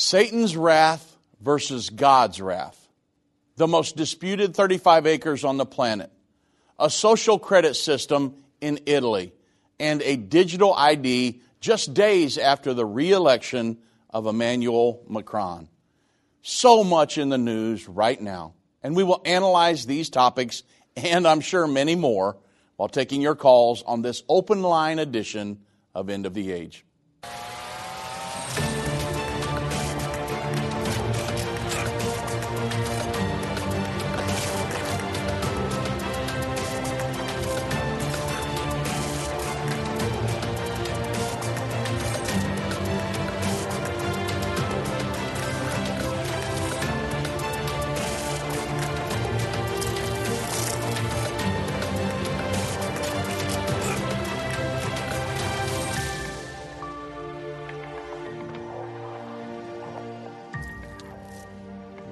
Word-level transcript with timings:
Satan's 0.00 0.56
wrath 0.56 1.18
versus 1.42 1.90
God's 1.90 2.40
wrath. 2.40 2.88
The 3.56 3.66
most 3.66 3.98
disputed 3.98 4.56
35 4.56 5.06
acres 5.06 5.44
on 5.44 5.58
the 5.58 5.66
planet. 5.66 6.10
A 6.78 6.88
social 6.88 7.38
credit 7.38 7.74
system 7.74 8.36
in 8.62 8.80
Italy. 8.86 9.34
And 9.78 10.00
a 10.00 10.16
digital 10.16 10.72
ID 10.72 11.42
just 11.60 11.92
days 11.92 12.38
after 12.38 12.72
the 12.72 12.86
re 12.86 13.12
election 13.12 13.76
of 14.08 14.26
Emmanuel 14.26 15.02
Macron. 15.06 15.68
So 16.40 16.82
much 16.82 17.18
in 17.18 17.28
the 17.28 17.36
news 17.36 17.86
right 17.86 18.20
now. 18.20 18.54
And 18.82 18.96
we 18.96 19.04
will 19.04 19.20
analyze 19.26 19.84
these 19.84 20.08
topics 20.08 20.62
and 20.96 21.28
I'm 21.28 21.42
sure 21.42 21.66
many 21.66 21.94
more 21.94 22.38
while 22.76 22.88
taking 22.88 23.20
your 23.20 23.36
calls 23.36 23.82
on 23.82 24.00
this 24.00 24.22
open 24.30 24.62
line 24.62 24.98
edition 24.98 25.60
of 25.94 26.08
End 26.08 26.24
of 26.24 26.32
the 26.32 26.52
Age. 26.52 26.86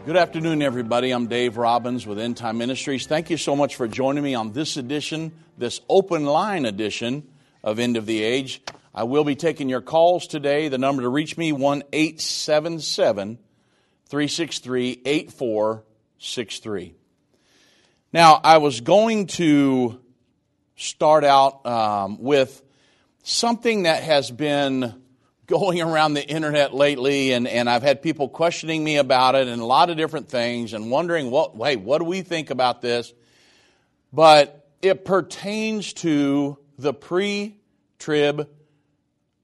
Good 0.08 0.16
afternoon, 0.16 0.62
everybody. 0.62 1.10
I'm 1.10 1.26
Dave 1.26 1.58
Robbins 1.58 2.06
with 2.06 2.18
End 2.18 2.38
Time 2.38 2.56
Ministries. 2.56 3.06
Thank 3.06 3.28
you 3.28 3.36
so 3.36 3.54
much 3.54 3.76
for 3.76 3.86
joining 3.86 4.24
me 4.24 4.34
on 4.34 4.52
this 4.52 4.78
edition, 4.78 5.32
this 5.58 5.82
open 5.86 6.24
line 6.24 6.64
edition 6.64 7.28
of 7.62 7.78
End 7.78 7.98
of 7.98 8.06
the 8.06 8.22
Age. 8.22 8.62
I 8.94 9.02
will 9.02 9.22
be 9.22 9.36
taking 9.36 9.68
your 9.68 9.82
calls 9.82 10.26
today. 10.26 10.68
The 10.68 10.78
number 10.78 11.02
to 11.02 11.10
reach 11.10 11.36
me, 11.36 11.52
1 11.52 11.82
877 11.92 13.36
363 14.06 15.02
8463. 15.04 16.94
Now, 18.10 18.40
I 18.42 18.56
was 18.56 18.80
going 18.80 19.26
to 19.26 20.00
start 20.74 21.22
out 21.22 21.66
um, 21.66 22.16
with 22.18 22.62
something 23.24 23.82
that 23.82 24.04
has 24.04 24.30
been 24.30 25.02
going 25.48 25.80
around 25.80 26.12
the 26.12 26.24
internet 26.24 26.74
lately, 26.74 27.32
and, 27.32 27.48
and 27.48 27.68
I've 27.68 27.82
had 27.82 28.02
people 28.02 28.28
questioning 28.28 28.84
me 28.84 28.98
about 28.98 29.34
it 29.34 29.48
and 29.48 29.60
a 29.60 29.64
lot 29.64 29.88
of 29.88 29.96
different 29.96 30.28
things 30.28 30.74
and 30.74 30.90
wondering, 30.90 31.30
what, 31.30 31.54
hey, 31.56 31.76
what 31.76 31.98
do 31.98 32.04
we 32.04 32.20
think 32.20 32.50
about 32.50 32.82
this? 32.82 33.12
But 34.12 34.68
it 34.82 35.06
pertains 35.06 35.94
to 35.94 36.58
the 36.78 36.92
pre 36.92 37.56
trib 37.98 38.48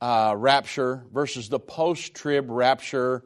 uh, 0.00 0.34
rapture 0.36 1.02
versus 1.12 1.48
the 1.48 1.58
post 1.58 2.14
trib 2.14 2.50
rapture 2.50 3.24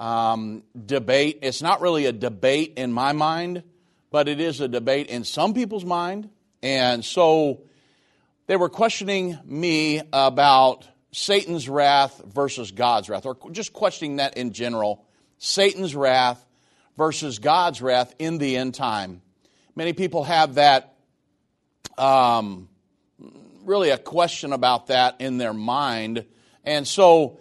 um, 0.00 0.62
debate. 0.86 1.40
It's 1.42 1.60
not 1.60 1.82
really 1.82 2.06
a 2.06 2.12
debate 2.12 2.74
in 2.78 2.90
my 2.90 3.12
mind, 3.12 3.62
but 4.10 4.28
it 4.28 4.40
is 4.40 4.62
a 4.62 4.68
debate 4.68 5.08
in 5.08 5.24
some 5.24 5.52
people's 5.52 5.84
mind. 5.84 6.30
And 6.62 7.04
so 7.04 7.60
they 8.46 8.56
were 8.56 8.70
questioning 8.70 9.38
me 9.44 10.00
about 10.10 10.88
Satan's 11.12 11.68
wrath 11.68 12.20
versus 12.26 12.70
God's 12.70 13.08
wrath, 13.08 13.26
or 13.26 13.36
just 13.50 13.72
questioning 13.72 14.16
that 14.16 14.36
in 14.36 14.52
general. 14.52 15.04
Satan's 15.38 15.94
wrath 15.94 16.44
versus 16.96 17.38
God's 17.38 17.80
wrath 17.80 18.14
in 18.18 18.38
the 18.38 18.56
end 18.56 18.74
time. 18.74 19.22
Many 19.74 19.92
people 19.92 20.24
have 20.24 20.56
that, 20.56 20.94
um, 21.96 22.68
really 23.64 23.90
a 23.90 23.98
question 23.98 24.52
about 24.52 24.88
that 24.88 25.20
in 25.20 25.38
their 25.38 25.54
mind. 25.54 26.24
And 26.64 26.86
so 26.86 27.38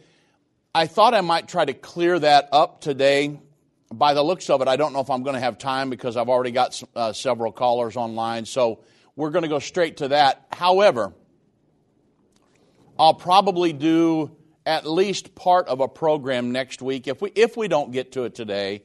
I 0.73 0.85
thought 0.85 1.13
I 1.13 1.21
might 1.21 1.47
try 1.47 1.65
to 1.65 1.73
clear 1.73 2.19
that 2.19 2.49
up 2.51 2.81
today. 2.81 3.39
By 3.91 4.13
the 4.13 4.21
looks 4.21 4.49
of 4.49 4.61
it, 4.61 4.67
I 4.67 4.75
don't 4.75 4.93
know 4.93 4.99
if 4.99 5.09
I'm 5.09 5.23
going 5.23 5.33
to 5.33 5.39
have 5.39 5.57
time 5.57 5.89
because 5.89 6.17
I've 6.17 6.29
already 6.29 6.51
got 6.51 6.81
uh, 6.95 7.13
several 7.13 7.51
callers 7.51 7.95
online. 7.95 8.45
So 8.45 8.83
we're 9.15 9.31
going 9.31 9.43
to 9.43 9.49
go 9.49 9.59
straight 9.59 9.97
to 9.97 10.09
that. 10.09 10.45
However, 10.51 11.13
I'll 12.99 13.13
probably 13.13 13.73
do 13.73 14.35
at 14.65 14.85
least 14.85 15.35
part 15.35 15.67
of 15.67 15.79
a 15.79 15.87
program 15.87 16.51
next 16.51 16.81
week, 16.81 17.07
if 17.07 17.21
we, 17.21 17.31
if 17.35 17.55
we 17.55 17.67
don't 17.67 17.91
get 17.91 18.13
to 18.13 18.23
it 18.23 18.35
today, 18.35 18.83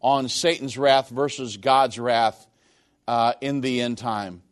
on 0.00 0.28
Satan's 0.28 0.76
wrath 0.76 1.08
versus 1.08 1.56
God's 1.56 1.98
wrath 1.98 2.46
uh, 3.06 3.34
in 3.40 3.60
the 3.60 3.80
end 3.80 3.98
time. 3.98 4.42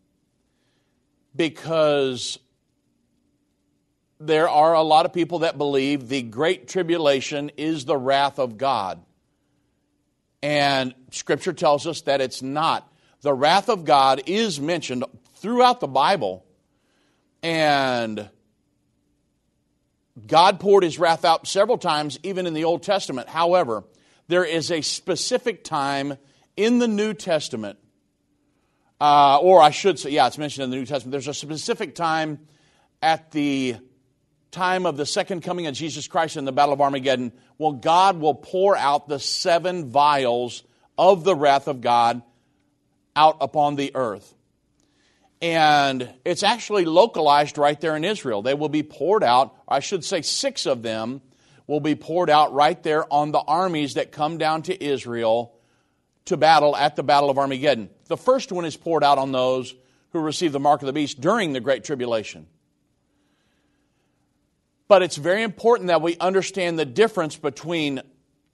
Because 1.35 2.39
there 4.19 4.49
are 4.49 4.73
a 4.73 4.81
lot 4.81 5.05
of 5.05 5.13
people 5.13 5.39
that 5.39 5.57
believe 5.57 6.07
the 6.07 6.21
Great 6.21 6.67
Tribulation 6.67 7.51
is 7.57 7.85
the 7.85 7.97
wrath 7.97 8.39
of 8.39 8.57
God. 8.57 9.03
And 10.41 10.95
Scripture 11.11 11.53
tells 11.53 11.85
us 11.85 12.01
that 12.01 12.21
it's 12.21 12.41
not. 12.41 12.91
The 13.21 13.33
wrath 13.33 13.69
of 13.69 13.85
God 13.85 14.23
is 14.25 14.59
mentioned 14.59 15.03
throughout 15.35 15.79
the 15.79 15.87
Bible. 15.87 16.45
And 17.43 18.29
God 20.27 20.59
poured 20.59 20.83
his 20.83 20.99
wrath 20.99 21.25
out 21.25 21.47
several 21.47 21.77
times, 21.77 22.19
even 22.23 22.47
in 22.47 22.53
the 22.53 22.63
Old 22.63 22.83
Testament. 22.83 23.27
However, 23.27 23.83
there 24.27 24.45
is 24.45 24.71
a 24.71 24.81
specific 24.81 25.63
time 25.63 26.17
in 26.55 26.79
the 26.79 26.87
New 26.87 27.13
Testament, 27.13 27.79
uh, 28.99 29.37
or 29.39 29.61
I 29.61 29.71
should 29.71 29.99
say, 29.99 30.11
yeah, 30.11 30.27
it's 30.27 30.37
mentioned 30.37 30.65
in 30.65 30.69
the 30.69 30.77
New 30.77 30.85
Testament. 30.85 31.11
There's 31.11 31.27
a 31.27 31.33
specific 31.33 31.95
time 31.95 32.39
at 33.01 33.31
the 33.31 33.77
time 34.51 34.85
of 34.85 34.97
the 34.97 35.05
second 35.05 35.41
coming 35.41 35.67
of 35.67 35.73
Jesus 35.73 36.07
Christ 36.07 36.37
in 36.37 36.45
the 36.45 36.51
Battle 36.51 36.73
of 36.73 36.81
Armageddon, 36.81 37.31
well, 37.57 37.71
God 37.71 38.19
will 38.19 38.35
pour 38.35 38.75
out 38.75 39.07
the 39.07 39.19
seven 39.19 39.89
vials 39.89 40.63
of 40.97 41.23
the 41.23 41.35
wrath 41.35 41.67
of 41.67 41.81
God 41.81 42.21
out 43.15 43.37
upon 43.41 43.75
the 43.75 43.95
earth. 43.95 44.35
And 45.41 46.13
it's 46.23 46.43
actually 46.43 46.85
localized 46.85 47.57
right 47.57 47.79
there 47.79 47.95
in 47.95 48.03
Israel. 48.03 48.41
They 48.41 48.53
will 48.53 48.69
be 48.69 48.83
poured 48.83 49.23
out, 49.23 49.55
I 49.67 49.79
should 49.79 50.05
say, 50.05 50.21
six 50.21 50.65
of 50.67 50.83
them 50.83 51.21
will 51.65 51.79
be 51.79 51.95
poured 51.95 52.29
out 52.29 52.53
right 52.53 52.81
there 52.83 53.11
on 53.11 53.31
the 53.31 53.39
armies 53.39 53.95
that 53.95 54.11
come 54.11 54.37
down 54.37 54.61
to 54.63 54.83
Israel 54.83 55.53
to 56.25 56.37
battle 56.37 56.75
at 56.75 56.95
the 56.95 57.03
Battle 57.03 57.29
of 57.29 57.39
Armageddon. 57.39 57.89
The 58.07 58.17
first 58.17 58.51
one 58.51 58.65
is 58.65 58.77
poured 58.77 59.03
out 59.03 59.17
on 59.17 59.31
those 59.31 59.73
who 60.11 60.19
receive 60.19 60.51
the 60.51 60.59
mark 60.59 60.81
of 60.81 60.85
the 60.85 60.93
beast 60.93 61.21
during 61.21 61.53
the 61.53 61.59
Great 61.59 61.83
Tribulation. 61.83 62.45
But 64.87 65.01
it's 65.01 65.15
very 65.15 65.41
important 65.41 65.87
that 65.87 66.01
we 66.01 66.17
understand 66.17 66.77
the 66.77 66.85
difference 66.85 67.37
between 67.37 68.01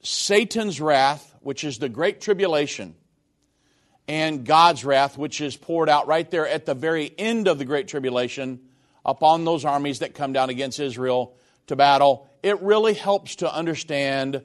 Satan's 0.04 0.80
wrath, 0.80 1.36
which 1.42 1.64
is 1.64 1.80
the 1.80 1.90
Great 1.90 2.22
Tribulation, 2.22 2.96
and 4.08 4.46
God's 4.46 4.86
wrath, 4.86 5.18
which 5.18 5.42
is 5.42 5.58
poured 5.58 5.90
out 5.90 6.08
right 6.08 6.30
there 6.32 6.48
at 6.48 6.66
the 6.66 6.74
very 6.74 7.14
end 7.18 7.48
of 7.48 7.58
the 7.58 7.66
Great 7.66 7.88
Tribulation 7.88 8.62
upon 9.06 9.46
those 9.46 9.66
armies 9.66 10.00
that 10.00 10.14
come 10.14 10.34
down 10.34 10.50
against 10.50 10.80
Israel 10.80 11.36
to 11.68 11.76
battle. 11.76 12.30
It 12.42 12.62
really 12.62 12.94
helps 12.94 13.38
to 13.38 13.54
understand 13.54 14.42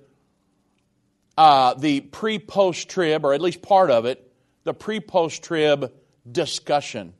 uh, 1.38 1.74
the 1.74 2.00
pre 2.00 2.38
post 2.38 2.88
trib, 2.88 3.24
or 3.24 3.34
at 3.34 3.40
least 3.40 3.62
part 3.62 3.90
of 3.90 4.04
it, 4.04 4.32
the 4.64 4.74
pre 4.74 5.00
post 5.00 5.42
trib 5.42 5.92
discussion. 6.30 7.14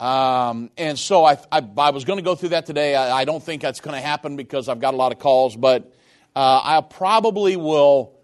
Um, 0.00 0.70
and 0.78 0.98
so 0.98 1.24
I, 1.24 1.38
I, 1.50 1.66
I 1.76 1.90
was 1.90 2.04
going 2.04 2.18
to 2.18 2.22
go 2.22 2.36
through 2.36 2.50
that 2.50 2.66
today. 2.66 2.94
I, 2.94 3.20
I 3.20 3.24
don't 3.24 3.42
think 3.42 3.62
that's 3.62 3.80
going 3.80 3.96
to 3.96 4.00
happen 4.00 4.36
because 4.36 4.68
I've 4.68 4.80
got 4.80 4.94
a 4.94 4.96
lot 4.96 5.12
of 5.12 5.18
calls, 5.18 5.56
but 5.56 5.92
uh, 6.36 6.60
I 6.62 6.80
probably 6.80 7.56
will. 7.56 8.14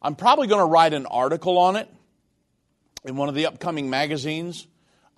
I'm 0.00 0.14
probably 0.14 0.46
going 0.46 0.60
to 0.60 0.66
write 0.66 0.92
an 0.92 1.06
article 1.06 1.58
on 1.58 1.76
it 1.76 1.88
in 3.04 3.16
one 3.16 3.28
of 3.28 3.34
the 3.34 3.46
upcoming 3.46 3.90
magazines, 3.90 4.66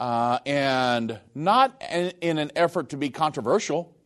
uh, 0.01 0.39
and 0.45 1.19
not 1.35 1.81
in, 1.91 2.39
an 2.39 2.51
effort 2.57 2.91
to 2.91 2.97
be 2.97 3.11
controversial, 3.11 3.97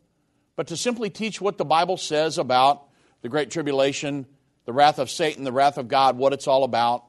but 0.55 0.69
to 0.69 0.77
simply 0.77 1.11
teach 1.11 1.41
what 1.41 1.57
the 1.57 1.65
Bible 1.65 1.97
says 1.97 2.39
about 2.39 2.89
the 3.23 3.29
Great 3.29 3.51
Tribulation, 3.51 4.27
the 4.67 4.73
wrath 4.73 4.99
of 4.99 5.11
Satan, 5.11 5.45
the 5.45 5.53
wrath 5.53 5.79
of 5.79 5.89
God, 5.89 6.17
what 6.17 6.33
it's 6.33 6.47
all 6.47 6.65
about, 6.65 7.05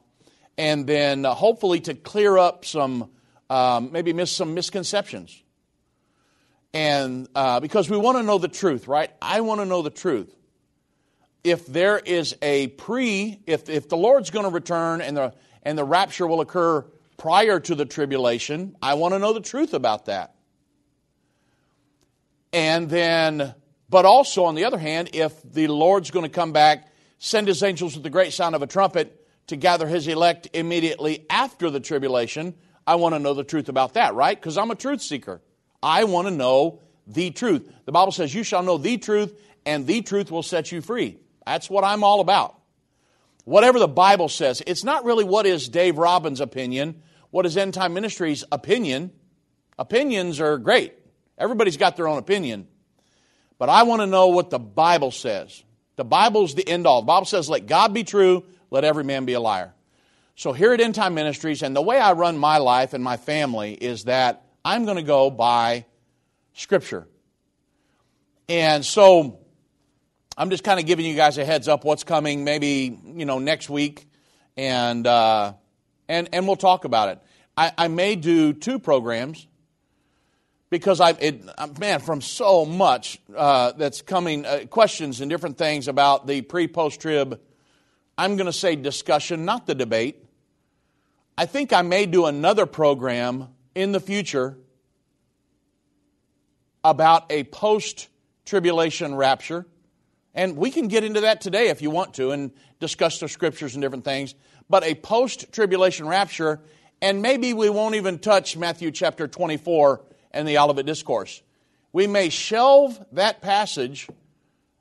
and 0.56 0.86
then 0.86 1.24
uh, 1.24 1.34
hopefully 1.34 1.80
to 1.80 1.94
clear 1.94 2.38
up 2.38 2.64
some, 2.64 3.10
um, 3.50 3.92
maybe 3.92 4.12
miss 4.12 4.32
some 4.32 4.54
misconceptions. 4.54 5.42
And 6.74 7.28
uh, 7.34 7.60
because 7.60 7.90
we 7.90 7.98
want 7.98 8.16
to 8.16 8.22
know 8.22 8.38
the 8.38 8.48
truth, 8.48 8.88
right? 8.88 9.10
I 9.20 9.42
want 9.42 9.60
to 9.60 9.66
know 9.66 9.82
the 9.82 9.90
truth. 9.90 10.34
If 11.44 11.66
there 11.66 11.98
is 11.98 12.36
a 12.40 12.68
pre, 12.68 13.40
if, 13.46 13.68
if 13.68 13.88
the 13.88 13.96
Lord's 13.96 14.30
going 14.30 14.44
to 14.44 14.50
return 14.50 15.02
and 15.02 15.16
the 15.16 15.34
and 15.62 15.78
the 15.78 15.84
rapture 15.84 16.26
will 16.26 16.40
occur 16.40 16.84
prior 17.16 17.60
to 17.60 17.74
the 17.74 17.84
tribulation. 17.84 18.76
I 18.82 18.94
want 18.94 19.14
to 19.14 19.18
know 19.18 19.32
the 19.32 19.40
truth 19.40 19.74
about 19.74 20.06
that. 20.06 20.34
And 22.52 22.90
then 22.90 23.54
But 23.92 24.06
also, 24.06 24.44
on 24.44 24.54
the 24.54 24.64
other 24.64 24.78
hand, 24.78 25.10
if 25.12 25.34
the 25.42 25.66
Lord's 25.66 26.10
going 26.10 26.24
to 26.24 26.30
come 26.30 26.52
back, 26.52 26.88
send 27.18 27.46
his 27.46 27.62
angels 27.62 27.94
with 27.94 28.02
the 28.02 28.08
great 28.08 28.32
sound 28.32 28.54
of 28.54 28.62
a 28.62 28.66
trumpet 28.66 29.28
to 29.48 29.56
gather 29.56 29.86
his 29.86 30.08
elect 30.08 30.48
immediately 30.54 31.26
after 31.28 31.68
the 31.68 31.78
tribulation, 31.78 32.54
I 32.86 32.94
want 32.94 33.14
to 33.14 33.18
know 33.18 33.34
the 33.34 33.44
truth 33.44 33.68
about 33.68 33.92
that, 33.94 34.14
right? 34.14 34.34
Because 34.34 34.56
I'm 34.56 34.70
a 34.70 34.74
truth 34.74 35.02
seeker. 35.02 35.42
I 35.82 36.04
want 36.04 36.26
to 36.26 36.34
know 36.34 36.80
the 37.06 37.32
truth. 37.32 37.70
The 37.84 37.92
Bible 37.92 38.12
says, 38.12 38.34
You 38.34 38.44
shall 38.44 38.62
know 38.62 38.78
the 38.78 38.96
truth, 38.96 39.38
and 39.66 39.86
the 39.86 40.00
truth 40.00 40.30
will 40.30 40.42
set 40.42 40.72
you 40.72 40.80
free. 40.80 41.18
That's 41.44 41.68
what 41.68 41.84
I'm 41.84 42.02
all 42.02 42.20
about. 42.20 42.58
Whatever 43.44 43.78
the 43.78 43.88
Bible 43.88 44.28
says, 44.28 44.62
it's 44.66 44.84
not 44.84 45.04
really 45.04 45.24
what 45.24 45.46
is 45.46 45.68
Dave 45.68 45.98
Robbins' 45.98 46.40
opinion, 46.40 47.02
what 47.30 47.46
is 47.46 47.56
End 47.56 47.74
Time 47.74 47.94
Ministries' 47.94 48.44
opinion. 48.52 49.10
Opinions 49.78 50.40
are 50.40 50.58
great. 50.58 50.94
Everybody's 51.38 51.76
got 51.76 51.96
their 51.96 52.06
own 52.06 52.18
opinion. 52.18 52.68
But 53.58 53.68
I 53.68 53.82
want 53.84 54.02
to 54.02 54.06
know 54.06 54.28
what 54.28 54.50
the 54.50 54.58
Bible 54.58 55.10
says. 55.10 55.62
The 55.96 56.04
Bible's 56.04 56.54
the 56.54 56.68
end 56.68 56.86
all. 56.86 57.02
The 57.02 57.06
Bible 57.06 57.26
says, 57.26 57.48
let 57.48 57.66
God 57.66 57.92
be 57.92 58.04
true, 58.04 58.44
let 58.70 58.84
every 58.84 59.04
man 59.04 59.24
be 59.24 59.32
a 59.32 59.40
liar. 59.40 59.74
So 60.34 60.52
here 60.52 60.72
at 60.72 60.80
End 60.80 60.94
Time 60.94 61.14
Ministries, 61.14 61.62
and 61.62 61.76
the 61.76 61.82
way 61.82 61.98
I 61.98 62.12
run 62.12 62.38
my 62.38 62.58
life 62.58 62.94
and 62.94 63.04
my 63.04 63.16
family 63.16 63.74
is 63.74 64.04
that 64.04 64.44
I'm 64.64 64.84
going 64.84 64.96
to 64.96 65.02
go 65.02 65.30
by 65.30 65.84
Scripture. 66.54 67.06
And 68.48 68.84
so 68.84 69.40
I'm 70.42 70.50
just 70.50 70.64
kind 70.64 70.80
of 70.80 70.86
giving 70.86 71.06
you 71.06 71.14
guys 71.14 71.38
a 71.38 71.44
heads 71.44 71.68
up 71.68 71.84
what's 71.84 72.02
coming 72.02 72.42
maybe, 72.42 72.98
you 73.14 73.24
know, 73.24 73.38
next 73.38 73.70
week. 73.70 74.08
And, 74.56 75.06
uh, 75.06 75.52
and, 76.08 76.28
and 76.32 76.48
we'll 76.48 76.56
talk 76.56 76.84
about 76.84 77.10
it. 77.10 77.20
I, 77.56 77.70
I 77.78 77.86
may 77.86 78.16
do 78.16 78.52
two 78.52 78.80
programs 78.80 79.46
because 80.68 81.00
I, 81.00 81.10
it, 81.10 81.44
uh, 81.56 81.68
man, 81.78 82.00
from 82.00 82.20
so 82.20 82.64
much 82.64 83.20
uh, 83.36 83.70
that's 83.76 84.02
coming, 84.02 84.44
uh, 84.44 84.64
questions 84.68 85.20
and 85.20 85.30
different 85.30 85.58
things 85.58 85.86
about 85.86 86.26
the 86.26 86.42
pre 86.42 86.66
post 86.66 87.00
trib, 87.00 87.40
I'm 88.18 88.34
going 88.34 88.46
to 88.46 88.52
say 88.52 88.74
discussion, 88.74 89.44
not 89.44 89.68
the 89.68 89.76
debate. 89.76 90.24
I 91.38 91.46
think 91.46 91.72
I 91.72 91.82
may 91.82 92.04
do 92.04 92.26
another 92.26 92.66
program 92.66 93.46
in 93.76 93.92
the 93.92 94.00
future 94.00 94.58
about 96.82 97.30
a 97.30 97.44
post 97.44 98.08
tribulation 98.44 99.14
rapture. 99.14 99.66
And 100.34 100.56
we 100.56 100.70
can 100.70 100.88
get 100.88 101.04
into 101.04 101.22
that 101.22 101.40
today 101.40 101.68
if 101.68 101.82
you 101.82 101.90
want 101.90 102.14
to 102.14 102.30
and 102.30 102.52
discuss 102.80 103.20
the 103.20 103.28
scriptures 103.28 103.74
and 103.74 103.82
different 103.82 104.04
things. 104.04 104.34
But 104.68 104.84
a 104.84 104.94
post 104.94 105.52
tribulation 105.52 106.06
rapture, 106.08 106.60
and 107.02 107.20
maybe 107.20 107.52
we 107.52 107.68
won't 107.68 107.94
even 107.94 108.18
touch 108.18 108.56
Matthew 108.56 108.90
chapter 108.90 109.28
24 109.28 110.00
and 110.30 110.48
the 110.48 110.58
Olivet 110.58 110.86
Discourse. 110.86 111.42
We 111.92 112.06
may 112.06 112.30
shelve 112.30 112.98
that 113.12 113.42
passage 113.42 114.08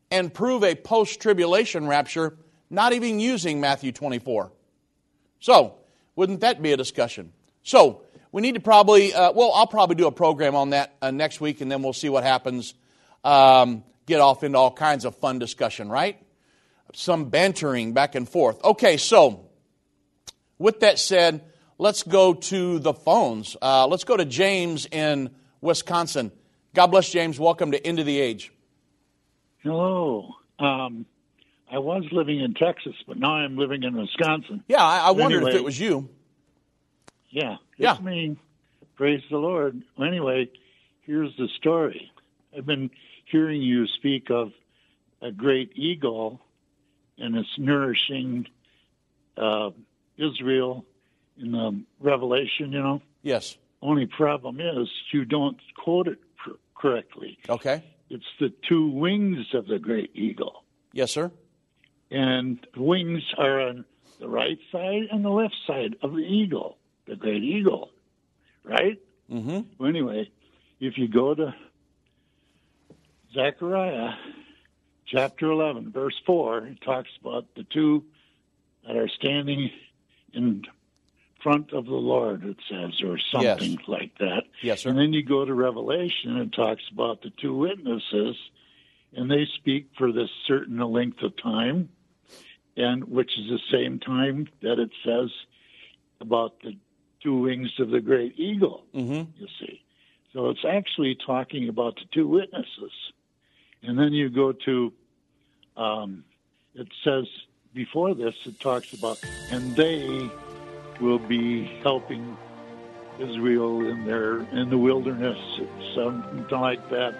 and 0.09 0.33
prove 0.33 0.63
a 0.63 0.75
post 0.75 1.19
tribulation 1.19 1.87
rapture, 1.87 2.37
not 2.69 2.93
even 2.93 3.19
using 3.19 3.59
Matthew 3.59 3.91
24. 3.91 4.51
So, 5.39 5.75
wouldn't 6.15 6.41
that 6.41 6.61
be 6.61 6.71
a 6.71 6.77
discussion? 6.77 7.33
So, 7.63 8.03
we 8.31 8.41
need 8.41 8.55
to 8.55 8.61
probably, 8.61 9.13
uh, 9.13 9.33
well, 9.33 9.51
I'll 9.53 9.67
probably 9.67 9.95
do 9.95 10.07
a 10.07 10.11
program 10.11 10.55
on 10.55 10.69
that 10.69 10.95
uh, 11.01 11.11
next 11.11 11.41
week, 11.41 11.59
and 11.59 11.69
then 11.69 11.83
we'll 11.83 11.91
see 11.91 12.07
what 12.07 12.23
happens. 12.23 12.73
Um, 13.25 13.83
get 14.11 14.19
off 14.19 14.43
into 14.43 14.57
all 14.57 14.73
kinds 14.73 15.05
of 15.05 15.15
fun 15.15 15.39
discussion, 15.39 15.87
right? 15.87 16.21
Some 16.93 17.29
bantering 17.29 17.93
back 17.93 18.13
and 18.13 18.27
forth. 18.27 18.61
Okay, 18.61 18.97
so 18.97 19.49
with 20.59 20.81
that 20.81 20.99
said, 20.99 21.45
let's 21.77 22.03
go 22.03 22.33
to 22.33 22.79
the 22.79 22.93
phones. 22.93 23.55
Uh, 23.61 23.87
let's 23.87 24.03
go 24.03 24.17
to 24.17 24.25
James 24.25 24.85
in 24.91 25.29
Wisconsin. 25.61 26.33
God 26.73 26.87
bless 26.87 27.09
James. 27.09 27.39
Welcome 27.39 27.71
to 27.71 27.87
End 27.87 27.99
of 27.99 28.05
the 28.05 28.19
Age. 28.19 28.51
Hello. 29.63 30.33
Um, 30.59 31.05
I 31.71 31.79
was 31.79 32.03
living 32.11 32.41
in 32.41 32.53
Texas, 32.53 32.95
but 33.07 33.17
now 33.17 33.35
I'm 33.35 33.57
living 33.57 33.83
in 33.83 33.95
Wisconsin. 33.95 34.61
Yeah, 34.67 34.83
I, 34.83 35.07
I 35.07 35.11
wondered 35.11 35.37
anyway, 35.37 35.51
if 35.51 35.55
it 35.55 35.63
was 35.63 35.79
you. 35.79 36.09
Yeah, 37.29 37.53
it's 37.77 37.97
yeah. 37.97 37.97
me. 38.01 38.35
Praise 38.97 39.21
the 39.31 39.37
Lord. 39.37 39.81
Anyway, 40.05 40.49
here's 41.03 41.33
the 41.37 41.47
story. 41.57 42.11
I've 42.57 42.65
been 42.65 42.89
hearing 43.31 43.61
you 43.61 43.87
speak 43.87 44.29
of 44.29 44.51
a 45.21 45.31
great 45.31 45.71
eagle 45.75 46.41
and 47.17 47.35
it's 47.35 47.57
nourishing 47.57 48.47
uh, 49.37 49.69
Israel 50.17 50.85
in 51.37 51.51
the 51.51 51.83
Revelation, 51.99 52.71
you 52.71 52.81
know? 52.81 53.01
Yes. 53.21 53.57
Only 53.81 54.05
problem 54.05 54.59
is 54.59 54.89
you 55.11 55.25
don't 55.25 55.57
quote 55.77 56.07
it 56.07 56.19
pr- 56.35 56.51
correctly. 56.75 57.37
Okay. 57.49 57.83
It's 58.09 58.25
the 58.39 58.51
two 58.67 58.89
wings 58.89 59.47
of 59.53 59.67
the 59.67 59.79
great 59.79 60.11
eagle. 60.15 60.63
Yes, 60.91 61.11
sir. 61.11 61.31
And 62.09 62.59
wings 62.75 63.23
are 63.37 63.61
on 63.61 63.85
the 64.19 64.27
right 64.27 64.59
side 64.71 65.03
and 65.11 65.23
the 65.23 65.29
left 65.29 65.55
side 65.65 65.95
of 66.01 66.11
the 66.11 66.19
eagle, 66.19 66.77
the 67.07 67.15
great 67.15 67.43
eagle, 67.43 67.89
right? 68.63 68.99
Mm-hmm. 69.31 69.61
Well, 69.77 69.89
anyway, 69.89 70.29
if 70.79 70.97
you 70.97 71.07
go 71.07 71.33
to 71.33 71.55
Zechariah 73.33 74.11
chapter 75.05 75.51
11, 75.51 75.91
verse 75.91 76.19
4, 76.25 76.67
it 76.67 76.81
talks 76.81 77.09
about 77.21 77.45
the 77.55 77.63
two 77.63 78.03
that 78.85 78.95
are 78.95 79.09
standing 79.09 79.69
in 80.33 80.63
front 81.41 81.73
of 81.73 81.85
the 81.85 81.91
Lord, 81.91 82.43
it 82.45 82.57
says, 82.69 83.01
or 83.03 83.17
something 83.31 83.71
yes. 83.71 83.87
like 83.87 84.17
that. 84.19 84.43
Yes, 84.61 84.81
sir. 84.81 84.89
And 84.89 84.97
then 84.97 85.13
you 85.13 85.23
go 85.23 85.45
to 85.45 85.53
Revelation 85.53 86.37
and 86.37 86.41
it 86.41 86.53
talks 86.53 86.83
about 86.91 87.21
the 87.21 87.31
two 87.41 87.55
witnesses, 87.55 88.35
and 89.13 89.29
they 89.29 89.47
speak 89.55 89.89
for 89.97 90.11
this 90.11 90.29
certain 90.47 90.77
length 90.79 91.21
of 91.23 91.33
time, 91.41 91.89
and 92.77 93.03
which 93.05 93.31
is 93.37 93.49
the 93.49 93.59
same 93.71 93.99
time 93.99 94.47
that 94.61 94.79
it 94.79 94.91
says 95.05 95.29
about 96.19 96.59
the 96.61 96.77
two 97.23 97.39
wings 97.39 97.71
of 97.79 97.89
the 97.89 98.01
great 98.01 98.37
eagle, 98.39 98.83
mm-hmm. 98.93 99.29
you 99.39 99.47
see. 99.59 99.81
So 100.33 100.49
it's 100.49 100.65
actually 100.67 101.17
talking 101.25 101.69
about 101.69 101.95
the 101.95 102.05
two 102.13 102.27
witnesses. 102.27 102.91
And 103.83 103.97
then 103.97 104.13
you 104.13 104.29
go 104.29 104.51
to, 104.51 104.93
um, 105.75 106.23
it 106.75 106.87
says 107.03 107.25
before 107.73 108.13
this, 108.13 108.35
it 108.45 108.59
talks 108.59 108.93
about, 108.93 109.19
and 109.51 109.75
they 109.75 110.29
will 110.99 111.19
be 111.19 111.65
helping 111.83 112.37
Israel 113.19 113.87
in 113.87 114.05
their 114.05 114.39
in 114.51 114.69
the 114.69 114.77
wilderness, 114.77 115.37
something 115.95 116.47
like 116.49 116.89
that. 116.89 117.15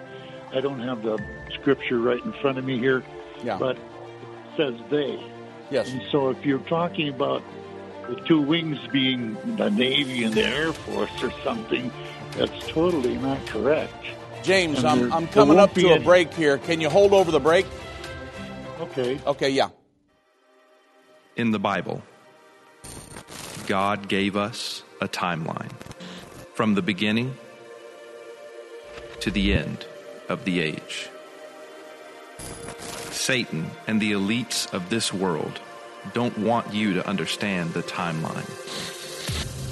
I 0.54 0.60
don't 0.60 0.80
have 0.80 1.02
the 1.02 1.18
scripture 1.54 1.98
right 1.98 2.22
in 2.22 2.32
front 2.34 2.58
of 2.58 2.64
me 2.64 2.78
here, 2.78 3.02
yeah. 3.42 3.58
but 3.58 3.76
it 3.76 3.82
says 4.56 4.74
they. 4.90 5.22
Yes. 5.70 5.90
And 5.90 6.02
so 6.10 6.28
if 6.28 6.44
you're 6.44 6.58
talking 6.60 7.08
about 7.08 7.42
the 8.08 8.16
two 8.26 8.40
wings 8.40 8.78
being 8.92 9.36
the 9.56 9.70
Navy 9.70 10.24
and 10.24 10.34
the 10.34 10.44
Air 10.44 10.72
Force 10.72 11.22
or 11.22 11.32
something, 11.42 11.90
that's 12.32 12.66
totally 12.68 13.16
not 13.18 13.44
correct. 13.46 14.04
James, 14.42 14.84
I'm, 14.84 15.12
I'm 15.12 15.28
coming 15.28 15.58
up 15.58 15.74
to 15.74 15.88
a 15.88 15.94
any... 15.94 16.04
break 16.04 16.34
here. 16.34 16.58
Can 16.58 16.80
you 16.80 16.90
hold 16.90 17.12
over 17.12 17.30
the 17.30 17.40
break? 17.40 17.66
Okay. 18.80 19.20
Okay, 19.26 19.50
yeah. 19.50 19.68
In 21.36 21.50
the 21.50 21.58
Bible, 21.58 22.02
God 23.66 24.08
gave 24.08 24.36
us 24.36 24.82
a 25.00 25.08
timeline 25.08 25.72
from 26.54 26.74
the 26.74 26.82
beginning 26.82 27.36
to 29.20 29.30
the 29.30 29.54
end 29.54 29.86
of 30.28 30.44
the 30.44 30.60
age. 30.60 31.08
Satan 33.10 33.70
and 33.86 34.00
the 34.00 34.12
elites 34.12 34.72
of 34.74 34.90
this 34.90 35.12
world 35.12 35.60
don't 36.12 36.36
want 36.38 36.74
you 36.74 36.94
to 36.94 37.06
understand 37.06 37.72
the 37.72 37.82
timeline 37.82 38.48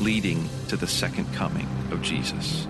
leading 0.01 0.49
to 0.69 0.77
the 0.77 0.87
second 0.87 1.33
coming 1.35 1.69
of 1.91 2.01
Jesus. 2.01 2.67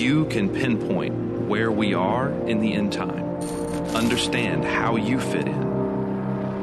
You 0.00 0.24
can 0.24 0.48
pinpoint 0.48 1.12
where 1.46 1.70
we 1.70 1.92
are 1.92 2.30
in 2.48 2.60
the 2.60 2.72
end 2.72 2.90
time, 2.90 3.22
understand 3.94 4.64
how 4.64 4.96
you 4.96 5.20
fit 5.20 5.46
in 5.46 5.62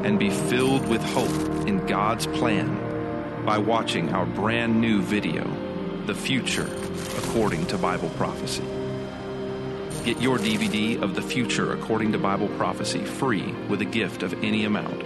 and 0.04 0.18
be 0.18 0.28
filled 0.28 0.88
with 0.88 1.00
hope 1.04 1.68
in 1.68 1.86
God's 1.86 2.26
plan 2.26 3.46
by 3.46 3.58
watching 3.58 4.12
our 4.12 4.26
brand 4.26 4.80
new 4.80 5.02
video, 5.02 5.44
The 6.06 6.16
Future 6.16 6.68
According 7.18 7.66
to 7.68 7.78
Bible 7.78 8.08
Prophecy. 8.16 8.64
Get 10.04 10.20
your 10.20 10.38
DVD 10.38 11.00
of 11.00 11.14
The 11.14 11.22
Future 11.22 11.74
According 11.74 12.10
to 12.10 12.18
Bible 12.18 12.48
Prophecy 12.48 13.04
free 13.04 13.52
with 13.68 13.80
a 13.82 13.84
gift 13.84 14.24
of 14.24 14.34
any 14.42 14.64
amount. 14.64 14.98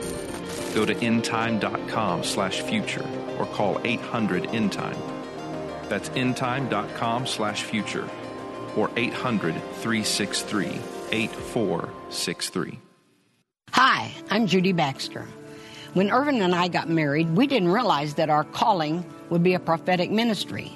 Go 0.75 0.87
to 0.87 0.95
endtime.com 0.95 2.25
slash 2.25 2.63
future 2.63 3.07
or 3.39 3.45
call 3.45 3.79
800 3.85 4.45
endtime. 4.45 4.97
That's 5.91 6.09
endtime.com 6.09 7.27
slash 7.27 7.65
future 7.65 8.09
or 8.77 8.91
800 8.97 9.55
363 9.55 10.79
8463. 11.11 12.79
Hi, 13.73 14.13
I'm 14.31 14.47
Judy 14.47 14.73
Baxter. 14.73 15.27
When 15.95 16.11
Irvin 16.11 16.41
and 16.41 16.55
I 16.55 16.69
got 16.69 16.89
married, 16.89 17.37
we 17.37 17.47
didn't 17.47 17.69
realize 17.73 18.15
that 18.15 18.31
our 18.31 18.45
calling 18.45 19.05
would 19.29 19.43
be 19.43 19.55
a 19.55 19.61
prophetic 19.61 20.11
ministry. 20.11 20.73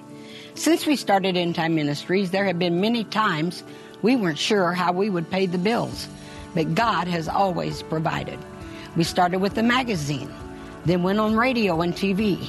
Since 0.54 0.86
we 0.86 0.96
started 0.96 1.36
End 1.36 1.54
Time 1.54 1.74
Ministries, 1.74 2.30
there 2.30 2.44
have 2.44 2.58
been 2.58 2.80
many 2.80 3.04
times 3.04 3.62
we 4.02 4.16
weren't 4.16 4.38
sure 4.38 4.72
how 4.72 4.92
we 4.92 5.10
would 5.10 5.30
pay 5.30 5.46
the 5.46 5.58
bills, 5.58 6.08
but 6.54 6.74
God 6.74 7.08
has 7.08 7.28
always 7.28 7.82
provided. 7.82 8.38
We 8.96 9.04
started 9.04 9.40
with 9.40 9.54
the 9.54 9.62
magazine, 9.62 10.32
then 10.84 11.02
went 11.02 11.18
on 11.18 11.36
radio 11.36 11.80
and 11.80 11.94
TV, 11.94 12.48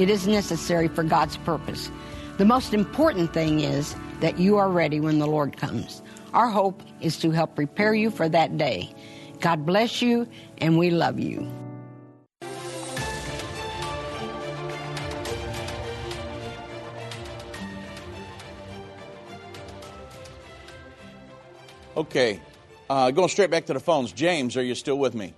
It 0.00 0.08
is 0.08 0.26
necessary 0.26 0.88
for 0.88 1.04
God's 1.04 1.36
purpose. 1.36 1.90
The 2.38 2.46
most 2.46 2.72
important 2.72 3.34
thing 3.34 3.60
is 3.60 3.94
that 4.20 4.38
you 4.38 4.56
are 4.56 4.70
ready 4.70 4.98
when 4.98 5.18
the 5.18 5.26
Lord 5.26 5.58
comes. 5.58 6.00
Our 6.32 6.48
hope 6.48 6.82
is 7.02 7.18
to 7.18 7.32
help 7.32 7.54
prepare 7.54 7.92
you 7.92 8.10
for 8.10 8.26
that 8.26 8.56
day. 8.56 8.94
God 9.40 9.66
bless 9.66 10.00
you, 10.00 10.26
and 10.56 10.78
we 10.78 10.88
love 10.88 11.18
you. 11.18 11.46
Okay, 21.94 22.40
uh, 22.88 23.10
going 23.10 23.28
straight 23.28 23.50
back 23.50 23.66
to 23.66 23.74
the 23.74 23.80
phones. 23.80 24.12
James, 24.12 24.56
are 24.56 24.62
you 24.62 24.74
still 24.74 24.98
with 24.98 25.14
me? 25.14 25.34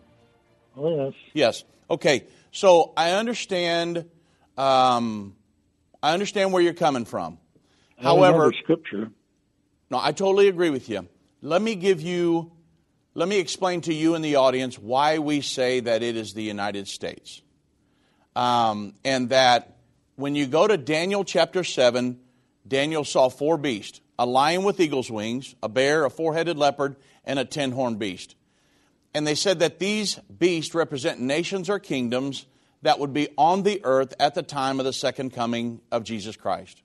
Oh, 0.77 1.07
yes. 1.07 1.15
Yes. 1.35 1.65
Okay. 1.91 2.27
So 2.53 2.93
I 2.97 3.11
understand. 3.11 4.09
Um, 4.57 5.35
I 6.03 6.13
understand 6.13 6.53
where 6.53 6.63
you're 6.63 6.75
coming 6.75 7.05
from. 7.05 7.39
I 7.99 8.03
However, 8.03 8.53
scripture. 8.63 9.11
no, 9.91 9.99
I 10.01 10.13
totally 10.13 10.49
agree 10.49 10.71
with 10.71 10.89
you. 10.89 11.09
Let 11.41 11.63
me 11.63 11.75
give 11.75 12.01
you. 12.01 12.53
Let 13.15 13.29
me 13.29 13.39
explain 13.39 13.83
to 13.83 13.95
you 13.95 14.15
and 14.15 14.25
the 14.25 14.37
audience 14.37 14.79
why 14.79 15.19
we 15.19 15.43
say 15.43 15.81
that 15.81 16.03
it 16.03 16.17
is 16.17 16.33
the 16.33 16.43
United 16.43 16.89
States, 16.89 17.43
um, 18.35 18.95
and 19.05 19.29
that 19.31 19.77
when 20.17 20.35
you 20.35 20.47
go 20.47 20.67
to 20.67 20.77
Daniel 20.77 21.23
chapter 21.25 21.63
seven, 21.63 22.21
Daniel 22.67 23.05
saw 23.05 23.29
four 23.29 23.57
beasts: 23.59 24.01
a 24.19 24.27
lion 24.27 24.63
with 24.65 24.81
eagle's 24.81 25.11
wings, 25.11 25.55
a 25.63 25.69
bear, 25.69 26.05
a 26.05 26.11
four-headed 26.11 26.57
leopard, 26.57 26.97
and 27.25 27.39
a 27.39 27.45
ten-horned 27.45 27.99
beast. 27.99 28.35
And 29.15 29.27
they 29.27 29.35
said 29.35 29.59
that 29.59 29.79
these 29.79 30.15
beasts 30.39 30.75
represent 30.75 31.21
nations 31.21 31.69
or 31.69 31.79
kingdoms 31.79 32.47
that 32.83 32.99
would 32.99 33.13
be 33.13 33.29
on 33.39 33.63
the 33.63 33.81
earth 33.85 34.15
at 34.21 34.35
the 34.35 34.43
time 34.43 34.79
of 34.79 34.85
the 34.85 34.93
second 34.93 35.33
coming 35.33 35.81
of 35.91 36.05
Jesus 36.05 36.37
Christ. 36.37 36.83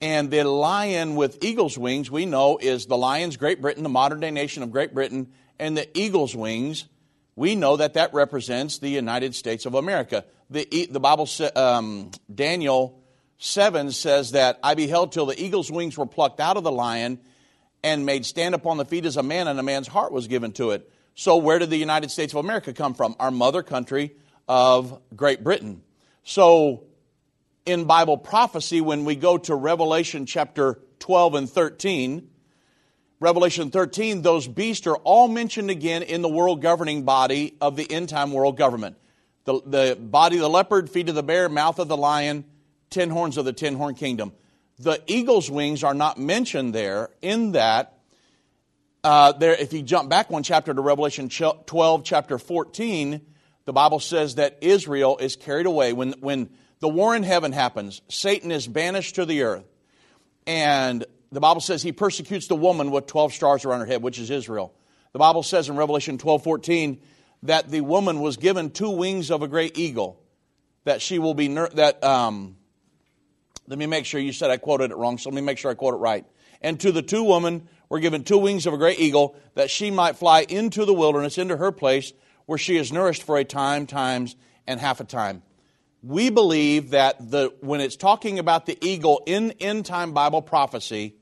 And 0.00 0.30
the 0.30 0.44
lion 0.44 1.16
with 1.16 1.42
eagle's 1.42 1.76
wings, 1.76 2.10
we 2.10 2.26
know, 2.26 2.58
is 2.60 2.86
the 2.86 2.96
lion's 2.96 3.36
Great 3.36 3.60
Britain, 3.60 3.82
the 3.82 3.88
modern 3.88 4.20
day 4.20 4.30
nation 4.30 4.62
of 4.62 4.70
Great 4.70 4.94
Britain, 4.94 5.32
and 5.58 5.76
the 5.76 5.98
eagle's 5.98 6.36
wings, 6.36 6.86
we 7.34 7.54
know 7.54 7.76
that 7.76 7.94
that 7.94 8.14
represents 8.14 8.78
the 8.78 8.88
United 8.88 9.34
States 9.34 9.66
of 9.66 9.74
America. 9.74 10.24
The, 10.50 10.88
the 10.90 11.00
Bible, 11.00 11.28
um, 11.56 12.10
Daniel 12.32 13.00
7 13.38 13.92
says 13.92 14.32
that 14.32 14.58
I 14.62 14.74
beheld 14.74 15.12
till 15.12 15.26
the 15.26 15.40
eagle's 15.40 15.70
wings 15.70 15.96
were 15.96 16.06
plucked 16.06 16.40
out 16.40 16.56
of 16.56 16.64
the 16.64 16.72
lion 16.72 17.20
and 17.82 18.04
made 18.04 18.26
stand 18.26 18.54
upon 18.54 18.76
the 18.76 18.84
feet 18.84 19.04
as 19.04 19.16
a 19.16 19.22
man, 19.22 19.46
and 19.46 19.58
a 19.58 19.62
man's 19.62 19.86
heart 19.86 20.12
was 20.12 20.26
given 20.26 20.52
to 20.52 20.72
it. 20.72 20.90
So, 21.14 21.36
where 21.36 21.58
did 21.58 21.70
the 21.70 21.76
United 21.76 22.10
States 22.10 22.32
of 22.32 22.44
America 22.44 22.72
come 22.72 22.94
from? 22.94 23.14
Our 23.20 23.30
mother 23.30 23.62
country 23.62 24.12
of 24.48 25.00
Great 25.14 25.44
Britain. 25.44 25.82
So, 26.24 26.84
in 27.66 27.84
Bible 27.84 28.16
prophecy, 28.16 28.80
when 28.80 29.04
we 29.04 29.14
go 29.14 29.36
to 29.38 29.54
Revelation 29.54 30.26
chapter 30.26 30.80
12 31.00 31.34
and 31.34 31.50
13, 31.50 32.28
Revelation 33.20 33.70
13, 33.70 34.22
those 34.22 34.48
beasts 34.48 34.86
are 34.86 34.96
all 34.96 35.28
mentioned 35.28 35.70
again 35.70 36.02
in 36.02 36.22
the 36.22 36.28
world 36.28 36.62
governing 36.62 37.02
body 37.02 37.56
of 37.60 37.76
the 37.76 37.90
end 37.90 38.08
time 38.08 38.32
world 38.32 38.56
government. 38.56 38.96
The, 39.44 39.60
the 39.64 39.98
body 40.00 40.36
of 40.36 40.42
the 40.42 40.48
leopard, 40.48 40.88
feet 40.88 41.08
of 41.08 41.14
the 41.14 41.22
bear, 41.22 41.48
mouth 41.48 41.78
of 41.78 41.88
the 41.88 41.96
lion, 41.96 42.44
ten 42.90 43.10
horns 43.10 43.36
of 43.36 43.44
the 43.44 43.52
ten 43.52 43.74
horn 43.74 43.94
kingdom. 43.94 44.32
The 44.78 45.02
eagle's 45.06 45.50
wings 45.50 45.82
are 45.82 45.94
not 45.94 46.18
mentioned 46.18 46.74
there, 46.74 47.10
in 47.20 47.52
that 47.52 47.98
uh, 49.04 49.32
there, 49.32 49.54
if 49.54 49.72
you 49.72 49.82
jump 49.82 50.08
back 50.08 50.30
one 50.30 50.42
chapter 50.42 50.74
to 50.74 50.80
Revelation 50.80 51.28
12, 51.28 52.04
chapter 52.04 52.38
14, 52.38 53.20
the 53.68 53.74
Bible 53.74 54.00
says 54.00 54.36
that 54.36 54.56
Israel 54.62 55.18
is 55.18 55.36
carried 55.36 55.66
away. 55.66 55.92
When, 55.92 56.12
when 56.20 56.48
the 56.80 56.88
war 56.88 57.14
in 57.14 57.22
heaven 57.22 57.52
happens, 57.52 58.00
Satan 58.08 58.50
is 58.50 58.66
banished 58.66 59.16
to 59.16 59.26
the 59.26 59.42
earth. 59.42 59.66
And 60.46 61.04
the 61.30 61.40
Bible 61.40 61.60
says 61.60 61.82
he 61.82 61.92
persecutes 61.92 62.46
the 62.46 62.56
woman 62.56 62.90
with 62.90 63.06
12 63.06 63.34
stars 63.34 63.66
around 63.66 63.80
her 63.80 63.84
head, 63.84 64.00
which 64.00 64.18
is 64.18 64.30
Israel. 64.30 64.72
The 65.12 65.18
Bible 65.18 65.42
says 65.42 65.68
in 65.68 65.76
Revelation 65.76 66.16
12, 66.16 66.44
14, 66.44 67.00
that 67.42 67.70
the 67.70 67.82
woman 67.82 68.20
was 68.20 68.38
given 68.38 68.70
two 68.70 68.88
wings 68.88 69.30
of 69.30 69.42
a 69.42 69.48
great 69.48 69.76
eagle, 69.76 70.18
that 70.84 71.02
she 71.02 71.18
will 71.18 71.34
be, 71.34 71.48
that, 71.48 72.02
um, 72.02 72.56
let 73.66 73.78
me 73.78 73.84
make 73.84 74.06
sure 74.06 74.18
you 74.18 74.32
said 74.32 74.50
I 74.50 74.56
quoted 74.56 74.92
it 74.92 74.96
wrong, 74.96 75.18
so 75.18 75.28
let 75.28 75.36
me 75.36 75.42
make 75.42 75.58
sure 75.58 75.70
I 75.70 75.74
quote 75.74 75.92
it 75.92 75.98
right. 75.98 76.24
And 76.62 76.80
to 76.80 76.90
the 76.90 77.02
two 77.02 77.24
women 77.24 77.68
were 77.90 78.00
given 78.00 78.24
two 78.24 78.38
wings 78.38 78.64
of 78.64 78.72
a 78.72 78.78
great 78.78 78.98
eagle, 78.98 79.36
that 79.56 79.68
she 79.68 79.90
might 79.90 80.16
fly 80.16 80.46
into 80.48 80.86
the 80.86 80.94
wilderness, 80.94 81.36
into 81.36 81.58
her 81.58 81.70
place, 81.70 82.14
where 82.48 82.56
she 82.56 82.78
is 82.78 82.90
nourished 82.90 83.24
for 83.24 83.36
a 83.36 83.44
time, 83.44 83.86
times, 83.86 84.34
and 84.66 84.80
half 84.80 85.00
a 85.00 85.04
time. 85.04 85.42
We 86.02 86.30
believe 86.30 86.90
that 86.90 87.30
the, 87.30 87.52
when 87.60 87.82
it's 87.82 87.94
talking 87.94 88.38
about 88.38 88.64
the 88.64 88.78
eagle 88.80 89.22
in 89.26 89.50
end 89.60 89.84
time 89.84 90.14
Bible 90.14 90.40
prophecy, 90.40 91.14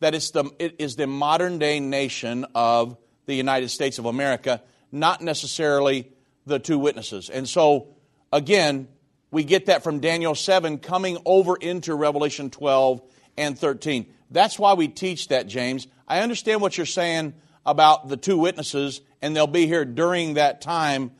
that 0.00 0.14
it's 0.14 0.32
the, 0.32 0.44
it 0.58 0.76
is 0.78 0.96
the 0.96 1.06
modern 1.06 1.58
day 1.58 1.80
nation 1.80 2.44
of 2.54 2.98
the 3.24 3.34
United 3.34 3.70
States 3.70 3.98
of 3.98 4.04
America, 4.04 4.60
not 4.92 5.22
necessarily 5.22 6.12
the 6.44 6.58
two 6.58 6.78
witnesses. 6.78 7.30
And 7.30 7.48
so, 7.48 7.88
again, 8.30 8.86
we 9.30 9.42
get 9.42 9.66
that 9.66 9.84
from 9.84 10.00
Daniel 10.00 10.34
7 10.34 10.80
coming 10.80 11.16
over 11.24 11.56
into 11.56 11.94
Revelation 11.94 12.50
12 12.50 13.00
and 13.38 13.58
13. 13.58 14.04
That's 14.30 14.58
why 14.58 14.74
we 14.74 14.88
teach 14.88 15.28
that, 15.28 15.46
James. 15.46 15.86
I 16.06 16.20
understand 16.20 16.60
what 16.60 16.76
you're 16.76 16.84
saying 16.84 17.32
about 17.64 18.08
the 18.08 18.18
two 18.18 18.36
witnesses, 18.36 19.00
and 19.24 19.34
they'll 19.34 19.46
be 19.46 19.66
here 19.66 19.86
during 19.86 20.34
that 20.34 20.60
time, 20.60 21.10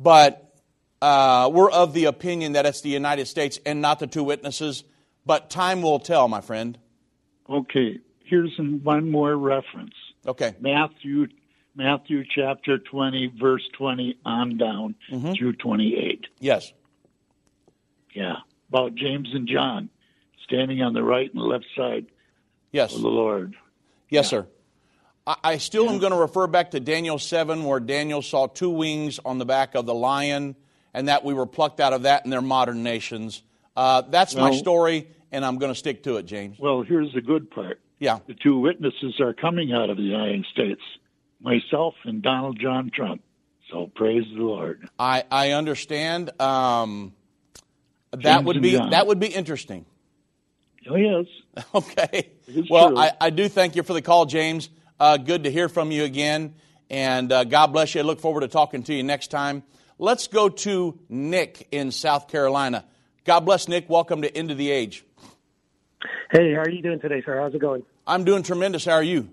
but 0.00 0.54
uh, 1.02 1.50
we're 1.52 1.70
of 1.70 1.92
the 1.92 2.06
opinion 2.06 2.52
that 2.54 2.64
it's 2.64 2.80
the 2.80 2.88
United 2.88 3.26
States 3.26 3.60
and 3.66 3.82
not 3.82 3.98
the 3.98 4.06
two 4.06 4.24
witnesses. 4.24 4.84
But 5.26 5.50
time 5.50 5.82
will 5.82 5.98
tell, 5.98 6.28
my 6.28 6.40
friend. 6.40 6.78
Okay, 7.50 7.98
here's 8.24 8.56
one 8.58 9.10
more 9.10 9.36
reference. 9.36 9.92
Okay. 10.26 10.54
Matthew 10.60 11.26
Matthew 11.74 12.24
chapter 12.34 12.78
20 12.78 13.34
verse 13.38 13.62
20 13.76 14.16
on 14.24 14.56
down 14.56 14.94
Mm-hmm. 15.12 15.32
through 15.34 15.52
28. 15.56 16.24
Yes. 16.40 16.72
Yeah, 18.14 18.36
about 18.70 18.94
James 18.94 19.28
and 19.34 19.46
John 19.46 19.90
standing 20.44 20.80
on 20.80 20.94
the 20.94 21.02
right 21.02 21.30
and 21.32 21.42
left 21.42 21.66
side 21.76 22.06
Yes. 22.72 22.94
of 22.94 23.02
the 23.02 23.08
Lord. 23.08 23.54
Yes, 24.08 24.28
sir. 24.30 24.46
I, 25.26 25.58
still 25.58 25.90
am 25.90 25.98
going 25.98 26.12
to 26.12 26.18
refer 26.18 26.46
back 26.46 26.70
to 26.70 26.80
Daniel 26.80 27.18
7, 27.18 27.64
where 27.64 27.80
Daniel 27.80 28.22
saw 28.22 28.46
two 28.46 28.70
wings 28.70 29.18
on 29.24 29.38
the 29.38 29.44
back 29.44 29.74
of 29.74 29.84
the 29.84 29.94
lion, 29.94 30.54
and 30.94 31.08
that 31.08 31.24
we 31.24 31.34
were 31.34 31.46
plucked 31.46 31.80
out 31.80 31.92
of 31.92 32.02
that 32.02 32.24
in 32.24 32.30
their 32.30 32.42
modern 32.42 32.82
nations. 32.84 33.42
Uh, 33.76 34.02
that's 34.02 34.36
my 34.36 34.52
story, 34.52 35.08
and 35.32 35.44
I'm 35.44 35.58
going 35.58 35.72
to 35.72 35.78
stick 35.78 36.04
to 36.04 36.16
it, 36.16 36.26
James. 36.26 36.58
Well, 36.58 36.82
here's 36.82 37.12
the 37.12 37.20
good 37.20 37.50
part. 37.50 37.80
Yeah. 37.98 38.20
The 38.26 38.34
two 38.34 38.60
witnesses 38.60 39.20
are 39.20 39.34
coming 39.34 39.72
out 39.72 39.90
of 39.90 39.96
the 39.96 40.02
United 40.04 40.46
States, 40.52 40.80
myself 41.40 41.94
and 42.04 42.22
Donald 42.22 42.58
John 42.60 42.90
Trump. 42.94 43.22
So 43.70 43.90
praise 43.94 44.24
the 44.32 44.42
Lord. 44.42 44.88
I, 44.98 45.24
I 45.30 45.52
understand. 45.52 46.40
Um, 46.40 47.14
that 48.12 48.22
James 48.22 48.44
would 48.44 48.62
be 48.62 48.76
that 48.76 49.06
would 49.06 49.18
be 49.18 49.26
interesting. 49.26 49.86
Oh 50.88 50.96
yes. 50.96 51.26
Okay. 51.74 52.30
Well, 52.70 52.90
true. 52.90 52.98
I, 52.98 53.12
I 53.20 53.30
do 53.30 53.48
thank 53.48 53.76
you 53.76 53.82
for 53.82 53.92
the 53.94 54.02
call, 54.02 54.26
James. 54.26 54.68
Uh, 54.98 55.16
good 55.18 55.44
to 55.44 55.50
hear 55.50 55.68
from 55.68 55.90
you 55.90 56.04
again. 56.04 56.54
And 56.88 57.30
uh, 57.32 57.44
God 57.44 57.68
bless 57.68 57.94
you. 57.94 58.00
I 58.00 58.04
look 58.04 58.20
forward 58.20 58.40
to 58.40 58.48
talking 58.48 58.82
to 58.84 58.94
you 58.94 59.02
next 59.02 59.28
time. 59.30 59.62
Let's 59.98 60.26
go 60.28 60.48
to 60.48 60.98
Nick 61.08 61.68
in 61.72 61.90
South 61.90 62.28
Carolina. 62.28 62.84
God 63.24 63.40
bless 63.40 63.68
Nick. 63.68 63.88
Welcome 63.90 64.22
to 64.22 64.34
End 64.36 64.50
of 64.50 64.58
the 64.58 64.70
Age. 64.70 65.04
Hey, 66.30 66.54
how 66.54 66.60
are 66.60 66.70
you 66.70 66.82
doing 66.82 67.00
today, 67.00 67.22
sir? 67.24 67.40
How's 67.40 67.54
it 67.54 67.60
going? 67.60 67.82
I'm 68.06 68.24
doing 68.24 68.42
tremendous. 68.42 68.84
How 68.84 68.92
are 68.92 69.02
you? 69.02 69.28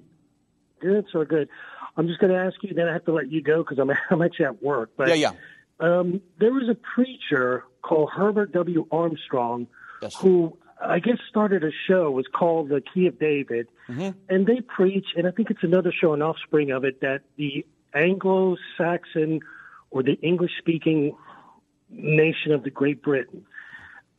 Good, 0.82 1.06
so 1.14 1.24
good. 1.26 1.48
I'm 1.96 2.08
just 2.08 2.20
going 2.20 2.34
to 2.34 2.40
ask 2.40 2.56
you, 2.64 2.74
then 2.74 2.88
I 2.88 2.94
have 2.94 3.06
to 3.06 3.14
let 3.14 3.32
you 3.32 3.42
go 3.42 3.64
because 3.64 3.78
I'm, 3.80 3.90
I'm 4.10 4.22
actually 4.22 4.46
at 4.46 4.64
work. 4.64 4.92
But 4.98 5.10
Yeah, 5.10 5.14
yeah. 5.16 5.32
Um, 5.80 6.22
there 6.40 6.52
was 6.52 6.70
a 6.70 6.76
preacher 6.76 7.64
called 7.82 8.10
Herbert 8.16 8.52
W. 8.54 8.86
Armstrong 8.92 9.68
Yes. 10.02 10.16
who 10.16 10.58
I 10.82 11.00
guess, 11.00 11.18
started 11.30 11.64
a 11.64 11.72
show. 11.88 12.12
Was 12.12 12.26
called 12.34 12.70
the 12.70 12.82
Key 12.82 13.08
of 13.08 13.20
David, 13.20 13.68
Mm-hmm. 13.90 14.10
and 14.30 14.48
they 14.48 14.62
preach, 14.62 15.08
and 15.18 15.28
I 15.28 15.32
think 15.32 15.50
it's 15.52 15.64
another 15.64 15.92
show, 15.92 16.14
an 16.14 16.22
offspring 16.22 16.72
of 16.72 16.86
it, 16.86 17.02
that 17.02 17.22
the 17.36 17.66
Anglo-Saxon 17.94 19.42
or 19.92 20.04
the 20.04 20.14
English-speaking 20.22 21.16
nation 21.90 22.52
of 22.54 22.64
the 22.64 22.70
Great 22.70 23.02
Britain, 23.04 23.46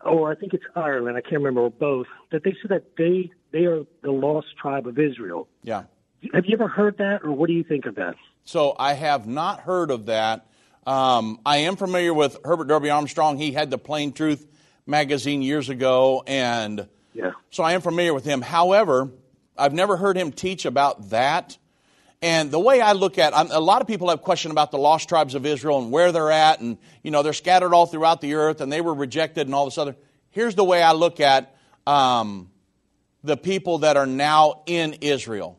or 0.04 0.30
I 0.30 0.34
think 0.34 0.52
it's 0.54 0.64
Ireland, 0.76 1.16
I 1.16 1.22
can't 1.22 1.36
remember, 1.36 1.62
or 1.62 1.70
both, 1.70 2.06
that 2.30 2.44
they 2.44 2.54
said 2.60 2.70
that 2.70 2.96
they 2.96 3.30
they 3.52 3.64
are 3.66 3.84
the 4.02 4.10
lost 4.10 4.48
tribe 4.60 4.86
of 4.86 4.98
Israel. 4.98 5.48
Yeah. 5.62 5.84
Have 6.32 6.46
you 6.46 6.54
ever 6.54 6.68
heard 6.68 6.98
that, 6.98 7.22
or 7.24 7.32
what 7.32 7.46
do 7.48 7.52
you 7.54 7.64
think 7.64 7.86
of 7.86 7.94
that? 7.96 8.14
So 8.44 8.74
I 8.78 8.94
have 8.94 9.26
not 9.26 9.60
heard 9.60 9.90
of 9.90 10.06
that. 10.06 10.46
Um, 10.86 11.40
I 11.46 11.58
am 11.58 11.76
familiar 11.76 12.12
with 12.12 12.36
Herbert 12.44 12.68
Darby 12.68 12.90
Armstrong. 12.90 13.38
He 13.38 13.52
had 13.52 13.70
the 13.70 13.78
Plain 13.78 14.12
Truth 14.12 14.46
magazine 14.86 15.42
years 15.42 15.68
ago, 15.68 16.22
and 16.26 16.88
Yeah. 17.14 17.32
so 17.50 17.62
I 17.62 17.72
am 17.72 17.80
familiar 17.80 18.12
with 18.12 18.24
him. 18.24 18.42
However, 18.42 19.10
I've 19.56 19.72
never 19.72 19.96
heard 19.96 20.16
him 20.16 20.32
teach 20.32 20.64
about 20.64 21.10
that. 21.10 21.56
And 22.20 22.50
the 22.50 22.58
way 22.58 22.80
I 22.80 22.92
look 22.92 23.18
at, 23.18 23.36
I'm, 23.36 23.50
a 23.50 23.60
lot 23.60 23.82
of 23.82 23.86
people 23.86 24.08
have 24.08 24.22
question 24.22 24.50
about 24.50 24.70
the 24.70 24.78
lost 24.78 25.08
tribes 25.08 25.34
of 25.34 25.44
Israel 25.44 25.78
and 25.78 25.92
where 25.92 26.10
they're 26.10 26.30
at, 26.30 26.60
and 26.60 26.78
you 27.02 27.10
know 27.10 27.22
they're 27.22 27.32
scattered 27.32 27.74
all 27.74 27.86
throughout 27.86 28.20
the 28.20 28.34
earth, 28.34 28.60
and 28.60 28.72
they 28.72 28.80
were 28.80 28.94
rejected, 28.94 29.46
and 29.46 29.54
all 29.54 29.66
this 29.66 29.78
other. 29.78 29.94
Here's 30.30 30.54
the 30.54 30.64
way 30.64 30.82
I 30.82 30.92
look 30.92 31.20
at 31.20 31.54
um, 31.86 32.50
the 33.22 33.36
people 33.36 33.78
that 33.78 33.96
are 33.96 34.06
now 34.06 34.62
in 34.66 34.94
Israel 35.00 35.58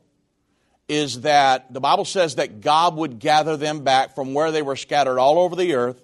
is 0.88 1.22
that 1.22 1.74
the 1.74 1.79
Bible 1.79 2.05
says 2.05 2.36
that 2.36 2.62
God 2.62 2.96
would 2.96 3.20
gather 3.20 3.58
them 3.58 3.84
back 3.84 4.13
from 4.13 4.34
where 4.34 4.51
they 4.51 4.62
were 4.62 4.75
scattered 4.75 5.17
all 5.20 5.39
over 5.39 5.55
the 5.55 5.74
earth 5.75 6.00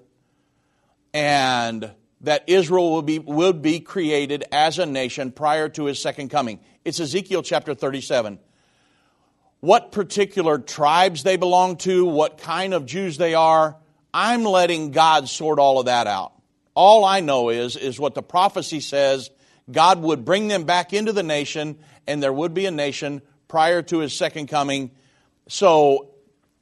and 1.13 1.91
that 2.21 2.43
Israel 2.47 2.91
will 2.91 3.01
be, 3.01 3.19
would 3.19 3.61
be 3.61 3.79
created 3.79 4.43
as 4.51 4.79
a 4.79 4.85
nation 4.85 5.31
prior 5.31 5.69
to 5.69 5.85
his 5.85 6.01
second 6.01 6.29
coming. 6.29 6.59
It's 6.85 6.99
Ezekiel 6.99 7.41
chapter 7.41 7.73
37. 7.73 8.39
What 9.59 9.91
particular 9.91 10.57
tribes 10.57 11.23
they 11.23 11.37
belong 11.37 11.77
to, 11.77 12.05
what 12.05 12.39
kind 12.39 12.73
of 12.73 12.85
Jews 12.85 13.17
they 13.17 13.33
are, 13.33 13.75
I'm 14.13 14.43
letting 14.43 14.91
God 14.91 15.29
sort 15.29 15.59
all 15.59 15.79
of 15.79 15.85
that 15.85 16.07
out. 16.07 16.33
All 16.73 17.05
I 17.05 17.19
know 17.19 17.49
is, 17.49 17.75
is 17.75 17.99
what 17.99 18.15
the 18.15 18.23
prophecy 18.23 18.79
says 18.79 19.29
God 19.71 20.01
would 20.01 20.25
bring 20.25 20.47
them 20.47 20.63
back 20.63 20.93
into 20.93 21.13
the 21.13 21.23
nation, 21.23 21.77
and 22.07 22.21
there 22.21 22.33
would 22.33 22.53
be 22.53 22.65
a 22.65 22.71
nation 22.71 23.21
prior 23.47 23.81
to 23.83 23.99
his 23.99 24.13
second 24.13 24.47
coming. 24.47 24.91
So, 25.47 26.09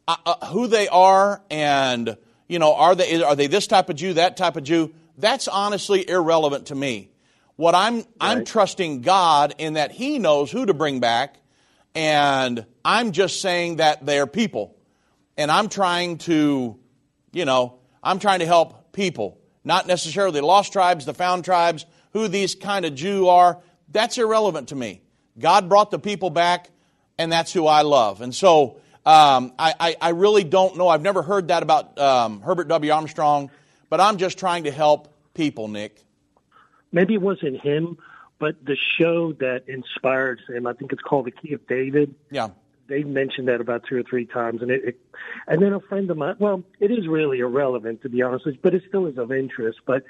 uh, 0.08 0.16
uh, 0.26 0.48
who 0.48 0.68
they 0.68 0.88
are 0.88 1.42
and, 1.50 2.18
you 2.48 2.60
know, 2.60 2.76
are 2.76 2.96
they, 2.96 3.22
are 3.24 3.36
they 3.36 3.48
this 3.48 3.68
type 3.68 3.90
of 3.90 3.96
Jew, 3.96 4.14
that 4.14 4.38
type 4.38 4.58
of 4.58 4.64
Jew, 4.64 4.94
that's 5.20 5.48
honestly 5.48 6.08
irrelevant 6.10 6.68
to 6.68 6.76
me. 6.76 7.12
What 7.56 7.76
I'm, 7.76 8.06
I'm 8.22 8.46
trusting 8.46 9.02
God 9.02 9.54
in 9.58 9.74
that 9.74 9.92
He 9.92 10.18
knows 10.18 10.50
who 10.50 10.66
to 10.66 10.74
bring 10.74 11.02
back, 11.02 11.36
and 11.94 12.66
I'm 12.86 13.12
just 13.12 13.42
saying 13.42 13.78
that 13.78 14.06
they're 14.06 14.28
people. 14.28 14.78
And 15.38 15.52
I'm 15.52 15.68
trying 15.70 16.20
to, 16.20 16.80
you 17.34 17.46
know, 17.46 17.80
I'm 18.02 18.20
trying 18.20 18.40
to 18.40 18.46
help 18.46 18.94
people, 18.94 19.40
not 19.64 19.88
necessarily 19.88 20.40
the 20.40 20.46
lost 20.46 20.72
tribes, 20.72 21.06
the 21.06 21.14
found 21.14 21.44
tribes, 21.44 21.86
who 22.14 22.28
these 22.28 22.56
kind 22.56 22.86
of 22.86 22.96
Jew 22.96 23.28
are. 23.28 23.60
That's 23.92 24.18
irrelevant 24.18 24.70
to 24.70 24.76
me. 24.76 25.02
God 25.38 25.68
brought 25.70 25.92
the 25.92 26.00
people 26.00 26.30
back, 26.30 26.70
and 27.18 27.32
that's 27.32 27.52
who 27.52 27.68
I 27.68 27.82
love. 27.82 28.22
And 28.22 28.34
so 28.34 28.80
um, 29.06 29.54
I, 29.58 29.74
I, 29.80 29.96
I 30.02 30.10
really 30.10 30.44
don't 30.44 30.78
know. 30.78 30.88
I've 30.88 31.02
never 31.02 31.22
heard 31.22 31.50
that 31.50 31.64
about 31.64 31.98
um, 31.98 32.42
Herbert 32.42 32.68
W. 32.68 32.92
Armstrong, 32.92 33.50
but 33.90 34.00
I'm 34.00 34.18
just 34.18 34.38
trying 34.38 34.66
to 34.66 34.72
help 34.72 35.09
people, 35.40 35.70
Nick. 35.70 36.04
Maybe 36.92 37.14
it 37.14 37.22
wasn't 37.22 37.62
him, 37.62 37.98
but 38.40 38.66
the 38.66 38.76
show 38.98 39.32
that 39.34 39.64
inspired 39.68 40.42
him, 40.50 40.68
I 40.68 40.74
think 40.74 40.92
it's 40.92 41.02
called 41.02 41.28
The 41.28 41.32
Key 41.32 41.54
of 41.54 41.66
David. 41.66 42.14
Yeah. 42.30 42.50
They 42.88 43.04
mentioned 43.04 43.48
that 43.48 43.62
about 43.62 43.86
two 43.88 43.96
or 43.96 44.04
three 44.04 44.26
times, 44.26 44.62
and 44.62 44.70
it, 44.70 44.84
it 44.84 45.00
and 45.48 45.62
then 45.62 45.72
a 45.72 45.80
friend 45.80 46.10
of 46.12 46.18
mine. 46.18 46.36
Well, 46.40 46.64
it 46.80 46.92
is 46.92 47.08
really 47.08 47.40
irrelevant 47.40 48.02
to 48.02 48.10
be 48.10 48.22
honest, 48.22 48.46
with 48.46 48.56
you, 48.56 48.62
but 48.62 48.74
it 48.74 48.84
still 48.88 49.06
is 49.06 49.18
of 49.18 49.32
interest. 49.32 49.80
But 49.86 50.04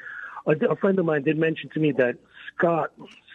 a, 0.48 0.53
a 0.71 0.75
friend 0.75 0.98
of 0.98 1.05
mine 1.05 1.24
did 1.24 1.38
mention 1.38 1.69
to 1.71 1.79
me 1.79 1.91
that 1.91 2.15
Scott 2.56 2.91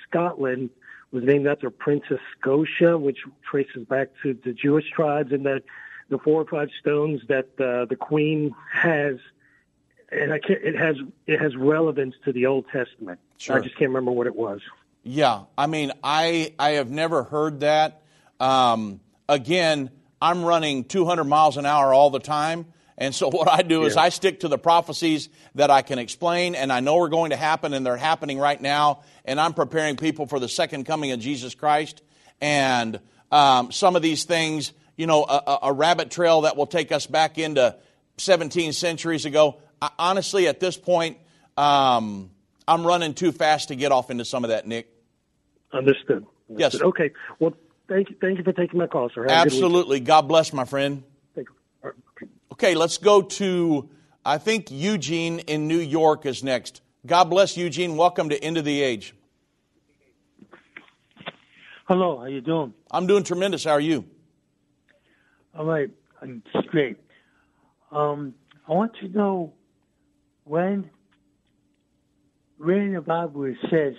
Scotland 0.09 0.71
was 1.13 1.23
named 1.23 1.47
after 1.47 1.71
Princess 1.71 2.19
Scotia, 2.41 2.99
which 2.99 3.19
traces 3.49 3.85
back 3.87 4.09
to 4.23 4.37
the 4.45 4.53
Jewish 4.53 4.91
tribes, 4.91 5.31
and 5.31 5.47
that 5.47 5.63
the 6.09 6.19
four 6.19 6.41
or 6.41 6.47
five 6.47 6.71
stones 6.81 7.21
that 7.29 7.49
uh, 7.61 7.85
the 7.85 7.97
Queen 7.97 8.55
has, 8.73 9.17
and 10.15 10.33
I 10.33 10.39
can't, 10.39 10.63
it 10.63 10.77
has 10.77 10.97
it 11.27 11.41
has 11.41 11.57
relevance 11.57 12.15
to 12.25 12.33
the 12.33 12.47
Old 12.47 12.67
Testament. 12.73 13.19
Sure. 13.39 13.57
I 13.57 13.61
just 13.61 13.77
can't 13.77 13.91
remember 13.91 14.13
what 14.13 14.27
it 14.27 14.35
was. 14.37 14.61
Yeah, 15.03 15.43
I 15.59 15.67
mean, 15.67 15.93
I 16.03 16.55
I 16.59 16.71
have 16.73 16.91
never 16.91 17.25
heard 17.25 17.61
that. 17.61 18.03
Um, 18.41 19.01
again, 19.29 19.91
I'm 20.21 20.45
running 20.45 20.85
200 20.85 21.25
miles 21.25 21.57
an 21.57 21.67
hour 21.67 21.93
all 21.93 22.11
the 22.11 22.19
time, 22.21 22.67
and 22.97 23.15
so 23.15 23.29
what 23.33 23.51
I 23.51 23.63
do 23.63 23.85
is 23.85 23.97
Yeah. 23.97 24.03
I 24.03 24.09
stick 24.09 24.41
to 24.41 24.49
the 24.49 24.59
prophecies 24.59 25.29
that 25.55 25.71
I 25.71 25.83
can 25.83 25.99
explain, 25.99 26.55
and 26.55 26.73
I 26.73 26.81
know 26.81 26.99
are 27.01 27.09
going 27.09 27.31
to 27.31 27.37
happen, 27.37 27.75
and 27.75 27.85
they're 27.85 27.97
happening 27.97 28.39
right 28.39 28.61
now. 28.61 29.03
And 29.25 29.41
I'm 29.41 29.55
preparing 29.55 29.97
people 29.97 30.27
for 30.27 30.39
the 30.41 30.49
second 30.49 30.85
coming 30.85 31.13
of 31.13 31.21
Jesus 31.21 31.55
Christ. 31.55 32.03
And 32.41 33.01
um, 33.31 33.73
some 33.73 33.97
of 33.97 34.03
these 34.03 34.25
things, 34.25 34.73
you 34.97 35.07
know, 35.07 35.25
a, 35.25 35.43
a- 35.47 35.59
a 35.65 35.73
rabbit 35.73 36.11
trail 36.11 36.43
that 36.43 36.57
will 36.57 36.67
take 36.67 36.93
us 36.93 37.07
back 37.07 37.39
into 37.39 37.77
17 38.19 38.73
centuries 38.73 39.25
ago. 39.25 39.61
I, 39.85 39.91
honestly, 39.99 40.49
at 40.49 40.61
this 40.61 40.79
point, 40.79 41.19
um, 41.59 42.31
I'm 42.67 42.87
running 42.87 43.13
too 43.13 43.33
fast 43.33 43.69
to 43.69 43.77
get 43.77 43.93
off 43.93 44.11
into 44.11 44.25
some 44.25 44.45
of 44.45 44.49
that, 44.49 44.67
Nick. 44.67 44.89
Understood. 45.73 46.25
Yes. 46.49 46.75
Understood. 46.75 46.83
Okay. 46.89 47.11
Well, 47.39 47.53
thank 47.87 48.09
you. 48.09 48.17
Thank 48.19 48.39
you 48.39 48.45
for 48.45 48.53
taking 48.53 48.79
my 48.79 48.87
call, 48.87 49.11
sir. 49.15 49.27
Have 49.29 49.31
a 49.31 49.51
good 49.51 49.53
week. 49.53 49.63
Absolutely. 49.63 50.01
God 50.01 50.23
bless, 50.23 50.53
my 50.55 50.65
friend. 50.65 51.03
Thank 51.35 51.49
you. 51.49 51.55
All 51.83 51.91
right. 51.91 51.99
Okay. 52.17 52.33
Okay, 52.53 52.75
let's 52.75 52.97
go 52.97 53.21
to, 53.21 53.91
I 54.25 54.39
think 54.39 54.71
Eugene 54.71 55.41
in 55.41 55.69
New 55.69 55.81
York 55.81 56.25
is 56.25 56.43
next. 56.43 56.81
God 57.05 57.25
bless 57.25 57.57
Eugene. 57.59 57.97
Welcome 57.97 58.31
to 58.31 58.43
End 58.43 58.57
of 58.57 58.65
the 58.65 58.81
Age. 58.81 59.15
Hello, 61.87 62.21
how 62.21 62.27
you 62.27 62.41
doing? 62.41 62.73
I'm 62.91 63.07
doing 63.07 63.25
tremendous. 63.25 63.65
How 63.65 63.73
are 63.73 63.81
you? 63.81 64.07
All 65.55 65.67
right, 65.67 65.91
I'm 66.23 66.43
great. 66.69 66.97
Um, 67.93 68.35
I 68.67 68.73
want 68.73 68.95
to 69.01 69.09
know 69.09 69.53
when, 70.45 70.91
in 72.67 72.95
the 72.95 73.01
Bible 73.01 73.45
it 73.45 73.57
says 73.71 73.95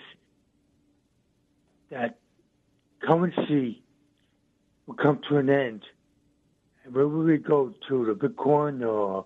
that 1.92 2.18
currency 3.02 3.84
will 4.88 4.96
come 4.96 5.20
to 5.30 5.38
an 5.38 5.50
end. 5.50 5.84
And 6.84 6.94
where 6.94 7.08
will 7.08 7.24
we 7.24 7.38
go 7.38 7.74
to 7.90 8.06
the 8.06 8.14
Bitcoin 8.14 8.88
or 8.88 9.26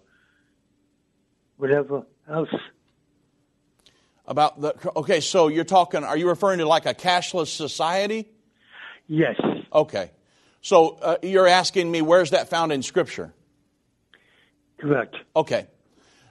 whatever 1.57 2.03
else? 2.29 2.49
About 4.25 4.61
the, 4.61 4.75
okay, 4.95 5.19
so 5.21 5.47
you're 5.47 5.63
talking, 5.63 6.03
are 6.03 6.17
you 6.17 6.29
referring 6.29 6.59
to 6.59 6.67
like 6.67 6.85
a 6.85 6.93
cashless 6.93 7.47
society? 7.47 8.29
Yes, 9.07 9.35
Okay. 9.73 10.11
So 10.61 10.97
uh, 11.01 11.17
you're 11.23 11.47
asking 11.47 11.89
me 11.89 12.01
where's 12.01 12.31
that 12.31 12.49
found 12.49 12.71
in 12.71 12.83
Scripture? 12.83 13.33
correct. 14.79 15.15
Okay. 15.35 15.67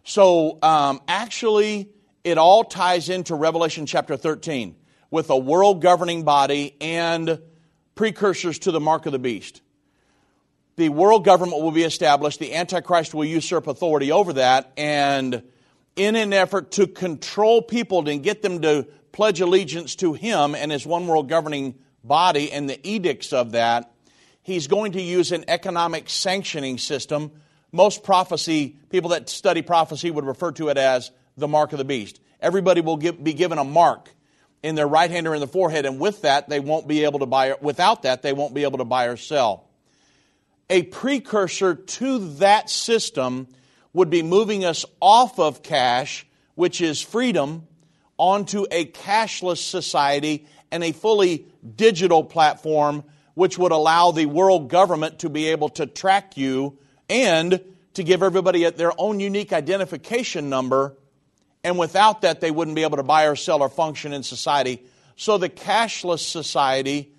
So 0.08 0.58
um, 0.62 1.02
actually, 1.06 1.90
it 2.24 2.38
all 2.38 2.64
ties 2.64 3.10
into 3.10 3.34
Revelation 3.34 3.84
chapter 3.84 4.16
13 4.16 4.74
with 5.10 5.28
a 5.28 5.36
world 5.36 5.82
governing 5.82 6.22
body 6.22 6.74
and 6.80 7.38
precursors 7.94 8.58
to 8.60 8.72
the 8.72 8.80
mark 8.80 9.04
of 9.04 9.12
the 9.12 9.18
beast. 9.18 9.60
The 10.76 10.88
world 10.88 11.26
government 11.26 11.60
will 11.60 11.72
be 11.72 11.82
established, 11.82 12.40
the 12.40 12.54
Antichrist 12.54 13.12
will 13.12 13.26
usurp 13.26 13.66
authority 13.66 14.10
over 14.10 14.32
that, 14.32 14.72
and 14.78 15.42
in 15.94 16.16
an 16.16 16.32
effort 16.32 16.70
to 16.72 16.86
control 16.86 17.60
people 17.60 18.08
and 18.08 18.22
get 18.22 18.40
them 18.40 18.62
to 18.62 18.88
pledge 19.12 19.42
allegiance 19.42 19.94
to 19.96 20.14
him 20.14 20.54
and 20.54 20.72
his 20.72 20.86
one 20.86 21.06
world 21.06 21.28
governing 21.28 21.74
body 22.02 22.50
and 22.50 22.70
the 22.70 22.80
edicts 22.82 23.34
of 23.34 23.52
that, 23.52 23.92
he's 24.40 24.68
going 24.68 24.92
to 24.92 25.02
use 25.02 25.32
an 25.32 25.44
economic 25.48 26.08
sanctioning 26.08 26.78
system. 26.78 27.30
Most 27.72 28.02
prophecy, 28.02 28.76
people 28.90 29.10
that 29.10 29.28
study 29.28 29.62
prophecy 29.62 30.10
would 30.10 30.24
refer 30.24 30.52
to 30.52 30.68
it 30.68 30.78
as 30.78 31.10
the 31.36 31.48
mark 31.48 31.72
of 31.72 31.78
the 31.78 31.84
beast. 31.84 32.20
Everybody 32.40 32.80
will 32.80 32.96
give, 32.96 33.22
be 33.22 33.34
given 33.34 33.58
a 33.58 33.64
mark 33.64 34.10
in 34.62 34.74
their 34.74 34.88
right 34.88 35.10
hand 35.10 35.26
or 35.28 35.34
in 35.34 35.40
the 35.40 35.46
forehead, 35.46 35.86
and 35.86 36.00
with 36.00 36.22
that, 36.22 36.48
they 36.48 36.60
won't 36.60 36.88
be 36.88 37.04
able 37.04 37.20
to 37.20 37.26
buy, 37.26 37.54
without 37.60 38.02
that, 38.02 38.22
they 38.22 38.32
won't 38.32 38.54
be 38.54 38.64
able 38.64 38.78
to 38.78 38.84
buy 38.84 39.04
or 39.04 39.16
sell. 39.16 39.68
A 40.70 40.82
precursor 40.82 41.74
to 41.74 42.18
that 42.36 42.68
system 42.68 43.48
would 43.92 44.10
be 44.10 44.22
moving 44.22 44.64
us 44.64 44.84
off 45.00 45.38
of 45.38 45.62
cash, 45.62 46.26
which 46.54 46.80
is 46.80 47.00
freedom, 47.00 47.66
onto 48.16 48.66
a 48.70 48.86
cashless 48.86 49.58
society 49.58 50.46
and 50.70 50.82
a 50.82 50.92
fully 50.92 51.46
digital 51.76 52.24
platform, 52.24 53.04
which 53.34 53.56
would 53.56 53.72
allow 53.72 54.10
the 54.10 54.26
world 54.26 54.68
government 54.68 55.20
to 55.20 55.28
be 55.28 55.48
able 55.48 55.68
to 55.68 55.86
track 55.86 56.36
you 56.36 56.78
and 57.08 57.60
to 57.94 58.04
give 58.04 58.22
everybody 58.22 58.68
their 58.70 58.92
own 58.98 59.20
unique 59.20 59.52
identification 59.52 60.48
number. 60.48 60.96
And 61.64 61.78
without 61.78 62.22
that, 62.22 62.40
they 62.40 62.50
wouldn't 62.50 62.76
be 62.76 62.82
able 62.82 62.98
to 62.98 63.02
buy 63.02 63.24
or 63.24 63.36
sell 63.36 63.62
or 63.62 63.68
function 63.68 64.12
in 64.12 64.22
society. 64.22 64.84
So 65.16 65.38
the 65.38 65.48
cashless 65.48 66.20
society 66.20 67.12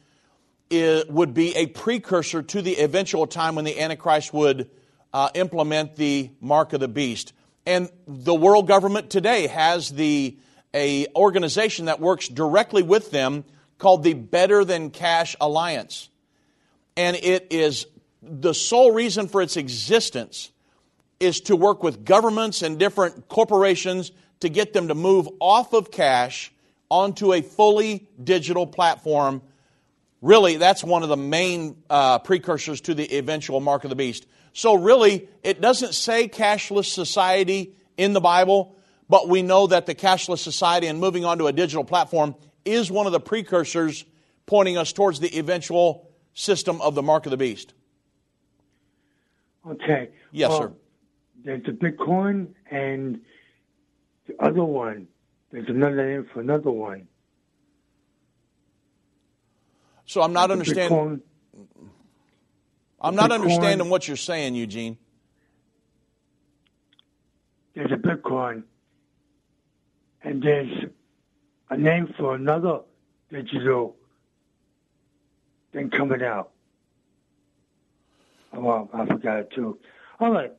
is, 0.69 1.05
would 1.07 1.33
be 1.33 1.55
a 1.55 1.65
precursor 1.65 2.41
to 2.41 2.61
the 2.61 2.75
eventual 2.79 3.27
time 3.27 3.55
when 3.55 3.65
the 3.65 3.79
Antichrist 3.79 4.33
would 4.33 4.69
uh, 5.13 5.29
implement 5.33 5.95
the 5.95 6.29
mark 6.39 6.73
of 6.73 6.79
the 6.79 6.87
beast. 6.87 7.33
And 7.65 7.89
the 8.07 8.33
world 8.33 8.67
government 8.67 9.09
today 9.09 9.47
has 9.47 9.89
the 9.89 10.37
a 10.73 11.07
organization 11.15 11.85
that 11.85 11.99
works 11.99 12.27
directly 12.27 12.83
with 12.83 13.11
them 13.11 13.43
called 13.79 14.03
the 14.03 14.13
Better 14.13 14.63
Than 14.63 14.91
Cash 14.91 15.35
Alliance. 15.41 16.09
And 16.95 17.15
it 17.15 17.47
is 17.49 17.87
the 18.21 18.53
sole 18.53 18.91
reason 18.91 19.27
for 19.27 19.41
its 19.41 19.57
existence 19.57 20.51
is 21.19 21.41
to 21.41 21.55
work 21.55 21.83
with 21.83 22.05
governments 22.05 22.61
and 22.61 22.77
different 22.79 23.27
corporations 23.27 24.11
to 24.39 24.49
get 24.49 24.73
them 24.73 24.87
to 24.87 24.95
move 24.95 25.27
off 25.39 25.73
of 25.73 25.91
cash 25.91 26.51
onto 26.89 27.33
a 27.33 27.41
fully 27.41 28.07
digital 28.21 28.65
platform. 28.65 29.41
Really, 30.21 30.57
that's 30.57 30.83
one 30.83 31.03
of 31.03 31.09
the 31.09 31.17
main 31.17 31.83
uh, 31.89 32.19
precursors 32.19 32.81
to 32.81 32.93
the 32.93 33.17
eventual 33.17 33.59
mark 33.59 33.83
of 33.83 33.89
the 33.89 33.95
beast. 33.95 34.25
So, 34.53 34.75
really, 34.75 35.29
it 35.43 35.61
doesn't 35.61 35.93
say 35.93 36.27
cashless 36.27 36.85
society 36.85 37.75
in 37.97 38.13
the 38.13 38.21
Bible, 38.21 38.75
but 39.07 39.29
we 39.29 39.41
know 39.41 39.67
that 39.67 39.85
the 39.85 39.95
cashless 39.95 40.39
society 40.39 40.87
and 40.87 40.99
moving 40.99 41.23
onto 41.23 41.47
a 41.47 41.53
digital 41.53 41.83
platform 41.83 42.35
is 42.65 42.91
one 42.91 43.05
of 43.05 43.11
the 43.11 43.19
precursors 43.19 44.03
pointing 44.45 44.77
us 44.77 44.91
towards 44.91 45.19
the 45.19 45.37
eventual 45.37 46.09
system 46.33 46.81
of 46.81 46.95
the 46.95 47.03
mark 47.03 47.25
of 47.25 47.29
the 47.29 47.37
beast. 47.37 47.73
Okay. 49.67 50.09
Yes, 50.31 50.49
well, 50.49 50.59
sir. 50.61 50.73
There's 51.43 51.63
the 51.65 51.71
Bitcoin 51.71 52.47
and 52.69 53.21
the 54.27 54.35
other 54.43 54.63
one. 54.63 55.07
There's 55.51 55.67
another 55.69 56.05
name 56.05 56.27
for 56.33 56.41
another 56.41 56.71
one. 56.71 57.07
So 60.05 60.21
I'm 60.21 60.33
not 60.33 60.51
understanding. 60.51 61.21
I'm 63.01 63.15
not 63.15 63.29
Bitcoin, 63.29 63.35
understanding 63.35 63.89
what 63.89 64.07
you're 64.07 64.17
saying, 64.17 64.55
Eugene. 64.55 64.97
There's 67.75 67.91
a 67.91 67.95
Bitcoin, 67.95 68.63
and 70.23 70.41
there's 70.41 70.85
a 71.69 71.77
name 71.77 72.13
for 72.17 72.35
another 72.35 72.81
digital 73.31 73.95
thing 75.71 75.89
coming 75.89 76.23
out. 76.23 76.51
Oh, 78.53 78.61
well, 78.61 78.89
I 78.93 79.05
forgot 79.05 79.39
it 79.39 79.51
too. 79.53 79.77
All 80.19 80.31
right. 80.31 80.51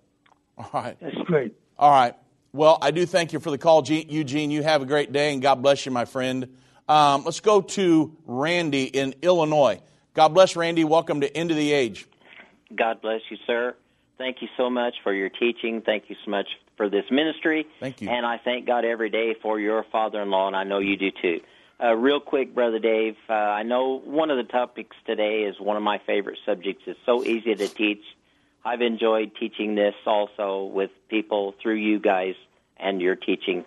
All 0.57 0.71
right. 0.73 0.97
That's 1.01 1.17
great. 1.27 1.55
All 1.79 1.91
right. 1.91 2.15
Well, 2.53 2.79
I 2.83 2.91
do 2.91 3.07
thank 3.07 3.33
you 3.33 3.41
for 3.41 3.51
the 3.51 3.59
call, 3.59 3.85
Eugene. 3.87 4.51
You 4.51 4.63
have 4.63 4.83
a 4.83 4.87
great 4.87 5.13
day, 5.13 5.33
and 5.33 5.41
God 5.41 5.63
bless 5.63 5.87
you, 5.87 5.93
my 5.93 6.05
friend. 6.05 6.57
Um, 6.89 7.25
let's 7.25 7.41
go 7.41 7.61
to 7.61 8.17
Randy 8.27 8.85
in 8.85 9.15
Illinois. 9.23 9.81
God 10.15 10.29
bless 10.29 10.57
Randy. 10.57 10.83
Welcome 10.85 11.21
to 11.21 11.37
End 11.37 11.53
of 11.53 11.57
the 11.57 11.73
Age. 11.73 12.07
God 12.75 13.01
bless 13.01 13.21
you, 13.31 13.37
sir. 13.47 13.77
Thank 14.19 14.43
you 14.43 14.49
so 14.57 14.69
much 14.69 14.95
for 15.03 15.15
your 15.15 15.29
teaching. 15.29 15.81
Thank 15.81 16.11
you 16.11 16.17
so 16.25 16.31
much 16.31 16.49
for 16.77 16.91
this 16.91 17.05
ministry. 17.11 17.67
Thank 17.79 18.01
you. 18.01 18.09
And 18.09 18.27
I 18.27 18.39
thank 18.39 18.67
God 18.67 18.85
every 18.85 19.11
day 19.11 19.35
for 19.41 19.61
your 19.61 19.85
father 19.93 20.21
in 20.21 20.31
law, 20.31 20.47
and 20.47 20.57
I 20.57 20.65
know 20.65 20.79
you 20.79 20.97
do 20.97 21.11
too. 21.23 21.41
Uh, 21.83 21.95
real 21.95 22.21
quick, 22.21 22.55
Brother 22.55 22.79
Dave, 22.79 23.17
uh, 23.29 23.33
I 23.33 23.63
know 23.63 24.01
one 24.05 24.31
of 24.31 24.37
the 24.37 24.45
topics 24.45 24.95
today 25.07 25.45
is 25.45 25.59
one 25.59 25.79
of 25.79 25.83
my 25.83 25.99
favorite 26.07 26.39
subjects. 26.45 26.83
It's 26.87 27.01
so 27.07 27.25
easy 27.25 27.55
to 27.55 27.69
teach. 27.69 28.03
I've 28.63 28.83
enjoyed 28.83 29.33
teaching 29.41 29.77
this 29.77 29.95
also 30.05 30.65
with 30.65 30.91
people 31.09 31.55
through 31.63 31.77
you 31.77 31.99
guys 31.99 32.35
and 32.77 33.01
your 33.01 33.17
teaching. 33.17 33.65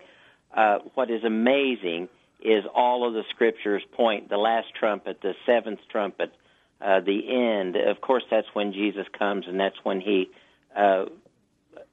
Uh, 0.54 0.78
what 0.94 1.10
is 1.10 1.24
amazing 1.24 2.08
is 2.40 2.64
all 2.72 3.08
of 3.08 3.14
the 3.14 3.24
scriptures 3.30 3.82
point 3.92 4.28
the 4.28 4.36
last 4.36 4.68
trumpet, 4.78 5.20
the 5.20 5.34
seventh 5.44 5.80
trumpet, 5.90 6.32
uh, 6.80 7.00
the 7.00 7.28
end. 7.28 7.74
Of 7.74 8.00
course, 8.00 8.22
that's 8.30 8.46
when 8.52 8.72
Jesus 8.72 9.06
comes, 9.18 9.48
and 9.48 9.58
that's 9.58 9.78
when 9.82 10.00
he 10.00 10.30
uh, 10.76 11.06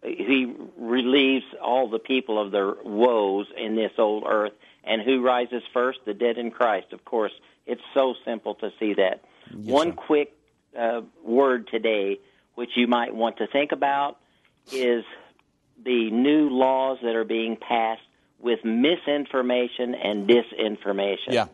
he 0.04 0.54
relieves 0.78 1.46
all 1.60 1.90
the 1.90 2.00
people 2.00 2.40
of 2.40 2.52
their 2.52 2.74
woes 2.84 3.48
in 3.58 3.76
this 3.76 3.94
old 3.98 4.26
earth 4.28 4.54
and 4.84 5.02
who 5.02 5.22
rises 5.22 5.64
first? 5.74 6.00
The 6.06 6.14
dead 6.14 6.38
in 6.38 6.52
Christ, 6.52 6.94
of 6.94 7.06
course. 7.06 7.32
It's 7.66 7.82
so 7.94 8.16
simple 8.26 8.56
to 8.56 8.72
see 8.80 8.96
that. 8.96 9.24
Yes, 9.50 9.74
One 9.74 9.92
sir. 9.92 9.96
quick 9.96 10.34
uh, 10.78 11.02
word 11.24 11.68
today, 11.68 12.20
which 12.56 12.72
you 12.76 12.88
might 12.88 13.14
want 13.14 13.38
to 13.38 13.48
think 13.48 13.72
about, 13.72 14.18
is 14.72 15.04
the 15.84 16.10
new 16.12 16.50
laws 16.50 17.00
that 17.04 17.16
are 17.16 17.24
being 17.26 17.58
passed 17.58 18.02
with 18.40 18.60
misinformation 18.64 19.96
and 19.96 20.28
disinformation. 20.28 21.30
Yeah. 21.30 21.46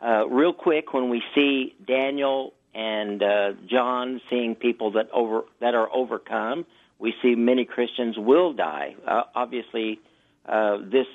Uh, 0.00 0.26
real 0.28 0.52
quick, 0.52 0.92
when 0.92 1.08
we 1.08 1.22
see 1.34 1.74
Daniel 1.86 2.52
and 2.74 3.22
uh, 3.22 3.52
John 3.70 4.20
seeing 4.28 4.54
people 4.54 4.92
that 4.92 5.08
over 5.12 5.42
that 5.60 5.74
are 5.74 5.88
overcome, 5.92 6.66
we 6.98 7.14
see 7.22 7.34
many 7.34 7.64
Christians 7.64 8.16
will 8.18 8.52
die. 8.52 8.94
Uh, 9.06 9.22
obviously, 9.34 10.00
uh, 10.46 10.78
this 10.78 11.06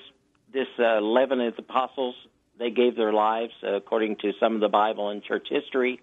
this 0.53 0.67
uh, 0.79 0.97
eleven 0.97 1.41
of 1.41 1.55
the 1.55 1.61
apostles 1.61 2.15
they 2.59 2.69
gave 2.69 2.95
their 2.95 3.13
lives 3.13 3.53
uh, 3.63 3.73
according 3.73 4.17
to 4.17 4.33
some 4.39 4.55
of 4.55 4.61
the 4.61 4.69
Bible 4.69 5.09
and 5.09 5.23
church 5.23 5.47
history, 5.49 5.99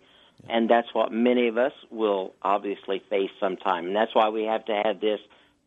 and 0.49 0.69
that's 0.69 0.93
what 0.93 1.13
many 1.13 1.49
of 1.49 1.57
us 1.57 1.73
will 1.91 2.35
obviously 2.43 3.03
face 3.09 3.31
sometime. 3.39 3.87
And 3.87 3.97
that's 3.97 4.15
why 4.15 4.29
we 4.29 4.45
have 4.45 4.65
to 4.67 4.83
have 4.85 5.01
this 5.01 5.21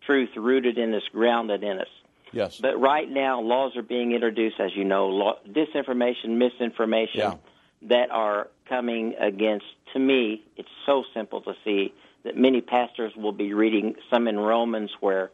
truth 0.05 0.29
rooted 0.35 0.77
in 0.77 0.93
us, 0.93 1.03
grounded 1.11 1.63
in 1.63 1.79
us. 1.79 1.87
Yes. 2.33 2.57
But 2.59 2.79
right 2.79 3.09
now, 3.09 3.41
laws 3.41 3.75
are 3.75 3.83
being 3.83 4.13
introduced, 4.13 4.59
as 4.59 4.71
you 4.75 4.83
know, 4.83 5.07
law, 5.07 5.35
disinformation, 5.47 6.37
misinformation 6.37 7.19
yeah. 7.19 7.35
that 7.83 8.09
are 8.09 8.47
coming 8.67 9.15
against. 9.19 9.65
To 9.93 9.99
me, 9.99 10.43
it's 10.55 10.69
so 10.85 11.03
simple 11.13 11.41
to 11.41 11.53
see 11.65 11.93
that 12.23 12.37
many 12.37 12.61
pastors 12.61 13.13
will 13.17 13.33
be 13.33 13.53
reading 13.53 13.95
some 14.09 14.27
in 14.27 14.39
Romans 14.39 14.91
where 15.01 15.31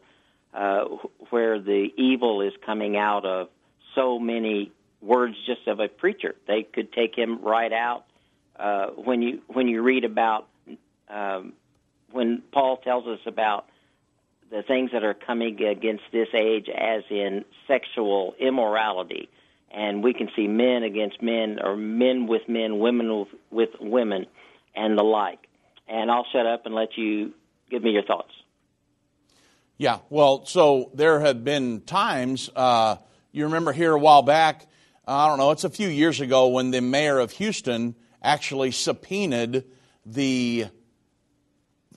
uh, 0.54 0.84
where 1.30 1.60
the 1.60 1.88
evil 1.96 2.40
is 2.40 2.52
coming 2.64 2.96
out 2.96 3.24
of 3.24 3.48
so 3.94 4.18
many 4.18 4.72
words 5.00 5.36
just 5.46 5.66
of 5.66 5.80
a 5.80 5.88
preacher. 5.88 6.34
They 6.46 6.62
could 6.62 6.92
take 6.92 7.14
him 7.16 7.42
right 7.42 7.72
out. 7.72 8.04
Uh, 8.58 8.88
when 8.88 9.22
you 9.22 9.40
when 9.46 9.68
you 9.68 9.82
read 9.82 10.04
about 10.04 10.48
um, 11.08 11.52
when 12.10 12.42
Paul 12.52 12.78
tells 12.78 13.06
us 13.06 13.20
about 13.26 13.66
the 14.50 14.62
things 14.62 14.90
that 14.92 15.04
are 15.04 15.14
coming 15.14 15.62
against 15.62 16.04
this 16.12 16.28
age, 16.34 16.68
as 16.68 17.02
in 17.10 17.44
sexual 17.66 18.34
immorality, 18.40 19.28
and 19.70 20.02
we 20.02 20.14
can 20.14 20.30
see 20.34 20.48
men 20.48 20.82
against 20.82 21.22
men, 21.22 21.58
or 21.62 21.76
men 21.76 22.26
with 22.26 22.48
men, 22.48 22.78
women 22.78 23.18
with, 23.20 23.28
with 23.50 23.70
women, 23.80 24.26
and 24.74 24.98
the 24.98 25.02
like. 25.02 25.40
And 25.86 26.10
I'll 26.10 26.26
shut 26.32 26.46
up 26.46 26.64
and 26.66 26.74
let 26.74 26.96
you 26.96 27.34
give 27.70 27.82
me 27.82 27.90
your 27.90 28.04
thoughts. 28.04 28.32
Yeah, 29.78 30.00
well, 30.10 30.44
so 30.44 30.90
there 30.94 31.20
have 31.20 31.44
been 31.44 31.82
times, 31.82 32.50
uh, 32.56 32.96
you 33.30 33.44
remember 33.44 33.72
here 33.72 33.92
a 33.92 33.98
while 33.98 34.22
back, 34.22 34.66
I 35.06 35.28
don't 35.28 35.38
know, 35.38 35.52
it's 35.52 35.62
a 35.62 35.70
few 35.70 35.86
years 35.86 36.20
ago 36.20 36.48
when 36.48 36.72
the 36.72 36.80
mayor 36.80 37.20
of 37.20 37.30
Houston 37.32 37.94
actually 38.20 38.72
subpoenaed 38.72 39.64
the 40.04 40.66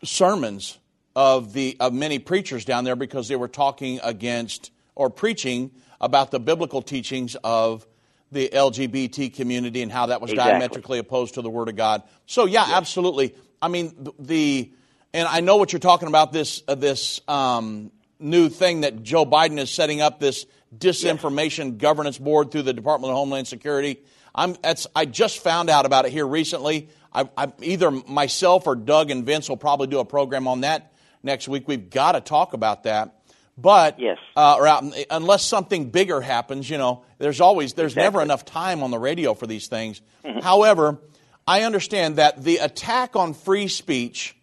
sermons 0.04 0.78
of 1.15 1.54
the 1.54 1.76
of 1.80 1.91
many 1.91 2.20
preachers 2.20 2.65
down 2.65 2.84
there 2.84 2.96
because 2.96 3.28
they 3.28 3.36
were 3.36 3.48
talking 3.48 4.00
against 4.04 4.72
or 4.94 5.10
preaching 5.10 5.72
about 6.00 6.30
the 6.30 6.39
biblical 6.39 6.84
teachings 6.84 7.36
of 7.44 7.86
the 8.32 8.48
LGBT 8.50 9.34
community 9.34 9.82
and 9.82 9.91
how 9.91 10.06
that 10.06 10.22
was 10.22 10.32
exactly. 10.32 10.52
diametrically 10.52 11.00
opposed 11.00 11.34
to 11.34 11.41
the 11.41 11.50
Word 11.50 11.67
of 11.67 11.76
God. 11.76 12.04
So 12.28 12.46
yeah, 12.46 12.67
yes. 12.67 12.78
absolutely. 12.78 13.36
I 13.62 13.67
mean 13.67 14.08
the 14.20 14.72
and 15.13 15.28
I 15.28 15.41
know 15.41 15.58
what 15.58 15.74
you're 15.74 15.80
talking 15.80 16.08
about 16.08 16.32
this 16.32 16.63
uh, 16.67 16.76
this 16.76 17.21
um, 17.28 17.91
new 18.19 18.50
thing 18.50 18.82
that 18.82 19.04
Joe 19.04 19.26
Biden 19.26 19.60
is 19.60 19.69
setting 19.69 20.02
up 20.02 20.19
this 20.19 20.45
disinformation 20.76 21.78
governance 21.78 22.17
board 22.17 22.52
through 22.52 22.63
the 22.63 22.74
Department 22.74 23.12
of 23.12 23.17
Homeland 23.17 23.47
Security. 23.47 24.02
I'm 24.34 24.56
that's 24.62 24.88
I 24.95 25.06
just 25.06 25.39
found 25.39 25.69
out 25.69 25.86
about 25.86 26.06
it 26.06 26.12
here 26.12 26.26
recently. 26.26 26.89
I, 27.13 27.30
I, 27.36 27.52
either 27.62 27.91
myself 27.91 28.67
or 28.67 28.76
Doug 28.76 29.12
and 29.12 29.26
Vince 29.26 29.50
will 29.50 29.58
probably 29.58 29.88
do 29.88 30.00
a 30.00 30.06
program 30.06 30.47
on 30.47 30.62
that 30.62 30.93
next 31.24 31.50
week. 31.50 31.67
We've 31.67 31.89
got 31.89 32.13
to 32.13 32.21
talk 32.21 32.54
about 32.54 32.84
that. 32.84 33.17
But 33.58 34.00
yes, 34.00 34.17
uh, 34.38 34.56
or 34.58 34.65
out, 34.65 34.86
unless 35.10 35.43
something 35.43 35.89
bigger 35.89 36.21
happens, 36.21 36.69
you 36.69 36.78
know, 36.78 37.04
there's 37.17 37.41
always 37.41 37.74
there's 37.74 37.91
exactly. 37.91 38.04
never 38.06 38.21
enough 38.21 38.45
time 38.45 38.82
on 38.82 38.91
the 38.91 38.97
radio 38.97 39.34
for 39.34 39.45
these 39.45 39.67
things. 39.67 40.02
Mm-hmm. 40.24 40.39
However, 40.39 41.00
I 41.45 41.63
understand 41.63 42.15
that 42.15 42.41
the 42.41 42.58
attack 42.58 43.17
on 43.17 43.34
free 43.34 43.67
speech 43.67 44.36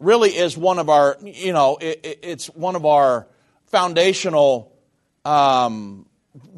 really 0.00 0.30
is 0.30 0.56
one 0.56 0.78
of 0.78 0.88
our, 0.88 1.16
you 1.22 1.52
know, 1.52 1.76
it, 1.80 2.18
it's 2.22 2.46
one 2.46 2.74
of 2.74 2.84
our 2.84 3.28
foundational 3.66 4.76
um, 5.24 6.06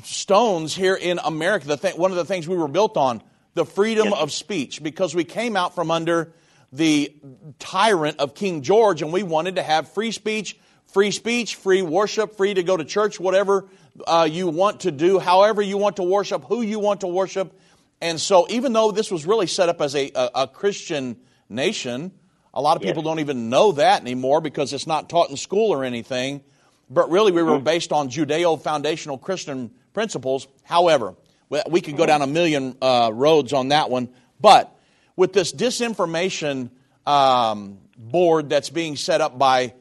stones 0.04 0.74
here 0.74 0.94
in 0.94 1.18
America. 1.22 1.66
The 1.66 1.76
th- 1.76 1.96
one 1.96 2.10
of 2.10 2.16
the 2.16 2.24
things 2.24 2.48
we 2.48 2.56
were 2.56 2.68
built 2.68 2.96
on, 2.96 3.22
the 3.54 3.66
freedom 3.66 4.12
of 4.12 4.32
speech, 4.32 4.82
because 4.82 5.14
we 5.14 5.24
came 5.24 5.56
out 5.56 5.74
from 5.74 5.90
under 5.90 6.32
the 6.72 7.14
tyrant 7.58 8.18
of 8.18 8.34
King 8.34 8.62
George 8.62 9.02
and 9.02 9.12
we 9.12 9.22
wanted 9.22 9.56
to 9.56 9.62
have 9.62 9.92
free 9.92 10.10
speech, 10.10 10.56
free 10.86 11.10
speech, 11.10 11.56
free 11.56 11.82
worship, 11.82 12.36
free 12.36 12.54
to 12.54 12.62
go 12.62 12.76
to 12.76 12.84
church, 12.84 13.20
whatever 13.20 13.68
uh, 14.06 14.26
you 14.30 14.48
want 14.48 14.80
to 14.80 14.90
do, 14.90 15.18
however 15.18 15.60
you 15.60 15.76
want 15.76 15.96
to 15.96 16.02
worship, 16.02 16.44
who 16.44 16.62
you 16.62 16.78
want 16.78 17.00
to 17.02 17.06
worship. 17.06 17.58
And 18.00 18.20
so, 18.20 18.46
even 18.48 18.72
though 18.72 18.90
this 18.90 19.10
was 19.10 19.26
really 19.26 19.46
set 19.46 19.68
up 19.68 19.80
as 19.80 19.94
a, 19.94 20.10
a, 20.14 20.30
a 20.34 20.48
Christian 20.48 21.16
nation, 21.48 22.10
a 22.54 22.60
lot 22.60 22.76
of 22.76 22.82
Yes. 22.82 22.90
people 22.90 23.02
don't 23.02 23.20
even 23.20 23.48
know 23.50 23.72
that 23.72 24.02
anymore 24.02 24.40
because 24.40 24.72
it's 24.72 24.86
not 24.86 25.08
taught 25.08 25.30
in 25.30 25.36
school 25.36 25.72
or 25.72 25.84
anything. 25.84 26.42
But 26.90 27.10
really, 27.10 27.32
we 27.32 27.42
were 27.42 27.58
based 27.58 27.92
on 27.92 28.10
Judeo 28.10 28.60
foundational 28.60 29.16
Christian 29.16 29.70
principles. 29.94 30.46
However, 30.62 31.14
we- 31.48 31.62
we 31.68 31.80
could 31.80 31.96
go 31.96 32.04
down 32.04 32.20
a 32.22 32.26
million 32.26 32.76
uh, 32.82 33.10
roads 33.14 33.52
on 33.52 33.68
that 33.68 33.88
one. 33.90 34.08
But 34.40 34.70
with 35.16 35.32
this 35.32 35.52
disinformation 35.52 36.70
um, 37.06 37.78
board 37.96 38.48
that's 38.50 38.68
being 38.70 38.96
set 38.96 39.20
up 39.20 39.38
by 39.38 39.72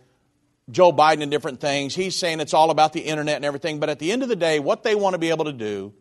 Joe 0.69 0.91
Biden 0.93 1.21
and 1.21 1.29
different 1.31 1.59
things, 1.59 1.93
he's 1.95 2.15
saying 2.15 2.39
it's 2.39 2.53
all 2.53 2.69
about 2.71 2.93
the 2.93 3.01
internet 3.01 3.35
and 3.35 3.45
everything. 3.45 3.79
But 3.79 3.89
at 3.89 3.99
the 3.99 4.11
end 4.11 4.23
of 4.23 4.29
the 4.29 4.35
day, 4.35 4.59
what 4.59 4.83
they 4.83 4.95
want 4.95 5.13
to 5.13 5.17
be 5.17 5.29
able 5.29 5.45
to 5.45 5.53
do, 5.53 5.93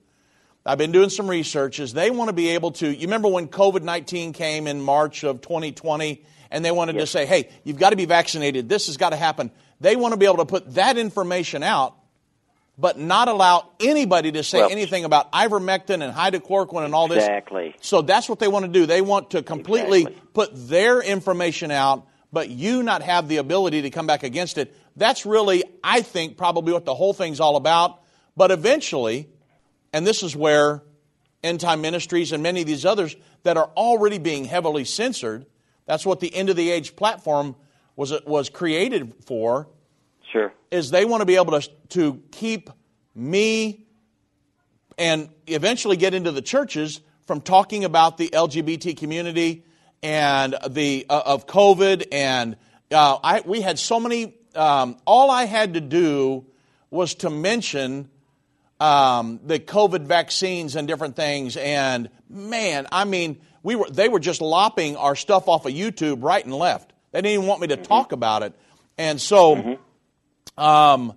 I've 0.65 0.79
been 0.79 0.93
doing 0.93 1.11
some 1.11 1.29
research, 1.29 1.81
is 1.81 1.93
they 1.93 2.11
want 2.11 2.29
to 2.29 2.33
be 2.33 2.51
able 2.51 2.71
to. 2.73 2.87
You 2.89 3.03
remember 3.09 3.29
when 3.29 3.49
COVID 3.49 3.83
19 3.83 4.33
came 4.33 4.67
in 4.67 4.81
March 4.81 5.25
of 5.25 5.41
2020 5.41 6.25
and 6.51 6.65
they 6.65 6.71
wanted 6.71 6.95
to 6.95 7.07
say, 7.07 7.27
hey, 7.27 7.49
you've 7.65 7.79
got 7.79 7.91
to 7.91 7.97
be 7.97 8.07
vaccinated, 8.07 8.69
this 8.69 8.87
has 8.87 8.97
got 8.97 9.11
to 9.11 9.17
happen. 9.17 9.51
They 9.81 9.97
want 9.97 10.13
to 10.13 10.19
be 10.19 10.27
able 10.27 10.39
to 10.39 10.47
put 10.47 10.75
that 10.75 10.99
information 10.99 11.63
out, 11.63 11.97
but 12.77 12.99
not 12.99 13.29
allow 13.29 13.71
anybody 13.81 14.33
to 14.33 14.43
say 14.43 14.59
Well- 14.61 14.71
anything 14.71 15.05
about 15.05 15.33
ivermectin 15.33 16.03
and 16.03 16.13
hydrochloroquine 16.15 16.85
and 16.85 16.95
all 16.95 17.09
this. 17.09 17.25
Exactly. 17.25 17.75
So 17.81 18.03
that's 18.03 18.29
what 18.29 18.39
they 18.39 18.49
want 18.49 18.65
to 18.67 18.71
do. 18.71 18.87
They 18.87 19.01
want 19.03 19.31
to 19.31 19.43
completely 19.43 20.01
Exactly. 20.01 20.23
put 20.35 20.51
their 20.69 21.01
information 21.01 21.71
out, 21.71 22.07
but 22.33 22.49
you 22.51 22.83
not 22.83 23.03
have 23.03 23.29
the 23.29 23.37
ability 23.39 23.83
to 23.83 23.91
come 23.91 24.07
back 24.07 24.23
against 24.23 24.59
it. 24.59 24.75
That's 24.97 25.25
really, 25.25 25.63
I 25.85 26.03
think, 26.03 26.37
probably 26.37 26.73
what 26.73 26.85
the 26.85 26.95
whole 26.95 27.13
thing's 27.13 27.41
all 27.41 27.57
about. 27.57 28.01
But 28.37 28.51
eventually, 28.51 29.29
and 29.93 30.07
this 30.07 30.23
is 30.23 30.35
where 30.37 30.83
End 31.43 31.61
Time 31.61 31.81
Ministries 31.81 32.33
and 32.33 32.43
many 32.43 32.61
of 32.61 32.67
these 32.67 32.85
others 32.85 33.17
that 33.45 33.57
are 33.57 33.71
already 33.77 34.19
being 34.19 34.45
heavily 34.45 34.85
censored, 34.85 35.47
that's 35.91 36.07
what 36.07 36.21
the 36.21 36.33
End 36.33 36.51
of 36.51 36.55
the 36.55 36.71
Age 36.71 36.95
platform 36.95 37.57
was, 37.97 38.15
was 38.25 38.49
created 38.49 39.13
for, 39.27 39.67
Sure. 40.31 40.53
is 40.71 40.93
they 40.93 41.05
want 41.05 41.21
to 41.21 41.25
be 41.25 41.35
able 41.35 41.61
to, 41.61 41.69
to 41.89 42.23
keep 42.31 42.71
me 43.13 43.89
and 44.97 45.31
eventually 45.49 45.97
get 45.97 46.15
into 46.15 46.31
the 46.31 46.43
churches 46.43 47.01
from 47.27 47.41
talking 47.41 47.85
about 47.85 48.19
the 48.19 48.29
LGBT 48.29 48.97
community 48.97 49.65
and 50.01 50.57
the 50.69 51.07
uh, 51.11 51.23
of 51.27 51.49
COVID 51.49 52.07
and 52.13 52.57
uh, 52.93 53.19
I, 53.25 53.43
we 53.45 53.61
had 53.61 53.77
so 53.77 53.99
many. 53.99 54.37
Um, 54.55 54.97
all 55.05 55.29
I 55.29 55.47
had 55.47 55.75
to 55.75 55.81
do 55.81 56.47
was 56.89 57.17
to 57.17 57.31
mention 57.31 58.11
um, 58.79 59.41
the 59.45 59.59
COVID 59.59 60.03
vaccines 60.03 60.77
and 60.77 60.87
different 60.87 61.17
things, 61.17 61.57
and 61.57 62.11
man, 62.29 62.87
I 62.93 63.05
mean, 63.05 63.41
we 63.63 63.77
were 63.77 63.89
they 63.91 64.09
were 64.09 64.21
just 64.21 64.41
lopping 64.41 64.97
our 64.97 65.17
stuff 65.17 65.49
off 65.49 65.67
of 65.67 65.73
YouTube 65.73 66.23
right 66.23 66.45
and 66.45 66.55
left. 66.55 66.93
They 67.13 67.19
didn't 67.19 67.35
even 67.35 67.47
want 67.47 67.61
me 67.61 67.69
to 67.69 67.77
talk 67.77 68.13
about 68.13 68.43
it, 68.43 68.55
and 68.99 69.21
so. 69.21 69.79
Um, 70.59 71.15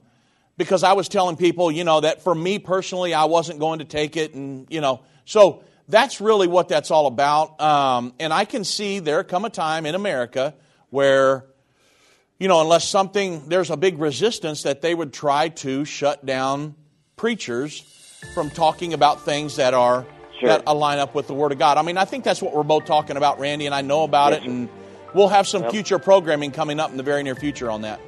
because 0.56 0.84
I 0.84 0.94
was 0.94 1.10
telling 1.10 1.36
people, 1.36 1.72
you 1.72 1.84
know, 1.84 2.00
that 2.02 2.22
for 2.22 2.34
me 2.34 2.60
personally, 2.60 3.14
I 3.14 3.26
wasn't 3.26 3.60
going 3.60 3.80
to 3.80 3.86
take 3.86 4.16
it, 4.16 4.36
and 4.36 4.68
you 4.70 4.82
know, 4.82 5.02
so 5.26 5.64
that's 5.88 6.22
really 6.22 6.48
what 6.48 6.68
that's 6.68 6.92
all 6.92 7.08
about. 7.08 7.60
Um, 7.60 8.14
and 8.20 8.32
I 8.34 8.46
can 8.46 8.64
see 8.64 9.00
there 9.00 9.24
come 9.24 9.46
a 9.46 9.50
time 9.50 9.86
in 9.86 9.96
America 9.96 10.54
where, 10.90 11.46
you 12.40 12.48
know, 12.48 12.62
unless 12.62 12.88
something 12.88 13.50
there's 13.50 13.70
a 13.70 13.78
big 13.78 14.00
resistance, 14.00 14.64
that 14.64 14.82
they 14.82 14.94
would 14.94 15.14
try 15.14 15.50
to 15.50 15.86
shut 15.86 16.26
down 16.26 16.76
preachers 17.16 17.80
from 18.34 18.50
talking 18.50 18.94
about 18.94 19.22
things 19.22 19.58
that 19.58 19.74
are 19.74 20.06
Sure. 20.40 20.50
that 20.50 20.64
align 20.68 21.00
up 21.00 21.14
with 21.16 21.28
the 21.28 21.34
Word 21.34 21.52
of 21.52 21.60
God. 21.60 21.78
I 21.78 21.82
mean, 21.84 21.98
I 21.98 22.06
think 22.06 22.24
that's 22.24 22.42
what 22.42 22.54
we're 22.56 22.64
both 22.64 22.86
talking 22.86 23.18
about, 23.18 23.40
Randy, 23.40 23.66
and 23.66 23.76
I 23.76 23.82
know 23.82 24.04
about 24.04 24.32
Yes, 24.32 24.42
it, 24.42 24.46
sir. 24.46 24.50
and 24.52 24.70
we'll 25.14 25.28
have 25.28 25.48
some 25.48 25.62
Yep. 25.64 25.72
future 25.72 26.00
programming 26.00 26.52
coming 26.52 26.80
up 26.80 26.92
in 26.92 26.98
the 26.98 27.04
very 27.04 27.24
near 27.24 27.36
future 27.36 27.70
on 27.70 27.82
that. 27.84 28.00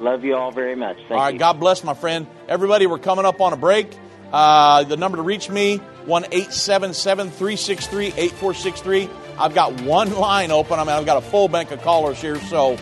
Love 0.00 0.24
you 0.24 0.34
all 0.34 0.50
very 0.50 0.74
much. 0.74 0.96
Thank 0.96 1.10
All 1.10 1.16
right, 1.18 1.34
you. 1.34 1.38
God 1.38 1.60
bless, 1.60 1.84
my 1.84 1.92
friend. 1.94 2.26
Everybody, 2.48 2.86
we're 2.86 2.98
coming 2.98 3.26
up 3.26 3.40
on 3.40 3.52
a 3.52 3.56
break. 3.56 3.88
Uh, 4.32 4.84
the 4.84 4.96
number 4.96 5.16
to 5.16 5.22
reach 5.22 5.50
me, 5.50 5.76
1 6.06 6.24
877 6.32 7.30
363 7.30 8.06
8463. 8.16 9.08
I've 9.38 9.54
got 9.54 9.80
one 9.82 10.14
line 10.14 10.50
open. 10.52 10.78
I 10.78 10.84
mean, 10.84 10.92
I've 10.94 11.04
got 11.04 11.18
a 11.18 11.20
full 11.20 11.48
bank 11.48 11.70
of 11.72 11.82
callers 11.82 12.18
here. 12.20 12.36
So 12.42 12.76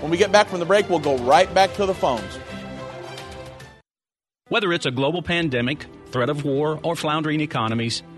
when 0.00 0.10
we 0.10 0.16
get 0.18 0.30
back 0.32 0.48
from 0.48 0.58
the 0.60 0.66
break, 0.66 0.90
we'll 0.90 0.98
go 0.98 1.16
right 1.18 1.52
back 1.54 1.72
to 1.74 1.86
the 1.86 1.94
phones. 1.94 2.38
Whether 4.48 4.72
it's 4.72 4.86
a 4.86 4.90
global 4.90 5.22
pandemic, 5.22 5.86
threat 6.10 6.30
of 6.30 6.44
war, 6.44 6.80
or 6.82 6.96
floundering 6.96 7.40
economies, 7.40 8.02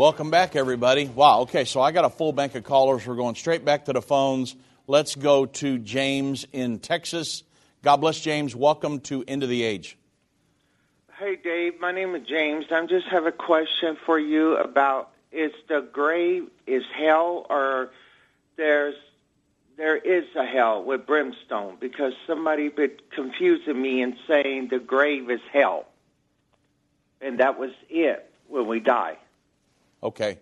Welcome 0.00 0.30
back, 0.30 0.56
everybody. 0.56 1.08
Wow, 1.08 1.40
okay, 1.40 1.66
so 1.66 1.82
I 1.82 1.92
got 1.92 2.06
a 2.06 2.08
full 2.08 2.32
bank 2.32 2.54
of 2.54 2.64
callers. 2.64 3.06
We're 3.06 3.16
going 3.16 3.34
straight 3.34 3.66
back 3.66 3.84
to 3.84 3.92
the 3.92 4.00
phones. 4.00 4.56
Let's 4.86 5.14
go 5.14 5.44
to 5.44 5.76
James 5.76 6.46
in 6.54 6.78
Texas. 6.78 7.42
God 7.82 7.98
bless 7.98 8.18
James. 8.18 8.56
Welcome 8.56 9.00
to 9.00 9.22
End 9.28 9.42
of 9.42 9.50
the 9.50 9.62
Age. 9.62 9.98
Hey, 11.18 11.36
Dave. 11.36 11.78
My 11.80 11.92
name 11.92 12.14
is 12.14 12.26
James. 12.26 12.64
I 12.70 12.86
just 12.86 13.08
have 13.08 13.26
a 13.26 13.30
question 13.30 13.98
for 14.06 14.18
you 14.18 14.56
about 14.56 15.10
is 15.32 15.52
the 15.68 15.86
grave 15.92 16.48
is 16.66 16.84
hell 16.96 17.44
or 17.50 17.90
there's 18.56 18.96
there 19.76 19.98
is 19.98 20.24
a 20.34 20.46
hell 20.46 20.82
with 20.82 21.06
brimstone 21.06 21.76
because 21.78 22.14
somebody 22.26 22.70
been 22.70 22.92
confusing 23.14 23.82
me 23.82 24.00
and 24.00 24.16
saying 24.26 24.68
the 24.68 24.78
grave 24.78 25.28
is 25.28 25.42
hell, 25.52 25.84
and 27.20 27.40
that 27.40 27.58
was 27.58 27.72
it 27.90 28.32
when 28.48 28.66
we 28.66 28.80
die. 28.80 29.18
Okay. 30.02 30.38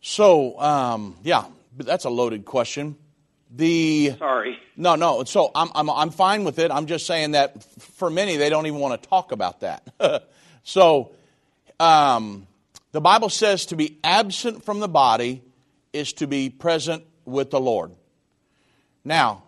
So, 0.00 0.60
um, 0.60 1.16
yeah, 1.22 1.46
but 1.76 1.86
that's 1.86 2.04
a 2.04 2.10
loaded 2.10 2.44
question. 2.44 2.96
the 3.50 4.14
Sorry. 4.18 4.58
no, 4.76 4.96
no. 4.96 5.24
So 5.24 5.50
I'm, 5.54 5.70
I'm, 5.74 5.88
I'm 5.88 6.10
fine 6.10 6.44
with 6.44 6.58
it. 6.58 6.70
I'm 6.70 6.86
just 6.86 7.06
saying 7.06 7.32
that 7.32 7.62
for 7.80 8.10
many, 8.10 8.36
they 8.36 8.50
don't 8.50 8.66
even 8.66 8.80
want 8.80 9.00
to 9.02 9.08
talk 9.08 9.32
about 9.32 9.60
that. 9.60 10.28
so 10.62 11.12
um, 11.80 12.46
the 12.92 13.00
Bible 13.00 13.30
says 13.30 13.66
to 13.66 13.76
be 13.76 13.98
absent 14.04 14.64
from 14.64 14.80
the 14.80 14.88
body 14.88 15.42
is 15.92 16.12
to 16.14 16.26
be 16.26 16.50
present 16.50 17.04
with 17.24 17.50
the 17.50 17.60
Lord. 17.60 17.92
Now, 19.04 19.44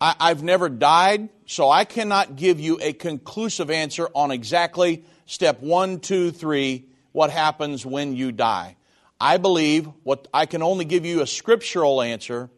I, 0.00 0.14
I've 0.20 0.42
never 0.42 0.68
died, 0.68 1.28
so 1.46 1.70
I 1.70 1.84
cannot 1.84 2.36
give 2.36 2.60
you 2.60 2.78
a 2.80 2.92
conclusive 2.92 3.70
answer 3.70 4.08
on 4.14 4.30
exactly 4.30 5.04
step 5.26 5.60
one, 5.60 6.00
two, 6.00 6.30
three, 6.30 6.86
what 7.18 7.30
happens 7.30 7.84
when 7.84 8.14
you 8.14 8.30
die. 8.30 8.76
I 9.20 9.38
believe 9.38 9.88
what 10.04 10.28
I 10.32 10.46
can 10.46 10.62
only 10.62 10.84
give 10.84 11.04
you 11.04 11.20
a 11.20 11.26
scriptural 11.26 12.00
answer. 12.00 12.48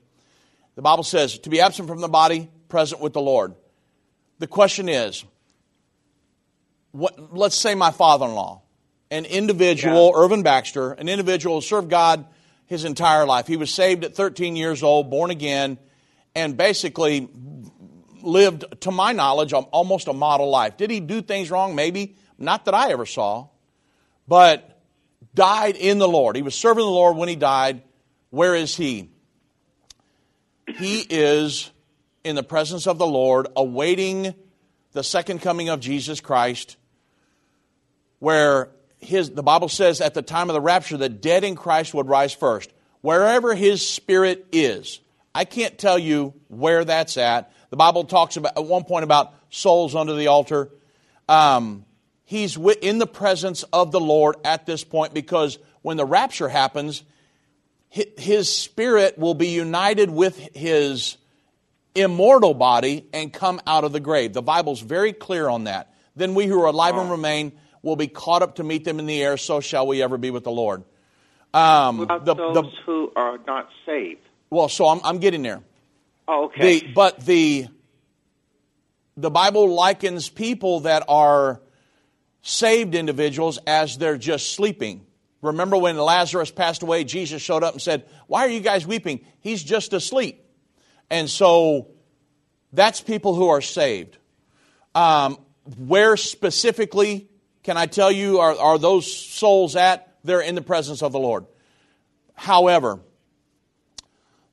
The 0.76 0.82
Bible 0.82 1.02
says 1.02 1.38
to 1.38 1.48
be 1.48 1.62
absent 1.62 1.88
from 1.88 2.02
the 2.02 2.08
body, 2.08 2.50
present 2.68 3.00
with 3.00 3.14
the 3.14 3.22
Lord. 3.22 3.54
The 4.38 4.46
question 4.46 4.90
is, 4.90 5.24
what, 6.90 7.34
let's 7.34 7.56
say 7.56 7.74
my 7.74 7.90
father-in-law, 7.90 8.60
an 9.10 9.24
individual, 9.24 10.12
Irvin 10.14 10.42
Baxter, 10.42 10.92
an 10.92 11.08
individual 11.08 11.56
who 11.56 11.62
served 11.62 11.88
God 11.88 12.26
his 12.66 12.84
entire 12.84 13.24
life. 13.24 13.46
He 13.46 13.56
was 13.56 13.72
saved 13.72 14.04
at 14.04 14.14
13 14.14 14.56
years 14.56 14.82
old, 14.82 15.08
born 15.08 15.30
again, 15.30 15.78
and 16.34 16.54
basically 16.54 17.30
lived, 18.20 18.66
to 18.82 18.90
my 18.90 19.12
knowledge, 19.12 19.54
almost 19.54 20.06
a 20.06 20.12
model 20.12 20.50
life. 20.50 20.76
Did 20.76 20.90
he 20.90 21.00
do 21.00 21.22
things 21.22 21.50
wrong? 21.50 21.74
Maybe. 21.74 22.16
Not 22.36 22.66
that 22.66 22.74
I 22.74 22.90
ever 22.92 23.06
saw. 23.06 23.48
But 24.30 24.80
died 25.34 25.74
in 25.74 25.98
the 25.98 26.06
Lord. 26.06 26.36
He 26.36 26.42
was 26.42 26.54
serving 26.54 26.84
the 26.84 26.88
Lord 26.88 27.16
when 27.16 27.28
he 27.28 27.34
died. 27.34 27.82
Where 28.30 28.54
is 28.54 28.76
he? 28.76 29.10
He 30.78 31.00
is 31.00 31.68
in 32.22 32.36
the 32.36 32.44
presence 32.44 32.86
of 32.86 32.96
the 32.96 33.08
Lord, 33.08 33.48
awaiting 33.56 34.32
the 34.92 35.02
second 35.02 35.42
coming 35.42 35.68
of 35.68 35.80
Jesus 35.80 36.20
Christ, 36.20 36.76
where 38.20 38.68
his, 39.00 39.30
the 39.30 39.42
Bible 39.42 39.68
says 39.68 40.00
at 40.00 40.14
the 40.14 40.22
time 40.22 40.48
of 40.48 40.54
the 40.54 40.60
rapture, 40.60 40.96
the 40.96 41.08
dead 41.08 41.42
in 41.42 41.56
Christ 41.56 41.92
would 41.92 42.06
rise 42.06 42.32
first. 42.32 42.72
Wherever 43.00 43.56
his 43.56 43.84
spirit 43.84 44.46
is, 44.52 45.00
I 45.34 45.44
can't 45.44 45.76
tell 45.76 45.98
you 45.98 46.34
where 46.46 46.84
that's 46.84 47.16
at. 47.16 47.52
The 47.70 47.76
Bible 47.76 48.04
talks 48.04 48.36
about 48.36 48.56
at 48.56 48.64
one 48.64 48.84
point 48.84 49.02
about 49.02 49.34
souls 49.48 49.96
under 49.96 50.14
the 50.14 50.28
altar. 50.28 50.70
Um, 51.28 51.84
he's 52.30 52.56
in 52.80 52.98
the 52.98 53.08
presence 53.08 53.64
of 53.72 53.90
the 53.90 53.98
Lord 53.98 54.36
at 54.44 54.64
this 54.64 54.84
point 54.84 55.12
because 55.12 55.58
when 55.82 55.96
the 55.96 56.04
rapture 56.04 56.48
happens, 56.48 57.02
his 57.88 58.54
spirit 58.54 59.18
will 59.18 59.34
be 59.34 59.48
united 59.48 60.10
with 60.10 60.38
his 60.54 61.16
immortal 61.96 62.54
body 62.54 63.04
and 63.12 63.32
come 63.32 63.60
out 63.66 63.82
of 63.82 63.90
the 63.90 63.98
grave. 63.98 64.32
The 64.32 64.42
Bible's 64.42 64.80
very 64.80 65.12
clear 65.12 65.48
on 65.48 65.64
that. 65.64 65.92
Then 66.14 66.36
we 66.36 66.46
who 66.46 66.62
are 66.62 66.66
alive 66.66 66.96
and 66.96 67.10
remain 67.10 67.50
will 67.82 67.96
be 67.96 68.06
caught 68.06 68.42
up 68.42 68.56
to 68.56 68.62
meet 68.62 68.84
them 68.84 69.00
in 69.00 69.06
the 69.06 69.20
air, 69.20 69.36
so 69.36 69.58
shall 69.58 69.88
we 69.88 70.00
ever 70.00 70.16
be 70.16 70.30
with 70.30 70.44
the 70.44 70.52
Lord. 70.52 70.84
Um, 71.52 71.98
the, 71.98 72.34
those 72.34 72.54
the, 72.54 72.62
who 72.86 73.12
are 73.16 73.38
not 73.44 73.70
saved? 73.84 74.20
Well, 74.50 74.68
so 74.68 74.86
I'm, 74.86 75.00
I'm 75.02 75.18
getting 75.18 75.42
there. 75.42 75.62
Oh, 76.28 76.44
okay. 76.44 76.78
The, 76.78 76.92
but 76.92 77.26
the 77.26 77.66
the 79.16 79.30
Bible 79.30 79.74
likens 79.74 80.28
people 80.28 80.80
that 80.80 81.02
are 81.08 81.60
saved 82.42 82.94
individuals 82.94 83.59
as 83.66 83.98
they're 83.98 84.18
just 84.18 84.55
sleeping. 84.55 85.07
Remember 85.42 85.76
when 85.76 85.96
Lazarus 85.96 86.50
passed 86.50 86.83
away, 86.83 87.05
Jesus 87.05 87.40
showed 87.40 87.62
up 87.62 87.74
and 87.74 87.83
said, 87.83 88.05
Why 88.26 88.46
are 88.46 88.50
you 88.50 88.61
guys 88.61 88.87
weeping? 88.87 89.24
He's 89.40 89.62
just 89.62 89.92
asleep. 89.92 90.44
And 91.09 91.29
so 91.29 91.88
that's 92.72 93.00
people 93.00 93.35
who 93.35 93.48
are 93.48 93.61
saved. 93.61 94.16
Um, 94.94 95.38
where 95.79 96.16
specifically 96.16 97.29
can 97.62 97.76
I 97.76 97.87
tell 97.87 98.11
you 98.11 98.38
are, 98.38 98.57
are 98.57 98.79
those 98.79 99.12
souls 99.12 99.76
at? 99.76 100.14
They're 100.24 100.40
in 100.40 100.55
the 100.55 100.62
presence 100.62 101.03
of 101.03 101.12
the 101.12 101.18
Lord. 101.18 101.46
However, 102.35 103.00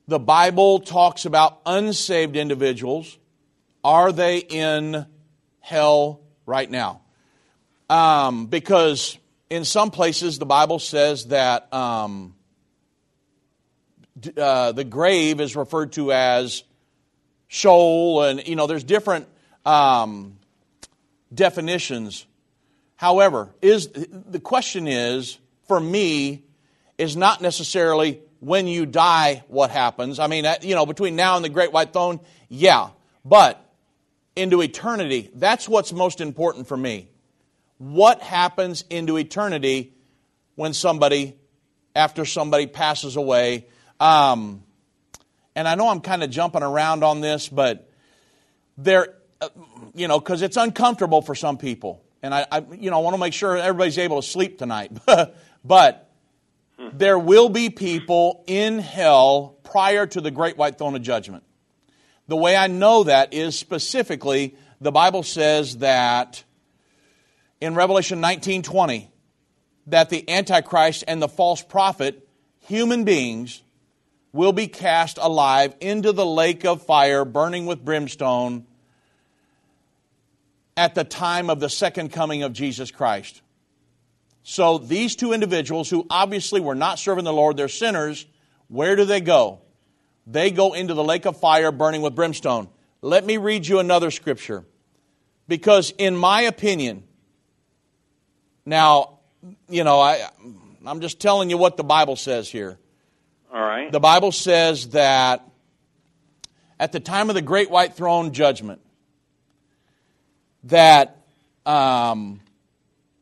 the 0.06 0.18
Bible 0.18 0.80
talks 0.80 1.24
about 1.24 1.60
unsaved 1.66 2.36
individuals. 2.36 3.18
Are 3.84 4.12
they 4.12 4.38
in 4.38 5.06
hell 5.60 6.20
right 6.46 6.70
now? 6.70 7.02
Um, 7.88 8.46
because 8.46 9.18
in 9.50 9.64
some 9.64 9.90
places 9.90 10.38
the 10.38 10.46
Bible 10.46 10.78
says 10.78 11.26
that 11.26 11.72
um, 11.72 12.34
uh, 14.36 14.72
the 14.72 14.84
grave 14.84 15.40
is 15.40 15.56
referred 15.56 15.92
to 15.92 16.12
as 16.12 16.64
Sheol, 17.48 18.22
and 18.22 18.46
you 18.46 18.56
know 18.56 18.66
there's 18.66 18.84
different 18.84 19.26
um, 19.64 20.38
definitions. 21.32 22.26
However, 22.96 23.48
is 23.62 23.88
the 23.88 24.40
question 24.40 24.86
is 24.86 25.38
for 25.66 25.80
me 25.80 26.44
is 26.98 27.16
not 27.16 27.40
necessarily 27.40 28.20
when 28.40 28.66
you 28.66 28.86
die, 28.86 29.44
what 29.48 29.70
happens. 29.70 30.18
I 30.18 30.26
mean, 30.26 30.46
you 30.62 30.74
know, 30.74 30.86
between 30.86 31.16
now 31.16 31.36
and 31.36 31.44
the 31.44 31.48
great 31.48 31.72
white 31.72 31.92
throne, 31.92 32.20
yeah. 32.48 32.90
But 33.24 33.64
into 34.36 34.62
eternity, 34.62 35.30
that's 35.34 35.68
what's 35.68 35.92
most 35.92 36.20
important 36.20 36.68
for 36.68 36.76
me. 36.76 37.08
What 37.78 38.20
happens 38.20 38.84
into 38.90 39.16
eternity 39.16 39.94
when 40.56 40.74
somebody, 40.74 41.36
after 41.94 42.24
somebody 42.24 42.66
passes 42.66 43.16
away? 43.16 43.66
Um, 44.00 44.62
and 45.54 45.66
I 45.66 45.74
know 45.74 45.88
I'm 45.88 46.00
kind 46.00 46.22
of 46.22 46.30
jumping 46.30 46.62
around 46.62 47.02
on 47.02 47.20
this, 47.20 47.48
but 47.48 47.90
there, 48.76 49.14
you 49.94 50.08
know, 50.08 50.18
because 50.18 50.42
it's 50.42 50.56
uncomfortable 50.56 51.22
for 51.22 51.34
some 51.34 51.58
people. 51.58 52.04
And 52.22 52.34
I, 52.34 52.46
I 52.50 52.64
you 52.78 52.90
know, 52.90 52.98
I 52.98 53.00
want 53.00 53.14
to 53.14 53.20
make 53.20 53.32
sure 53.32 53.56
everybody's 53.56 53.98
able 53.98 54.20
to 54.20 54.26
sleep 54.26 54.58
tonight. 54.58 54.92
but 55.64 56.10
there 56.92 57.18
will 57.18 57.48
be 57.48 57.70
people 57.70 58.44
in 58.46 58.78
hell 58.78 59.58
prior 59.64 60.06
to 60.06 60.20
the 60.20 60.30
great 60.30 60.56
white 60.56 60.78
throne 60.78 60.94
of 60.94 61.02
judgment. 61.02 61.44
The 62.28 62.36
way 62.36 62.56
I 62.56 62.66
know 62.66 63.04
that 63.04 63.34
is 63.34 63.58
specifically 63.58 64.56
the 64.80 64.92
Bible 64.92 65.22
says 65.22 65.78
that 65.78 66.44
in 67.60 67.74
Revelation 67.74 68.20
19:20 68.20 69.08
that 69.86 70.10
the 70.10 70.28
antichrist 70.28 71.04
and 71.08 71.20
the 71.20 71.28
false 71.28 71.62
prophet 71.62 72.28
human 72.60 73.04
beings 73.04 73.62
will 74.32 74.52
be 74.52 74.68
cast 74.68 75.18
alive 75.18 75.74
into 75.80 76.12
the 76.12 76.26
lake 76.26 76.64
of 76.64 76.82
fire 76.82 77.24
burning 77.24 77.66
with 77.66 77.84
brimstone 77.84 78.66
at 80.76 80.94
the 80.94 81.04
time 81.04 81.50
of 81.50 81.58
the 81.58 81.68
second 81.68 82.12
coming 82.12 82.42
of 82.42 82.52
Jesus 82.52 82.90
Christ. 82.90 83.42
So 84.42 84.78
these 84.78 85.16
two 85.16 85.32
individuals 85.32 85.90
who 85.90 86.06
obviously 86.08 86.60
were 86.60 86.74
not 86.74 86.98
serving 86.98 87.24
the 87.24 87.32
Lord, 87.32 87.56
they're 87.56 87.68
sinners, 87.68 88.26
where 88.68 88.94
do 88.94 89.04
they 89.04 89.20
go? 89.20 89.60
They 90.26 90.50
go 90.50 90.74
into 90.74 90.94
the 90.94 91.02
lake 91.02 91.26
of 91.26 91.40
fire 91.40 91.72
burning 91.72 92.02
with 92.02 92.14
brimstone. 92.14 92.68
Let 93.00 93.24
me 93.24 93.38
read 93.38 93.66
you 93.66 93.78
another 93.78 94.10
scripture. 94.10 94.64
Because 95.48 95.92
in 95.98 96.16
my 96.16 96.42
opinion, 96.42 97.04
now, 98.68 99.18
you 99.68 99.84
know, 99.84 100.00
I, 100.00 100.28
I'm 100.84 101.00
just 101.00 101.20
telling 101.20 101.50
you 101.50 101.58
what 101.58 101.76
the 101.76 101.84
Bible 101.84 102.16
says 102.16 102.48
here. 102.50 102.78
All 103.52 103.60
right. 103.60 103.90
The 103.90 104.00
Bible 104.00 104.32
says 104.32 104.90
that 104.90 105.48
at 106.78 106.92
the 106.92 107.00
time 107.00 107.28
of 107.28 107.34
the 107.34 107.42
great 107.42 107.70
white 107.70 107.94
throne 107.94 108.32
judgment, 108.32 108.80
that 110.64 111.16
um, 111.66 112.40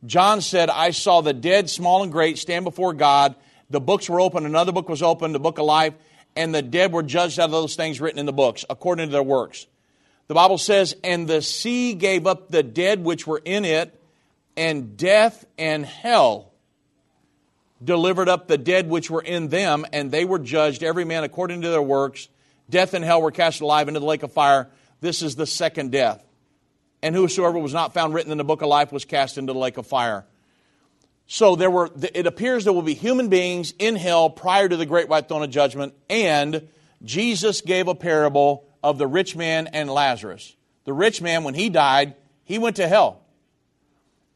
John 0.05 0.41
said, 0.41 0.71
I 0.71 0.91
saw 0.91 1.21
the 1.21 1.33
dead, 1.33 1.71
small 1.71 2.03
and 2.03 2.13
great, 2.13 2.39
stand 2.39 2.65
before 2.65 2.93
God. 2.93 3.35
The 3.71 3.81
books 3.81 4.09
were 4.09 4.21
open, 4.21 4.47
another 4.47 4.73
book 4.73 4.89
was 4.89 5.03
opened, 5.03 5.35
the 5.35 5.41
book 5.41 5.59
of 5.59 5.65
life, 5.65 5.95
and 6.37 6.55
the 6.55 6.63
dead 6.63 6.93
were 6.93 7.03
judged 7.03 7.41
out 7.41 7.47
of 7.47 7.51
those 7.51 7.75
things 7.77 8.01
written 8.01 8.19
in 8.19 8.27
the 8.27 8.33
books, 8.33 8.65
according 8.71 9.09
to 9.09 9.13
their 9.13 9.23
works. 9.23 9.67
The 10.29 10.35
Bible 10.35 10.59
says, 10.59 10.95
And 11.03 11.27
the 11.27 11.43
sea 11.43 11.95
gave 11.95 12.27
up 12.27 12.49
the 12.49 12.63
dead 12.63 13.05
which 13.05 13.27
were 13.27 13.41
in 13.45 13.65
it, 13.65 13.99
and 14.57 14.97
death 14.97 15.45
and 15.59 15.85
hell 15.85 16.53
delivered 17.83 18.29
up 18.29 18.49
the 18.49 18.59
dead 18.59 18.89
which 18.89 19.11
were 19.11 19.23
in 19.23 19.49
them, 19.49 19.85
and 19.93 20.11
they 20.11 20.25
were 20.25 20.39
judged, 20.39 20.83
every 20.83 21.05
man 21.05 21.25
according 21.25 21.63
to 21.63 21.69
their 21.69 21.83
works. 21.83 22.29
Death 22.71 22.95
and 22.95 23.05
hell 23.05 23.23
were 23.23 23.31
cast 23.31 23.61
alive 23.61 23.89
into 23.89 24.01
the 24.01 24.07
lake 24.07 24.23
of 24.23 24.33
fire. 24.33 24.69
This 25.01 25.23
is 25.23 25.37
the 25.37 25.47
second 25.47 25.93
death 25.93 26.27
and 27.03 27.15
whosoever 27.15 27.59
was 27.59 27.73
not 27.73 27.95
found 27.95 28.15
written 28.15 28.33
in 28.33 28.39
the 28.39 28.45
book 28.45 28.63
of 28.63 28.69
life 28.69 28.93
was 28.93 29.05
cast 29.05 29.39
into 29.39 29.53
the 29.53 29.59
lake 29.59 29.77
of 29.77 29.87
fire. 29.87 30.25
So 31.29 31.57
there 31.57 31.71
were, 31.71 31.91
it 32.15 32.27
appears 32.27 32.65
there 32.65 32.73
will 32.73 32.83
be 32.83 32.95
human 32.95 33.29
beings 33.29 33.75
in 33.79 33.97
hell 33.97 34.31
prior 34.31 34.69
to 34.69 34.77
the 34.77 34.87
great 34.87 35.09
white 35.09 35.29
throne 35.29 35.43
of 35.43 35.51
judgment, 35.51 35.95
and 36.09 36.69
Jesus 37.05 37.61
gave 37.61 37.89
a 37.89 37.95
parable 37.95 38.69
of 38.83 38.99
the 38.99 39.07
rich 39.07 39.37
man 39.37 39.69
and 39.69 39.91
Lazarus. 39.91 40.57
The 40.85 40.93
rich 40.93 41.21
man, 41.21 41.45
when 41.45 41.55
he 41.55 41.69
died, 41.69 42.15
he 42.45 42.59
went 42.59 42.77
to 42.77 42.89
hell. 42.89 43.23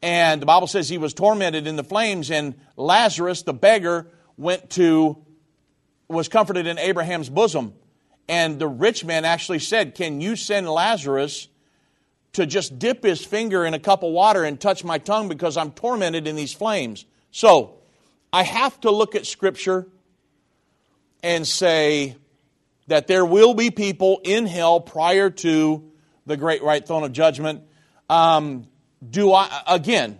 And 0.01 0.41
the 0.41 0.45
Bible 0.45 0.67
says 0.67 0.89
he 0.89 0.97
was 0.97 1.13
tormented 1.13 1.67
in 1.67 1.75
the 1.75 1.83
flames, 1.83 2.31
and 2.31 2.55
Lazarus, 2.75 3.43
the 3.43 3.53
beggar, 3.53 4.07
went 4.35 4.71
to, 4.71 5.17
was 6.07 6.27
comforted 6.27 6.65
in 6.65 6.79
Abraham's 6.79 7.29
bosom. 7.29 7.73
And 8.27 8.57
the 8.59 8.67
rich 8.67 9.05
man 9.05 9.25
actually 9.25 9.59
said, 9.59 9.93
Can 9.93 10.21
you 10.21 10.35
send 10.35 10.67
Lazarus 10.67 11.47
to 12.33 12.45
just 12.45 12.79
dip 12.79 13.03
his 13.03 13.23
finger 13.23 13.65
in 13.65 13.73
a 13.73 13.79
cup 13.79 14.03
of 14.03 14.11
water 14.11 14.43
and 14.43 14.59
touch 14.59 14.83
my 14.83 14.97
tongue 14.97 15.27
because 15.27 15.57
I'm 15.57 15.71
tormented 15.71 16.27
in 16.27 16.35
these 16.35 16.53
flames? 16.53 17.05
So, 17.31 17.75
I 18.33 18.43
have 18.43 18.79
to 18.81 18.91
look 18.91 19.15
at 19.15 19.25
Scripture 19.25 19.87
and 21.21 21.45
say 21.45 22.15
that 22.87 23.07
there 23.07 23.25
will 23.25 23.53
be 23.53 23.69
people 23.69 24.21
in 24.23 24.47
hell 24.47 24.79
prior 24.79 25.29
to 25.29 25.91
the 26.25 26.37
great 26.37 26.63
white 26.63 26.87
throne 26.87 27.03
of 27.03 27.11
judgment. 27.11 27.63
Um, 28.09 28.67
do 29.07 29.33
I, 29.33 29.63
again, 29.67 30.19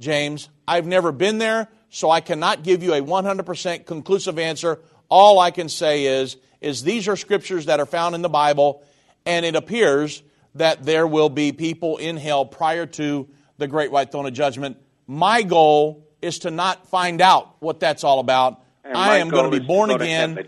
James, 0.00 0.48
I've 0.66 0.86
never 0.86 1.12
been 1.12 1.38
there, 1.38 1.68
so 1.90 2.10
I 2.10 2.20
cannot 2.20 2.62
give 2.62 2.82
you 2.82 2.94
a 2.94 3.00
100% 3.00 3.86
conclusive 3.86 4.38
answer. 4.38 4.80
All 5.08 5.38
I 5.38 5.50
can 5.50 5.68
say 5.68 6.06
is, 6.06 6.36
is 6.60 6.82
these 6.82 7.08
are 7.08 7.16
scriptures 7.16 7.66
that 7.66 7.80
are 7.80 7.86
found 7.86 8.14
in 8.14 8.22
the 8.22 8.28
Bible, 8.28 8.82
and 9.24 9.46
it 9.46 9.54
appears 9.54 10.22
that 10.54 10.84
there 10.84 11.06
will 11.06 11.28
be 11.28 11.52
people 11.52 11.96
in 11.98 12.16
hell 12.16 12.44
prior 12.44 12.86
to 12.86 13.28
the 13.58 13.68
great 13.68 13.90
white 13.90 14.10
throne 14.10 14.26
of 14.26 14.32
judgment. 14.32 14.76
My 15.06 15.42
goal 15.42 16.06
is 16.22 16.40
to 16.40 16.50
not 16.50 16.88
find 16.88 17.20
out 17.20 17.56
what 17.60 17.80
that's 17.80 18.04
all 18.04 18.18
about. 18.18 18.62
And 18.82 18.96
I 18.96 19.18
am 19.18 19.28
going 19.28 19.50
to 19.50 19.60
be 19.60 19.64
born 19.64 19.88
to 19.90 19.96
again. 19.96 20.38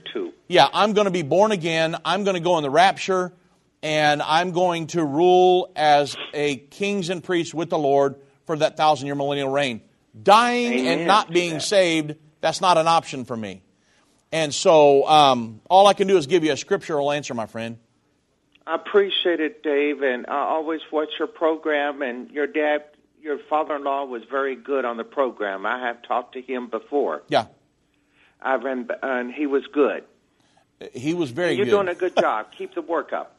Yeah, 0.49 0.69
I'm 0.73 0.93
going 0.93 1.07
to 1.07 1.11
be 1.11 1.23
born 1.23 1.53
again. 1.53 1.97
I'm 2.05 2.25
going 2.25 2.35
to 2.35 2.41
go 2.41 2.57
in 2.59 2.63
the 2.63 2.71
rapture, 2.71 3.33
and 3.83 4.23
I'm 4.23 4.53
going 4.53 4.89
to 4.89 5.05
rule 5.05 5.71
as 5.77 6.17
a 6.35 6.57
kings 6.57 7.11
and 7.11 7.23
priests 7.23 7.55
with 7.55 7.71
the 7.71 7.79
Lord 7.79 8.17
for 8.47 8.57
that 8.57 8.77
thousand 8.77 9.07
year 9.07 9.15
millennial 9.15 9.49
reign. 9.51 9.81
Dying 10.21 10.73
Amen 10.81 10.99
and 10.99 11.07
not 11.07 11.31
being 11.31 11.61
saved, 11.61 12.15
that's 12.41 12.61
not 12.61 12.79
an 12.79 12.89
option 12.89 13.25
for 13.25 13.37
me. 13.37 13.63
And 14.33 14.53
so, 14.55 15.07
um, 15.07 15.61
all 15.71 15.87
I 15.87 15.93
can 15.93 16.09
do 16.09 16.17
is 16.17 16.27
give 16.27 16.43
you 16.43 16.53
a 16.53 16.57
scriptural 16.57 17.13
answer, 17.13 17.33
my 17.35 17.47
friend. 17.47 17.79
I 18.67 18.75
appreciate 18.75 19.39
it, 19.41 19.63
Dave, 19.63 20.03
and 20.03 20.27
I 20.27 20.39
always 20.41 20.81
watch 20.91 21.11
your 21.19 21.29
program. 21.29 22.03
And 22.03 22.31
your 22.33 22.47
dad, 22.49 22.85
your 23.23 23.39
father-in-law, 23.49 24.07
was 24.07 24.23
very 24.29 24.57
good 24.57 24.85
on 24.85 24.97
the 24.97 25.05
program. 25.05 25.65
I 25.65 25.79
have 25.87 26.03
talked 26.03 26.33
to 26.35 26.43
him 26.43 26.69
before. 26.69 27.23
Yeah, 27.29 27.47
I've 28.43 28.63
been, 28.63 28.89
and 29.03 29.33
he 29.33 29.47
was 29.47 29.65
good. 29.73 30.03
he 30.93 31.15
was 31.15 31.31
very 31.31 31.55
You're 31.55 31.67
good. 31.67 31.71
doing 31.71 31.89
a 31.89 31.95
good 31.95 32.17
job. 32.21 32.47
Keep 32.57 32.75
the 32.75 32.83
work 32.83 33.13
up. 33.13 33.36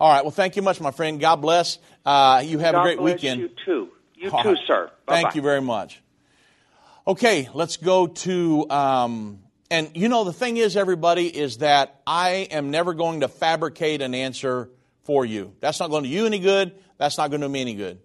All 0.00 0.10
right, 0.10 0.24
well, 0.24 0.30
thank 0.30 0.56
you 0.56 0.62
much, 0.62 0.80
my 0.80 0.90
friend. 0.90 1.20
God 1.20 1.36
bless. 1.36 1.78
Uh, 2.06 2.42
you 2.44 2.58
have 2.58 2.72
God 2.72 2.80
a 2.80 2.84
great 2.84 2.98
bless 2.98 3.14
weekend. 3.14 3.40
You 3.42 3.50
too. 3.64 3.88
You 4.14 4.30
All 4.30 4.42
too, 4.42 4.50
right. 4.50 4.58
sir. 4.66 4.90
Thank 5.06 5.24
Bye-bye. 5.24 5.34
you 5.36 5.42
very 5.42 5.60
much. 5.60 6.02
Okay, 7.06 7.48
let's 7.54 7.76
go 7.76 8.06
to, 8.06 8.68
um, 8.70 9.40
and 9.70 9.90
you 9.94 10.08
know, 10.08 10.24
the 10.24 10.32
thing 10.32 10.56
is, 10.56 10.76
everybody, 10.76 11.26
is 11.26 11.58
that 11.58 12.00
I 12.06 12.48
am 12.50 12.70
never 12.70 12.94
going 12.94 13.20
to 13.20 13.28
fabricate 13.28 14.02
an 14.02 14.14
answer 14.14 14.70
for 15.04 15.24
you. 15.24 15.54
That's 15.60 15.80
not 15.80 15.90
going 15.90 16.04
to 16.04 16.08
do 16.08 16.14
you 16.14 16.26
any 16.26 16.38
good. 16.38 16.74
That's 16.98 17.16
not 17.16 17.30
going 17.30 17.40
to 17.40 17.46
do 17.46 17.52
me 17.52 17.60
any 17.60 17.74
good. 17.74 18.00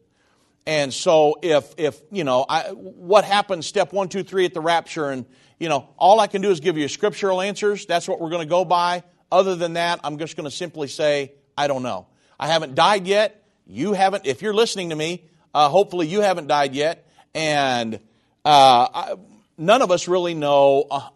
And 0.66 0.94
so, 0.94 1.36
if, 1.42 1.74
if 1.78 2.00
you 2.12 2.24
know, 2.24 2.46
I, 2.48 2.72
what 2.72 3.24
happens, 3.26 3.68
step 3.68 3.94
one, 3.94 4.10
two, 4.10 4.24
three 4.24 4.46
at 4.46 4.54
the 4.54 4.62
rapture, 4.62 5.12
and, 5.12 5.26
you 5.60 5.70
know, 5.70 5.90
all 5.98 6.20
I 6.20 6.28
can 6.28 6.42
do 6.42 6.50
is 6.50 6.60
give 6.60 6.78
you 6.78 6.88
scriptural 6.88 7.42
answers. 7.42 7.86
That's 7.86 8.08
what 8.08 8.20
we're 8.20 8.32
going 8.32 8.46
to 8.46 8.50
go 8.50 8.66
by. 8.66 9.04
Other 9.32 9.56
than 9.56 9.74
that, 9.74 10.00
I'm 10.04 10.18
just 10.18 10.36
going 10.36 10.50
to 10.50 10.56
simply 10.56 10.88
say, 10.88 11.34
I 11.58 11.68
don't 11.68 11.84
know. 11.84 12.08
I 12.40 12.48
haven't 12.48 12.76
died 12.76 13.08
yet. 13.08 13.44
You 13.66 13.94
haven't, 13.94 14.26
if 14.26 14.42
you're 14.42 14.54
listening 14.54 14.90
to 14.90 14.96
me, 14.96 15.24
uh, 15.54 15.70
hopefully 15.70 16.08
you 16.08 16.22
haven't 16.22 16.48
died 16.48 16.76
yet. 16.76 17.08
And 17.34 17.96
uh, 18.44 18.88
I, 18.94 19.16
none 19.58 19.82
of 19.82 19.92
us 19.92 20.08
really 20.08 20.34
know 20.34 20.86
uh, 20.92 21.10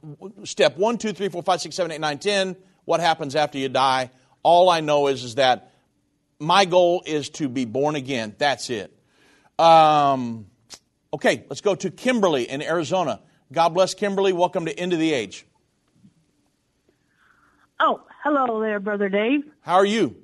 step 0.46 0.78
one, 0.78 0.98
two, 0.98 1.14
three, 1.14 1.30
four, 1.30 1.44
five, 1.44 1.62
six, 1.62 1.76
seven, 1.76 1.92
eight, 1.92 2.02
nine, 2.02 2.20
ten, 2.20 2.56
what 2.86 3.00
happens 3.00 3.36
after 3.36 3.58
you 3.58 3.70
die. 3.70 4.12
All 4.42 4.70
I 4.70 4.80
know 4.80 5.08
is, 5.08 5.24
is 5.24 5.36
that 5.36 5.74
my 6.40 6.66
goal 6.66 7.04
is 7.06 7.30
to 7.32 7.50
be 7.50 7.66
born 7.66 7.96
again. 7.96 8.34
That's 8.38 8.70
it. 8.70 8.96
Um, 9.60 10.48
okay, 11.14 11.46
let's 11.50 11.62
go 11.62 11.76
to 11.76 11.92
Kimberly 11.92 12.50
in 12.50 12.62
Arizona. 12.62 13.20
God 13.52 13.70
bless 13.70 13.94
Kimberly. 13.94 14.32
Welcome 14.32 14.66
to 14.66 14.80
End 14.80 14.94
of 14.94 15.00
the 15.00 15.12
Age. 15.12 15.46
Oh, 17.80 18.02
hello 18.24 18.62
there, 18.62 18.80
Brother 18.80 19.10
Dave. 19.10 19.42
How 19.62 19.76
are 19.76 19.86
you? 19.86 20.16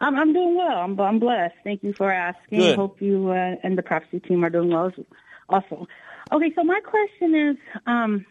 I'm, 0.00 0.16
I'm 0.16 0.32
doing 0.32 0.56
well. 0.56 0.78
I'm, 0.78 0.98
I'm 1.00 1.18
blessed. 1.18 1.54
Thank 1.64 1.82
you 1.82 1.92
for 1.92 2.10
asking. 2.10 2.58
Good. 2.58 2.76
Hope 2.76 3.00
you 3.00 3.30
uh, 3.30 3.56
and 3.62 3.76
the 3.76 3.82
prophecy 3.82 4.20
team 4.20 4.44
are 4.44 4.50
doing 4.50 4.70
well. 4.70 4.92
Also, 5.48 5.86
okay. 6.32 6.52
So 6.54 6.64
my 6.64 6.80
question 6.80 7.34
is, 7.34 7.56
um, 7.86 8.26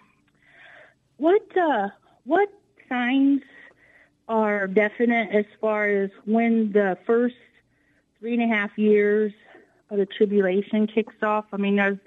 what 1.18 1.41
uh, 1.57 1.89
what 2.26 2.49
signs 2.89 3.41
are 4.28 4.68
definite 4.68 5.30
as 5.34 5.45
far 5.61 5.88
as 5.88 6.09
when 6.26 6.72
the 6.72 6.97
first 7.05 7.36
three 8.20 8.34
and 8.34 8.51
a 8.51 8.55
half 8.55 8.78
years 8.78 9.32
of 9.89 9.97
the 9.97 10.05
tribulation 10.05 10.88
kicks 10.88 11.16
off? 11.22 11.45
I 11.53 11.57
mean, 11.57 11.78
there's 11.78 11.99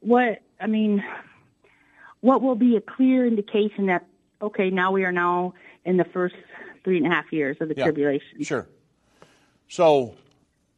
what 0.00 0.42
I 0.60 0.66
mean. 0.66 1.04
What 2.20 2.42
will 2.42 2.56
be 2.56 2.76
a 2.76 2.80
clear 2.80 3.26
indication 3.26 3.86
that 3.86 4.04
okay, 4.42 4.70
now 4.70 4.92
we 4.92 5.04
are 5.04 5.12
now 5.12 5.54
in 5.84 5.96
the 5.96 6.04
first 6.04 6.34
three 6.84 6.96
and 6.96 7.06
a 7.06 7.10
half 7.10 7.32
years 7.32 7.56
of 7.60 7.68
the 7.68 7.74
Yeah, 7.76 7.84
tribulation? 7.84 8.42
Sure. 8.42 8.66
So, 9.68 10.14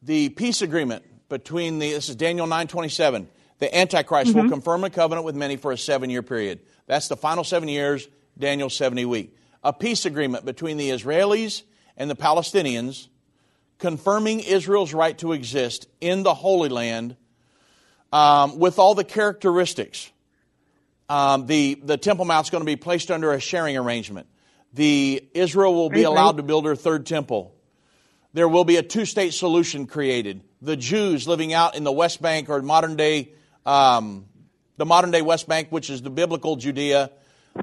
the 0.01 0.29
peace 0.29 0.61
agreement 0.61 1.03
between 1.29 1.79
the 1.79 1.91
this 1.91 2.09
is 2.09 2.15
Daniel 2.17 2.45
nine 2.45 2.67
twenty 2.67 2.89
seven. 2.89 3.29
The 3.59 3.73
Antichrist 3.75 4.33
will 4.33 4.49
confirm 4.49 4.83
a 4.83 4.89
covenant 4.89 5.23
with 5.23 5.35
many 5.35 5.55
for 5.55 5.71
a 5.71 5.77
seven 5.77 6.09
year 6.09 6.23
period. 6.23 6.59
That's 6.87 7.07
the 7.07 7.15
final 7.15 7.43
seven 7.43 7.69
years. 7.69 8.07
Daniel's 8.37 8.75
seventy 8.75 9.05
week. 9.05 9.35
A 9.63 9.71
peace 9.71 10.05
agreement 10.05 10.43
between 10.43 10.77
the 10.77 10.89
Israelis 10.89 11.63
and 11.95 12.09
the 12.09 12.15
Palestinians, 12.15 13.07
confirming 13.77 14.41
Israel's 14.41 14.93
right 14.93 15.17
to 15.19 15.31
exist 15.31 15.87
in 16.01 16.23
the 16.23 16.33
Holy 16.33 16.69
Land, 16.69 17.15
um, 18.11 18.59
with 18.59 18.77
all 18.77 18.95
the 18.95 19.03
characteristics. 19.03 20.11
Um, 21.07 21.45
the 21.45 21.75
the 21.75 21.97
Temple 21.97 22.25
Mount's 22.25 22.49
going 22.49 22.61
to 22.61 22.65
be 22.65 22.75
placed 22.75 23.09
under 23.09 23.31
a 23.31 23.39
sharing 23.39 23.77
arrangement. 23.77 24.27
The 24.73 25.23
Israel 25.33 25.73
will 25.75 25.89
be 25.89 26.03
allowed 26.03 26.37
to 26.37 26.43
build 26.43 26.65
her 26.65 26.75
third 26.75 27.05
temple 27.05 27.55
there 28.33 28.47
will 28.47 28.63
be 28.63 28.77
a 28.77 28.83
two 28.83 29.05
state 29.05 29.33
solution 29.33 29.87
created. 29.87 30.41
The 30.61 30.77
Jews 30.77 31.27
living 31.27 31.53
out 31.53 31.75
in 31.75 31.83
the 31.83 31.91
West 31.91 32.21
Bank 32.21 32.49
or 32.49 32.61
modern 32.61 32.95
day, 32.95 33.33
um, 33.65 34.25
the 34.77 34.85
modern 34.85 35.11
day 35.11 35.21
West 35.21 35.47
Bank, 35.47 35.67
which 35.69 35.89
is 35.89 36.01
the 36.01 36.09
biblical 36.09 36.55
Judea, 36.55 37.11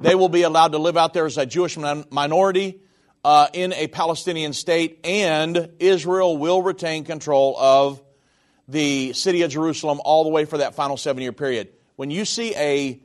they 0.02 0.14
will 0.14 0.28
be 0.28 0.42
allowed 0.42 0.72
to 0.72 0.78
live 0.78 0.96
out 0.96 1.14
there 1.14 1.26
as 1.26 1.38
a 1.38 1.46
Jewish 1.46 1.78
min- 1.78 2.04
minority 2.10 2.80
uh, 3.24 3.48
in 3.52 3.72
a 3.72 3.86
Palestinian 3.88 4.52
state, 4.52 5.00
and 5.04 5.70
Israel 5.78 6.36
will 6.36 6.62
retain 6.62 7.04
control 7.04 7.56
of 7.58 8.02
the 8.68 9.12
city 9.14 9.42
of 9.42 9.50
Jerusalem 9.50 10.00
all 10.04 10.24
the 10.24 10.30
way 10.30 10.44
for 10.44 10.58
that 10.58 10.74
final 10.74 10.96
seven 10.96 11.22
year 11.22 11.32
period. 11.32 11.68
When 11.96 12.10
you 12.10 12.24
see 12.24 12.54
a 12.54 13.00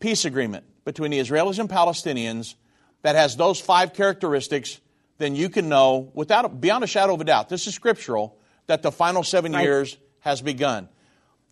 peace 0.00 0.24
agreement 0.24 0.64
between 0.84 1.10
the 1.10 1.20
Israelis 1.20 1.58
and 1.58 1.68
Palestinians 1.68 2.54
that 3.02 3.14
has 3.14 3.36
those 3.36 3.60
five 3.60 3.92
characteristics, 3.92 4.80
then 5.18 5.34
you 5.36 5.48
can 5.48 5.68
know 5.68 6.10
without 6.14 6.60
beyond 6.60 6.84
a 6.84 6.86
shadow 6.86 7.14
of 7.14 7.20
a 7.20 7.24
doubt, 7.24 7.48
this 7.48 7.66
is 7.66 7.74
scriptural, 7.74 8.36
that 8.66 8.82
the 8.82 8.92
final 8.92 9.22
seven 9.22 9.52
Right. 9.52 9.64
years 9.64 9.96
has 10.20 10.40
begun. 10.40 10.88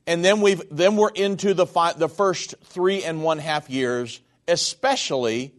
And 0.07 0.25
then 0.25 0.41
we've 0.41 0.63
then 0.71 0.97
we're 0.97 1.11
into 1.11 1.55
the 1.55 1.67
fi- 1.67 1.93
the 1.93 2.09
first 2.09 2.55
three 2.65 3.05
and 3.05 3.23
one 3.23 3.39
half 3.39 3.69
years, 3.71 4.21
especially 4.49 5.55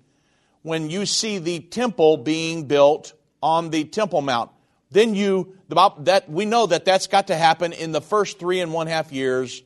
when 0.64 0.90
you 0.90 1.06
see 1.06 1.38
the 1.38 1.60
temple 1.60 2.18
being 2.18 2.66
built 2.66 3.14
on 3.42 3.70
the 3.70 3.84
Temple 3.86 4.22
Mount. 4.22 4.52
Then 4.92 5.16
you 5.16 5.56
that 5.70 6.26
we 6.30 6.46
know 6.46 6.66
that 6.68 6.86
that's 6.86 7.08
got 7.08 7.28
to 7.28 7.36
happen 7.36 7.72
in 7.72 7.92
the 7.92 8.02
first 8.02 8.40
three 8.40 8.60
and 8.60 8.74
one 8.74 8.88
half 8.88 9.12
years 9.12 9.64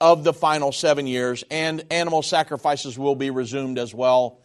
of 0.00 0.24
the 0.24 0.32
final 0.32 0.72
seven 0.72 1.06
years, 1.06 1.44
and 1.50 1.84
animal 1.90 2.22
sacrifices 2.22 2.98
will 2.98 3.14
be 3.14 3.30
resumed 3.30 3.78
as 3.78 3.94
well. 3.94 4.39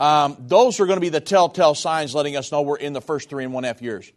Um, 0.00 0.36
those 0.40 0.78
are 0.80 0.86
going 0.86 0.96
to 0.96 1.00
be 1.00 1.08
the 1.08 1.20
telltale 1.20 1.74
signs 1.74 2.14
letting 2.14 2.36
us 2.36 2.52
know 2.52 2.62
we're 2.62 2.76
in 2.76 2.92
the 2.92 3.00
first 3.00 3.28
three 3.28 3.44
and 3.44 3.52
one 3.52 3.64
half 3.64 3.82
years. 3.82 4.12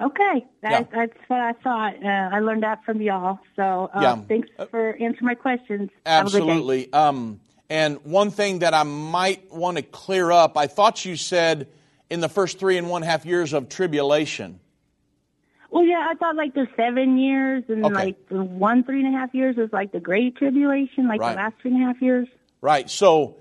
Okay, 0.00 0.44
that, 0.62 0.70
Yeah. 0.70 0.82
that's 0.92 1.18
what 1.28 1.40
I 1.40 1.52
thought. 1.52 1.94
Uh, 2.04 2.08
I 2.36 2.40
learned 2.40 2.62
that 2.62 2.84
from 2.84 3.00
y'all. 3.00 3.38
So 3.56 3.90
uh, 3.94 4.00
Yeah. 4.00 4.16
thanks 4.28 4.48
for 4.70 4.90
answering 5.00 5.24
my 5.26 5.34
questions. 5.34 5.90
Have 6.04 6.26
a 6.26 6.30
good 6.30 6.38
day. 6.38 6.42
Absolutely. 6.42 6.92
Um, 6.92 7.40
and 7.70 8.04
one 8.04 8.30
thing 8.30 8.58
that 8.60 8.74
I 8.74 8.82
might 8.82 9.50
want 9.52 9.78
to 9.78 9.82
clear 9.82 10.30
up, 10.30 10.56
I 10.58 10.66
thought 10.66 11.04
you 11.06 11.16
said 11.16 11.68
in 12.10 12.20
the 12.20 12.28
first 12.28 12.58
three 12.58 12.76
and 12.76 12.90
one 12.90 13.02
half 13.02 13.24
years 13.24 13.52
of 13.54 13.68
tribulation. 13.70 14.60
Well, 15.70 15.84
yeah, 15.84 16.06
I 16.10 16.14
thought 16.14 16.36
like 16.36 16.54
the 16.54 16.68
seven 16.76 17.18
years 17.18 17.64
and 17.68 17.84
Okay. 17.86 17.94
like 17.94 18.28
the 18.28 18.44
one 18.44 18.84
three 18.84 19.02
and 19.04 19.14
a 19.14 19.18
half 19.18 19.34
years 19.34 19.56
is 19.58 19.72
like 19.72 19.92
the 19.92 20.00
Great 20.00 20.36
Tribulation, 20.36 21.08
like 21.08 21.20
Right. 21.20 21.30
the 21.32 21.36
last 21.36 21.54
three 21.60 21.72
and 21.72 21.82
a 21.82 21.86
half 21.86 22.00
years. 22.02 22.28
Right. 22.60 22.88
So 22.88 23.36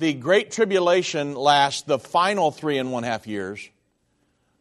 the 0.00 0.14
Great 0.14 0.50
Tribulation 0.50 1.34
lasts 1.34 1.82
the 1.82 1.98
final 1.98 2.50
three 2.50 2.78
and 2.78 2.90
one 2.90 3.02
half 3.02 3.26
years. 3.26 3.68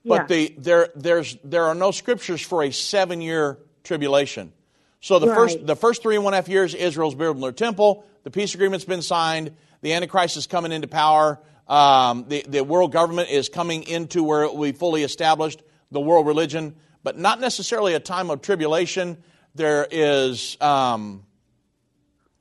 But 0.06 0.22
Yeah. 0.22 0.26
the, 0.28 0.56
there, 0.58 0.90
there's, 0.96 1.38
there 1.46 1.66
are 1.66 1.76
no 1.76 1.92
scriptures 1.92 2.42
for 2.42 2.62
a 2.62 2.72
seven 2.72 3.22
year 3.22 3.58
tribulation. 3.86 4.52
So 5.00 5.18
the 5.18 5.28
first, 5.28 5.66
the 5.66 5.78
first 5.78 6.02
three 6.02 6.16
and 6.16 6.26
one 6.26 6.34
half 6.34 6.50
years, 6.50 6.76
Israel's 6.76 7.16
building 7.16 7.42
their 7.42 7.54
temple. 7.54 8.04
The 8.24 8.32
peace 8.32 8.54
agreement's 8.54 8.84
been 8.84 9.02
signed. 9.02 9.54
The 9.82 9.94
Antichrist 9.94 10.36
is 10.36 10.46
coming 10.46 10.74
into 10.74 10.90
power. 10.90 11.40
Um, 11.70 12.26
the, 12.28 12.44
the 12.46 12.64
world 12.66 12.92
government 12.92 13.30
is 13.30 13.48
coming 13.48 13.84
into 13.84 14.24
where 14.24 14.44
it 14.44 14.54
will 14.54 14.64
be 14.64 14.72
fully 14.74 15.04
established, 15.04 15.62
the 15.90 16.02
world 16.02 16.28
religion, 16.28 16.76
but 17.02 17.18
not 17.18 17.40
necessarily 17.40 17.94
a 17.94 18.02
time 18.02 18.30
of 18.30 18.42
tribulation. 18.42 19.18
There 19.56 19.88
is, 19.90 20.58
um, 20.60 21.24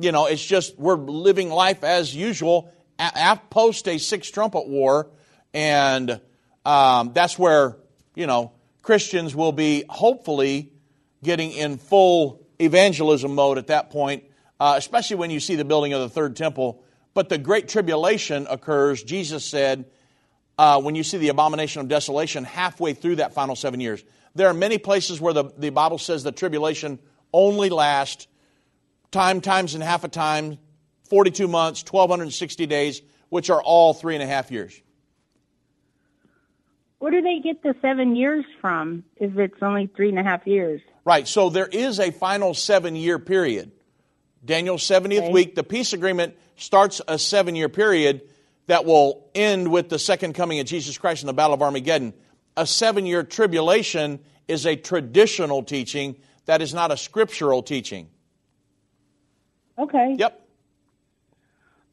you 0.01 0.11
know, 0.11 0.26
it's 0.26 0.44
just 0.44 0.76
we're 0.78 0.96
living 0.96 1.49
life 1.49 1.84
as 1.84 2.12
usual 2.12 2.72
post 3.51 3.88
a 3.88 3.99
six 3.99 4.30
trumpet 4.30 4.68
war, 4.68 5.09
and 5.55 6.20
um, 6.64 7.12
that's 7.14 7.38
where, 7.38 7.76
you 8.14 8.26
know, 8.26 8.53
Christians 8.82 9.34
will 9.34 9.53
be 9.53 9.84
hopefully 9.88 10.72
getting 11.22 11.53
in 11.53 11.78
full 11.78 12.46
evangelism 12.61 13.34
mode 13.34 13.59
at 13.59 13.68
that 13.68 13.90
point, 13.90 14.24
uh, 14.61 14.74
especially 14.76 15.16
when 15.16 15.30
you 15.30 15.40
see 15.40 15.57
the 15.57 15.64
building 15.64 15.92
of 15.92 16.01
the 16.01 16.09
third 16.09 16.36
temple 16.36 16.82
but 17.18 17.28
the 17.28 17.36
Great 17.36 17.66
Tribulation 17.66 18.46
occurs, 18.49 19.03
Jesus 19.03 19.44
said, 19.44 19.86
uh, 20.57 20.80
when 20.80 20.94
you 20.94 21.03
see 21.03 21.18
the 21.18 21.30
abomination 21.30 21.80
of 21.80 21.88
desolation 21.88 22.44
halfway 22.44 22.94
through 22.94 23.16
that 23.16 23.34
final 23.34 23.57
seven 23.57 23.80
years. 23.80 24.05
There 24.36 24.46
are 24.46 24.55
many 24.55 24.78
places 24.78 25.20
where 25.20 25.32
the, 25.32 25.46
the 25.59 25.70
Bible 25.70 25.99
says 25.99 26.22
the 26.22 26.30
tribulation 26.30 27.01
only 27.32 27.70
lasts 27.70 28.28
time 29.11 29.40
times 29.40 29.74
and 29.74 29.82
half 29.82 30.05
a 30.05 30.09
time, 30.09 30.59
42 31.09 31.48
months, 31.48 31.82
1,260 31.82 32.66
days, 32.66 33.02
which 33.28 33.50
are 33.50 33.62
all 33.62 33.94
three 33.94 34.14
and 34.14 34.22
a 34.22 34.26
half 34.26 34.50
years. 34.50 34.80
Where 36.98 37.12
do 37.12 37.22
they 37.22 37.38
get 37.38 37.62
the 37.62 37.74
seven 37.80 38.16
years 38.16 38.44
from 38.61 39.04
if 39.16 39.36
it's 39.38 39.62
only 39.62 39.86
three 39.86 40.09
and 40.09 40.18
a 40.18 40.22
half 40.22 40.46
years? 40.46 40.80
Right, 41.04 41.28
so 41.28 41.48
there 41.48 41.66
is 41.66 42.00
a 42.00 42.11
final 42.11 42.54
seven 42.54 42.96
year 42.96 43.18
period. 43.18 43.70
Daniel's 44.44 44.82
70th 44.82 45.18
okay. 45.18 45.32
week, 45.32 45.54
the 45.54 45.62
peace 45.62 45.92
agreement 45.92 46.36
starts 46.56 47.00
a 47.06 47.18
seven 47.18 47.54
year 47.54 47.68
period 47.68 48.22
that 48.66 48.84
will 48.84 49.30
end 49.34 49.70
with 49.70 49.88
the 49.88 49.98
second 49.98 50.34
coming 50.34 50.61
of 50.61 50.66
Jesus 50.66 50.98
Christ 50.98 51.22
in 51.22 51.26
the 51.26 51.32
Battle 51.32 51.54
of 51.54 51.62
Armageddon. 51.62 52.14
A 52.56 52.66
seven 52.66 53.06
year 53.06 53.22
tribulation 53.22 54.18
is 54.48 54.66
a 54.66 54.74
traditional 54.76 55.62
teaching 55.62 56.16
that 56.46 56.62
is 56.62 56.74
not 56.74 56.90
a 56.90 56.96
scriptural 56.96 57.62
teaching. 57.62 58.09
Okay. 59.78 60.16
Yep. 60.18 60.47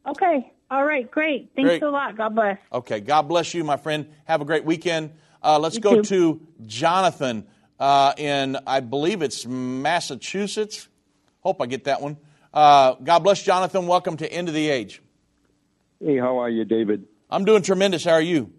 Okay. 0.08 0.52
All 0.70 0.86
right. 0.86 1.10
Great. 1.10 1.52
Thanks 1.56 1.70
great. 1.70 1.84
a 1.84 1.90
lot. 1.90 2.18
God 2.18 2.36
bless. 2.36 2.58
Okay. 2.72 3.00
God 3.00 3.24
bless 3.24 3.54
you, 3.54 3.64
my 3.64 3.78
friend. 3.78 4.08
Have 4.26 4.42
a 4.42 4.46
great 4.46 4.66
weekend. 4.66 5.12
Uh, 5.44 5.60
let's 5.60 5.76
you 5.76 5.82
go 5.82 6.02
too. 6.02 6.04
to 6.04 6.42
Jonathan 6.66 7.46
uh, 7.80 8.14
in, 8.18 8.58
I 8.66 8.80
believe 8.80 9.22
it's 9.22 9.46
Massachusetts. 9.46 10.88
Hope 11.42 11.62
I 11.62 11.68
get 11.68 11.84
that 11.84 12.02
one. 12.02 12.18
Uh, 12.54 12.96
God 12.96 13.20
bless 13.20 13.44
Jonathan. 13.44 13.86
Welcome 13.86 14.18
to 14.18 14.32
End 14.32 14.48
of 14.48 14.54
the 14.54 14.70
Age. 14.70 15.02
Hey, 16.00 16.18
how 16.18 16.40
are 16.40 16.50
you, 16.50 16.66
David? 16.66 17.06
I'm 17.30 17.46
doing 17.46 17.62
tremendous. 17.62 18.04
How 18.04 18.14
are 18.14 18.22
you? 18.22 18.52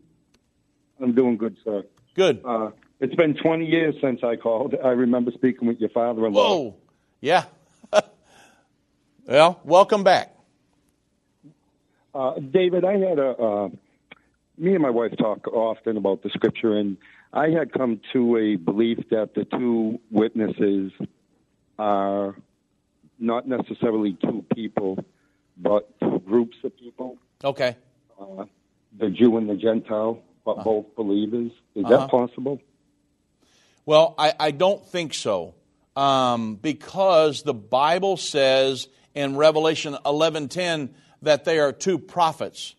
I'm 1.01 1.15
doing 1.15 1.37
good, 1.37 1.57
sir. 1.65 1.85
Good. 2.15 2.43
Uh, 2.45 2.71
it's 3.01 3.15
been 3.15 3.35
20 3.35 3.67
years 3.67 3.95
since 4.01 4.21
I 4.23 4.37
called. 4.37 4.75
I 4.83 4.89
remember 4.89 5.31
speaking 5.33 5.67
with 5.67 5.79
your 5.79 5.91
father-in-law. 5.91 6.57
Whoa, 6.57 6.77
yeah. 7.21 7.45
well, 9.27 9.61
welcome 9.65 10.05
back. 10.05 10.36
Uh, 12.17 12.39
David, 12.39 12.85
I 12.85 12.93
had 12.93 13.19
a. 13.19 13.31
Uh, 13.31 13.69
me 14.57 14.73
and 14.73 14.81
my 14.81 14.89
wife 14.89 15.13
talk 15.19 15.47
often 15.49 15.99
about 15.99 16.23
the 16.23 16.31
scripture, 16.31 16.79
and 16.79 16.97
I 17.31 17.51
had 17.51 17.75
come 17.75 18.01
to 18.15 18.39
a 18.39 18.57
belief 18.57 18.99
that 19.11 19.35
the 19.35 19.45
two 19.45 20.01
witnesses 20.11 20.93
are 21.79 22.35
not 23.19 23.47
necessarily 23.47 24.17
two 24.23 24.47
people, 24.55 25.05
but 25.59 26.01
two 26.01 26.21
groups 26.21 26.57
of 26.65 26.75
people. 26.79 27.19
Okay. 27.45 27.77
Uh, 28.19 28.45
the 28.99 29.11
Jew 29.11 29.37
and 29.37 29.47
the 29.47 29.57
Gentile, 29.57 30.23
but 30.43 30.53
uh-huh. 30.53 30.65
both 30.65 30.97
believers. 30.97 31.53
Is 31.75 31.85
uh-huh. 31.85 31.99
that 31.99 32.11
possible? 32.11 32.63
Well, 33.85 34.15
I, 34.17 34.33
I 34.41 34.51
don't 34.53 34.85
think 34.87 35.13
so. 35.13 35.55
Um, 35.95 36.55
because 36.55 37.43
the 37.43 37.55
Bible 37.55 38.17
says 38.17 38.89
in 39.15 39.37
Revelation 39.37 39.99
11:10 40.07 40.91
that 41.23 41.45
they 41.45 41.59
are 41.59 41.73
two 41.73 41.99
prophets. 41.99 42.75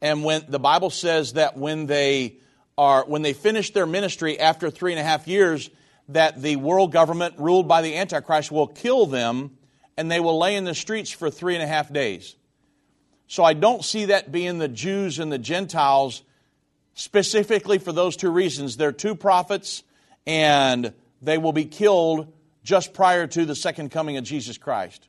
And 0.00 0.24
when 0.24 0.44
the 0.48 0.58
Bible 0.58 0.90
says 0.90 1.34
that 1.34 1.56
when 1.56 1.86
they 1.86 2.38
are 2.76 3.04
when 3.06 3.22
they 3.22 3.32
finish 3.32 3.72
their 3.72 3.86
ministry 3.86 4.38
after 4.38 4.70
three 4.70 4.92
and 4.92 5.00
a 5.00 5.04
half 5.04 5.28
years, 5.28 5.70
that 6.08 6.42
the 6.42 6.56
world 6.56 6.92
government 6.92 7.36
ruled 7.38 7.68
by 7.68 7.82
the 7.82 7.96
Antichrist 7.96 8.50
will 8.50 8.66
kill 8.66 9.06
them 9.06 9.56
and 9.96 10.10
they 10.10 10.20
will 10.20 10.38
lay 10.38 10.56
in 10.56 10.64
the 10.64 10.74
streets 10.74 11.10
for 11.10 11.30
three 11.30 11.54
and 11.54 11.62
a 11.62 11.66
half 11.66 11.92
days. 11.92 12.36
So 13.26 13.44
I 13.44 13.54
don't 13.54 13.84
see 13.84 14.06
that 14.06 14.30
being 14.30 14.58
the 14.58 14.68
Jews 14.68 15.18
and 15.18 15.32
the 15.32 15.38
Gentiles 15.38 16.22
specifically 16.94 17.78
for 17.78 17.92
those 17.92 18.16
two 18.16 18.30
reasons. 18.30 18.76
They're 18.76 18.92
two 18.92 19.14
prophets 19.14 19.82
and 20.26 20.92
they 21.22 21.38
will 21.38 21.52
be 21.52 21.64
killed 21.64 22.32
just 22.62 22.92
prior 22.92 23.26
to 23.26 23.44
the 23.44 23.54
second 23.54 23.90
coming 23.90 24.16
of 24.16 24.24
Jesus 24.24 24.58
Christ. 24.58 25.08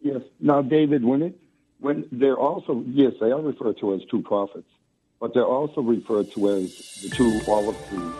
Yes. 0.00 0.22
Now, 0.40 0.62
David, 0.62 1.04
when 1.04 1.22
it 1.22 1.38
when 1.80 2.06
they're 2.10 2.36
also 2.36 2.82
yes, 2.86 3.12
they 3.20 3.30
are 3.30 3.40
referred 3.40 3.78
to 3.78 3.94
as 3.94 4.00
two 4.10 4.22
prophets, 4.22 4.68
but 5.20 5.34
they're 5.34 5.44
also 5.44 5.80
referred 5.80 6.32
to 6.32 6.50
as 6.50 7.00
the 7.02 7.08
two 7.10 7.40
olive 7.48 7.76
trees. 7.88 8.12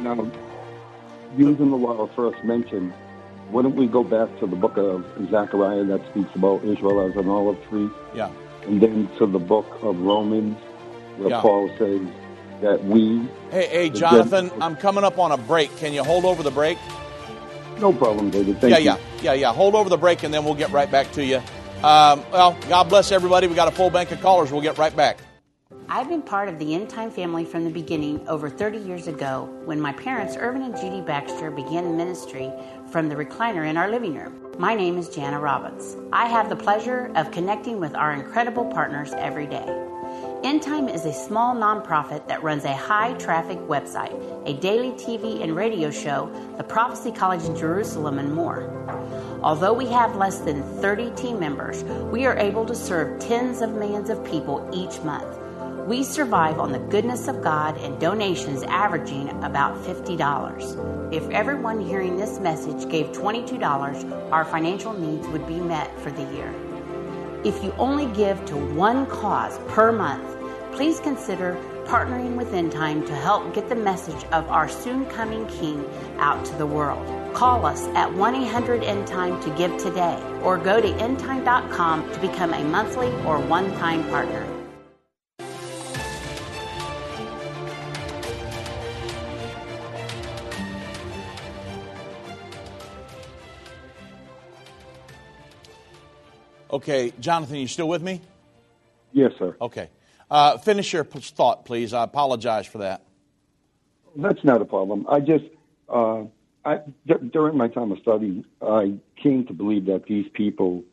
Now, 0.00 0.30
using 1.36 1.70
the 1.70 1.76
law 1.76 2.06
first 2.16 2.42
mentioned, 2.44 2.92
wouldn't 3.50 3.76
we 3.76 3.86
go 3.86 4.02
back 4.02 4.28
to 4.40 4.46
the 4.46 4.56
book 4.56 4.76
of 4.76 5.04
Zechariah 5.30 5.84
that 5.84 6.00
speaks 6.10 6.34
about 6.34 6.64
Israel 6.64 7.08
as 7.08 7.16
an 7.16 7.28
olive 7.28 7.62
tree? 7.68 7.88
Yeah. 8.14 8.30
And 8.66 8.80
then 8.80 9.08
to 9.18 9.26
the 9.26 9.38
book 9.38 9.66
of 9.82 9.98
Romans 10.00 10.56
where 11.16 11.30
yeah. 11.30 11.40
Paul 11.40 11.68
says 11.78 12.00
that 12.62 12.82
we. 12.84 13.28
Hey, 13.50 13.66
hey, 13.68 13.90
Jonathan, 13.90 14.50
I'm 14.60 14.76
coming 14.76 15.04
up 15.04 15.18
on 15.18 15.32
a 15.32 15.36
break. 15.36 15.76
Can 15.76 15.92
you 15.92 16.02
hold 16.02 16.24
over 16.24 16.42
the 16.42 16.50
break? 16.50 16.78
No 17.78 17.92
problem, 17.92 18.30
David. 18.30 18.60
Thank 18.60 18.72
yeah, 18.72 18.78
you. 18.78 18.84
yeah, 18.84 18.98
yeah, 19.22 19.32
yeah. 19.32 19.52
Hold 19.52 19.74
over 19.74 19.88
the 19.88 19.96
break, 19.96 20.22
and 20.22 20.32
then 20.32 20.44
we'll 20.44 20.54
get 20.54 20.70
right 20.70 20.90
back 20.90 21.10
to 21.12 21.24
you. 21.24 21.42
Um, 21.82 22.24
well, 22.30 22.56
God 22.68 22.88
bless 22.88 23.10
everybody. 23.10 23.48
We 23.48 23.56
got 23.56 23.66
a 23.66 23.72
full 23.72 23.90
bank 23.90 24.12
of 24.12 24.20
callers. 24.20 24.52
We'll 24.52 24.62
get 24.62 24.78
right 24.78 24.94
back. 24.94 25.18
I've 25.88 26.08
been 26.08 26.22
part 26.22 26.48
of 26.48 26.60
the 26.60 26.74
End 26.74 26.88
Time 26.88 27.10
family 27.10 27.44
from 27.44 27.64
the 27.64 27.70
beginning 27.70 28.26
over 28.28 28.48
30 28.48 28.78
years 28.78 29.08
ago 29.08 29.50
when 29.64 29.80
my 29.80 29.92
parents, 29.92 30.36
Irvin 30.38 30.62
and 30.62 30.76
Judy 30.76 31.00
Baxter, 31.00 31.50
began 31.50 31.84
the 31.84 31.90
ministry 31.90 32.52
from 32.90 33.08
the 33.08 33.16
recliner 33.16 33.68
in 33.68 33.76
our 33.76 33.90
living 33.90 34.14
room. 34.14 34.54
My 34.58 34.74
name 34.76 34.96
is 34.96 35.08
Jana 35.08 35.40
Robbins. 35.40 35.96
I 36.12 36.26
have 36.26 36.48
the 36.48 36.56
pleasure 36.56 37.10
of 37.16 37.32
connecting 37.32 37.80
with 37.80 37.96
our 37.96 38.12
incredible 38.12 38.64
partners 38.66 39.12
every 39.14 39.46
day. 39.46 39.66
End 40.44 40.62
Time 40.62 40.88
is 40.88 41.04
a 41.04 41.12
small 41.12 41.54
nonprofit 41.54 42.28
that 42.28 42.42
runs 42.42 42.64
a 42.64 42.74
high 42.74 43.12
traffic 43.14 43.58
website, 43.58 44.12
a 44.48 44.54
daily 44.60 44.92
TV 44.92 45.42
and 45.42 45.56
radio 45.56 45.90
show, 45.90 46.30
the 46.56 46.64
Prophecy 46.64 47.10
College 47.10 47.44
in 47.44 47.56
Jerusalem, 47.56 48.18
and 48.18 48.32
more. 48.32 49.31
Although 49.42 49.72
we 49.72 49.86
have 49.86 50.14
less 50.14 50.38
than 50.38 50.62
30 50.80 51.10
team 51.16 51.40
members, 51.40 51.82
we 52.12 52.26
are 52.26 52.36
able 52.36 52.64
to 52.64 52.76
serve 52.76 53.18
tens 53.18 53.60
of 53.60 53.72
millions 53.72 54.08
of 54.08 54.24
people 54.24 54.68
each 54.72 55.00
month. 55.02 55.36
We 55.88 56.04
survive 56.04 56.60
on 56.60 56.70
the 56.70 56.78
goodness 56.78 57.26
of 57.26 57.42
God 57.42 57.76
and 57.78 58.00
donations 58.00 58.62
averaging 58.62 59.30
about 59.42 59.76
$50. 59.84 61.12
If 61.12 61.28
everyone 61.30 61.80
hearing 61.80 62.16
this 62.16 62.38
message 62.38 62.88
gave 62.88 63.06
$22, 63.06 64.30
our 64.30 64.44
financial 64.44 64.92
needs 64.92 65.26
would 65.26 65.44
be 65.48 65.58
met 65.58 65.90
for 65.98 66.12
the 66.12 66.22
year. 66.34 66.54
If 67.42 67.64
you 67.64 67.74
only 67.78 68.06
give 68.14 68.44
to 68.44 68.56
one 68.56 69.06
cause 69.06 69.58
per 69.66 69.90
month, 69.90 70.24
please 70.72 71.00
consider 71.00 71.58
partnering 71.86 72.36
with 72.36 72.52
End 72.54 72.72
Time 72.72 73.04
to 73.06 73.14
help 73.14 73.54
get 73.54 73.68
the 73.68 73.74
message 73.74 74.24
of 74.32 74.48
our 74.48 74.68
soon 74.68 75.04
coming 75.06 75.46
King 75.46 75.84
out 76.18 76.44
to 76.46 76.54
the 76.56 76.66
world. 76.66 77.34
Call 77.34 77.66
us 77.66 77.86
at 77.88 78.12
1 78.12 78.34
800 78.34 78.82
End 78.82 79.06
Time 79.06 79.42
to 79.42 79.50
give 79.56 79.76
today 79.78 80.22
or 80.42 80.58
go 80.58 80.80
to 80.80 80.88
endtime.com 80.88 82.12
to 82.12 82.20
become 82.20 82.54
a 82.54 82.64
monthly 82.64 83.08
or 83.24 83.38
one 83.40 83.70
time 83.78 84.02
partner. 84.10 84.46
Okay, 96.72 97.12
Jonathan, 97.20 97.56
you 97.56 97.66
still 97.66 97.86
with 97.86 98.02
me? 98.02 98.22
Yes, 99.12 99.32
sir. 99.38 99.54
Okay. 99.60 99.90
Uh, 100.32 100.56
finish 100.56 100.94
your 100.94 101.04
thought, 101.04 101.66
please. 101.66 101.92
I 101.92 102.04
apologize 102.04 102.66
for 102.66 102.78
that. 102.78 103.04
That's 104.16 104.42
not 104.42 104.62
a 104.62 104.64
problem. 104.64 105.04
I 105.06 105.20
just, 105.20 105.44
uh, 105.90 106.22
I, 106.64 106.78
d- 107.06 107.28
during 107.30 107.58
my 107.58 107.68
time 107.68 107.92
of 107.92 107.98
study, 107.98 108.42
I 108.62 108.94
came 109.22 109.46
to 109.48 109.52
believe 109.52 109.84
that 109.86 110.06
these 110.06 110.26
people 110.32 110.84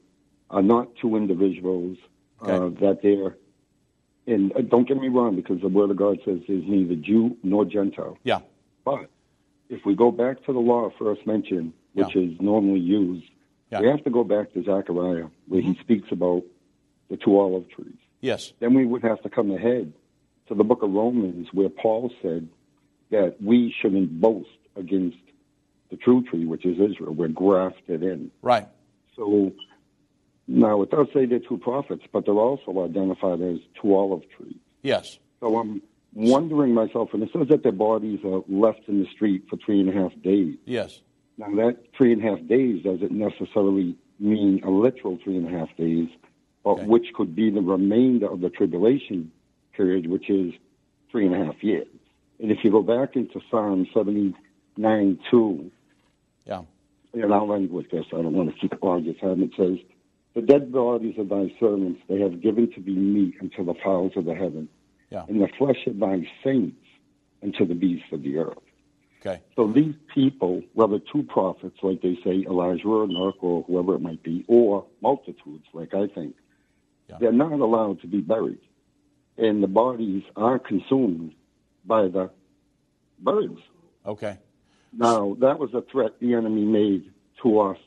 are 0.50 0.62
not 0.62 0.94
two 0.98 1.16
individuals, 1.16 1.98
uh, 2.42 2.52
okay. 2.52 2.54
uh, 2.54 2.88
that 2.88 3.02
they're, 3.02 3.38
and 4.28 4.52
uh, 4.58 4.60
don't 4.60 4.86
get 4.86 4.98
me 4.98 5.08
wrong, 5.08 5.38
because 5.38 5.62
the 5.62 5.70
Word 5.70 5.90
of 5.90 5.96
God 5.96 6.20
says 6.26 6.42
there's 6.46 6.66
neither 6.68 6.96
Jew 6.96 7.38
nor 7.42 7.64
Gentile. 7.64 8.18
Yeah. 8.26 8.40
But 8.84 9.10
if 9.70 9.86
we 9.86 9.96
go 9.96 10.12
back 10.12 10.44
to 10.48 10.52
the 10.52 10.60
law 10.60 10.92
first 11.00 11.26
mentioned, 11.26 11.72
which 11.94 12.14
yeah. 12.14 12.24
is 12.24 12.42
normally 12.42 12.82
used, 12.82 13.30
yeah. 13.72 13.80
We 13.80 13.88
have 13.88 14.04
to 14.04 14.10
go 14.10 14.26
back 14.26 14.52
to 14.52 14.64
Zechariah, 14.64 15.28
where 15.48 15.62
he 15.62 15.78
speaks 15.80 16.12
about 16.12 16.44
the 17.10 17.16
two 17.16 17.40
olive 17.40 17.70
trees. 17.70 17.94
Yes. 18.22 18.54
then 18.60 18.74
we 18.74 18.86
would 18.86 19.04
have 19.04 19.22
to 19.24 19.30
come 19.30 19.52
ahead 19.52 19.94
to 20.48 20.56
the 20.56 20.64
book 20.64 20.84
of 20.84 20.92
Romans 20.92 21.48
where 21.54 21.70
Paul 21.70 22.12
said 22.22 22.48
that 23.12 23.36
we 23.42 23.74
shouldn't 23.82 24.20
boast 24.20 24.50
against 24.76 25.18
the 25.90 25.98
true 25.98 26.24
tree, 26.24 26.46
which 26.46 26.66
is 26.66 26.78
Israel. 26.80 27.14
We're 27.14 27.30
grafted 27.30 28.04
in. 28.04 28.32
Right. 28.42 28.68
So 29.16 29.52
now 30.48 30.82
it 30.82 30.92
does 30.92 31.08
say 31.14 31.26
they're 31.26 31.40
two 31.40 31.58
prophets, 31.58 32.04
but 32.12 32.26
they're 32.26 32.34
also 32.34 32.86
identified 32.86 33.42
as 33.42 33.58
two 33.82 33.96
olive 33.96 34.24
trees. 34.36 34.58
Yes. 34.82 35.20
So 35.40 35.58
I'm 35.58 35.82
wondering 36.14 36.74
myself, 36.74 37.10
and 37.14 37.24
it 37.24 37.30
says 37.34 37.48
that 37.50 37.64
their 37.64 37.72
bodies 37.72 38.20
are 38.26 38.42
left 38.48 38.82
in 38.88 39.00
the 39.00 39.08
street 39.14 39.46
for 39.50 39.58
three 39.58 39.80
and 39.80 39.90
a 39.90 39.94
half 39.94 40.12
days. 40.24 40.56
Yes. 40.66 41.02
Now 41.38 41.50
that 41.56 41.78
three 41.98 42.14
and 42.14 42.24
a 42.24 42.30
half 42.30 42.48
days 42.48 42.84
doesn't 42.84 43.12
necessarily 43.12 43.96
mean 44.20 44.62
a 44.64 44.70
literal 44.70 45.18
three 45.24 45.38
and 45.38 45.48
a 45.48 45.58
half 45.58 45.76
days, 45.78 46.10
but 46.64 46.86
which 46.86 47.08
could 47.16 47.36
be 47.36 47.50
the 47.50 47.62
remainder 47.62 48.28
of 48.32 48.42
the 48.42 48.50
tribulation 48.50 49.32
period, 49.76 50.10
which 50.10 50.30
is 50.30 50.54
three 51.12 51.26
and 51.26 51.36
a 51.36 51.46
half 51.46 51.64
years. 51.64 51.88
And 52.42 52.52
if 52.52 52.60
you 52.64 52.72
go 52.72 52.82
back 52.82 53.16
into 53.16 53.40
Psalm 53.50 53.88
79 53.94 55.20
2, 55.32 55.72
Yeah. 56.46 56.62
and 57.14 57.34
I'll 57.34 57.54
end 57.54 57.72
with 57.72 57.90
this, 57.92 58.06
I 58.14 58.18
don't 58.22 58.34
want 58.34 58.54
to 58.54 58.60
keep 58.60 58.82
on 58.84 59.04
your 59.06 59.14
time. 59.16 59.42
It 59.44 59.52
says, 59.58 59.78
The 60.36 60.42
dead 60.42 60.72
bodies 60.72 61.18
of 61.18 61.30
thy 61.30 61.54
servants 61.60 62.02
they 62.08 62.20
have 62.20 62.42
given 62.42 62.72
to 62.74 62.80
be 62.80 62.94
meat 62.96 63.36
unto 63.42 63.64
the 63.66 63.74
fowls 63.84 64.14
of 64.16 64.26
the 64.26 64.36
heaven, 64.36 64.70
Yeah. 65.12 65.26
and 65.28 65.42
the 65.42 65.48
flesh 65.58 65.88
of 65.88 65.98
thy 66.00 66.30
saints 66.44 66.78
unto 67.42 67.66
the 67.66 67.76
beasts 67.76 68.12
of 68.12 68.22
the 68.24 68.38
earth. 68.38 68.58
Okay. 69.22 69.42
So 69.56 69.68
these 69.68 69.96
people, 70.14 70.62
whether 70.74 70.98
two 71.00 71.24
prophets, 71.24 71.78
like 71.84 72.02
they 72.02 72.16
say, 72.24 72.46
Elijah 72.48 72.88
or 72.88 73.04
Enoch 73.04 73.36
or 73.42 73.64
whoever 73.64 73.96
it 73.96 74.00
might 74.02 74.24
be, 74.24 74.46
or 74.48 74.86
multitudes, 75.02 75.66
like 75.74 75.94
I 75.94 76.08
think, 76.08 76.36
they're 77.20 77.32
not 77.32 77.52
allowed 77.54 78.02
to 78.02 78.08
be 78.08 78.22
buried. 78.22 78.60
And 79.38 79.64
the 79.64 79.68
bodies 79.68 80.24
are 80.36 80.60
consumed 80.60 81.34
by 81.86 82.04
the 82.08 82.30
birds. 83.20 83.60
Okay. 84.06 84.38
Now, 84.92 85.36
that 85.40 85.60
was 85.60 85.74
a 85.74 85.82
threat 85.82 86.20
the 86.20 86.34
enemy 86.34 86.66
made 86.66 87.12
to 87.44 87.60
us 87.60 87.78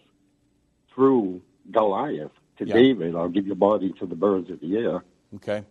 through 0.94 1.42
Goliath 1.70 2.30
to 2.58 2.66
Yeah. 2.66 2.74
David. 2.74 3.14
I'll 3.16 3.28
give 3.28 3.46
your 3.46 3.56
body 3.56 3.92
to 3.98 4.06
the 4.06 4.14
birds 4.14 4.50
of 4.50 4.60
the 4.60 4.76
air. 4.76 5.04
Okay. 5.36 5.64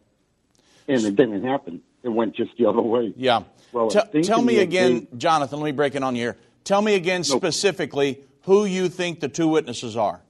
And 0.88 1.04
it 1.04 1.16
didn't 1.16 1.44
happen. 1.44 1.82
It 2.04 2.10
went 2.10 2.36
just 2.36 2.52
the 2.58 2.66
other 2.66 2.82
way. 2.82 3.14
Yeah. 3.16 3.44
Well, 3.72 3.90
Tell- 3.90 4.08
tell 4.24 4.42
me 4.42 4.58
again, 4.60 5.08
Jonathan, 5.18 5.60
let 5.60 5.66
me 5.66 5.72
break 5.72 5.96
it 5.96 6.04
on 6.04 6.16
you 6.16 6.22
here. 6.24 6.38
Tell 6.64 6.82
me 6.82 6.96
again 6.96 7.24
specifically 7.24 8.20
who 8.42 8.66
you 8.66 8.90
think 8.90 9.20
the 9.20 9.30
two 9.30 9.48
witnesses 9.48 9.96
are. 9.96 10.22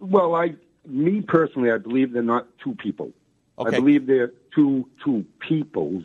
Well, 0.00 0.34
I, 0.34 0.54
me 0.86 1.20
personally, 1.22 1.70
I 1.70 1.78
believe 1.78 2.12
they're 2.12 2.22
not 2.22 2.46
two 2.62 2.74
people. 2.74 3.12
Okay. 3.58 3.76
I 3.76 3.80
believe 3.80 4.06
they're 4.06 4.32
two 4.54 4.88
two 5.04 5.24
peoples, 5.38 6.04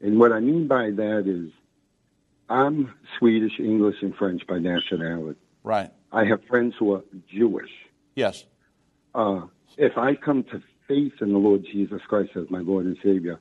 and 0.00 0.18
what 0.18 0.32
I 0.32 0.40
mean 0.40 0.66
by 0.68 0.90
that 0.90 1.24
is, 1.26 1.50
I'm 2.48 2.92
Swedish, 3.18 3.58
English, 3.58 3.96
and 4.02 4.14
French 4.14 4.46
by 4.46 4.58
nationality. 4.58 5.38
Right. 5.62 5.90
I 6.12 6.24
have 6.24 6.44
friends 6.44 6.74
who 6.78 6.94
are 6.94 7.02
Jewish. 7.28 7.70
Yes. 8.14 8.44
Uh, 9.14 9.42
if 9.76 9.96
I 9.96 10.14
come 10.14 10.42
to 10.44 10.62
faith 10.86 11.14
in 11.20 11.32
the 11.32 11.38
Lord 11.38 11.64
Jesus 11.64 12.02
Christ 12.08 12.32
as 12.36 12.50
my 12.50 12.58
Lord 12.58 12.84
and 12.86 12.96
Savior, 13.02 13.40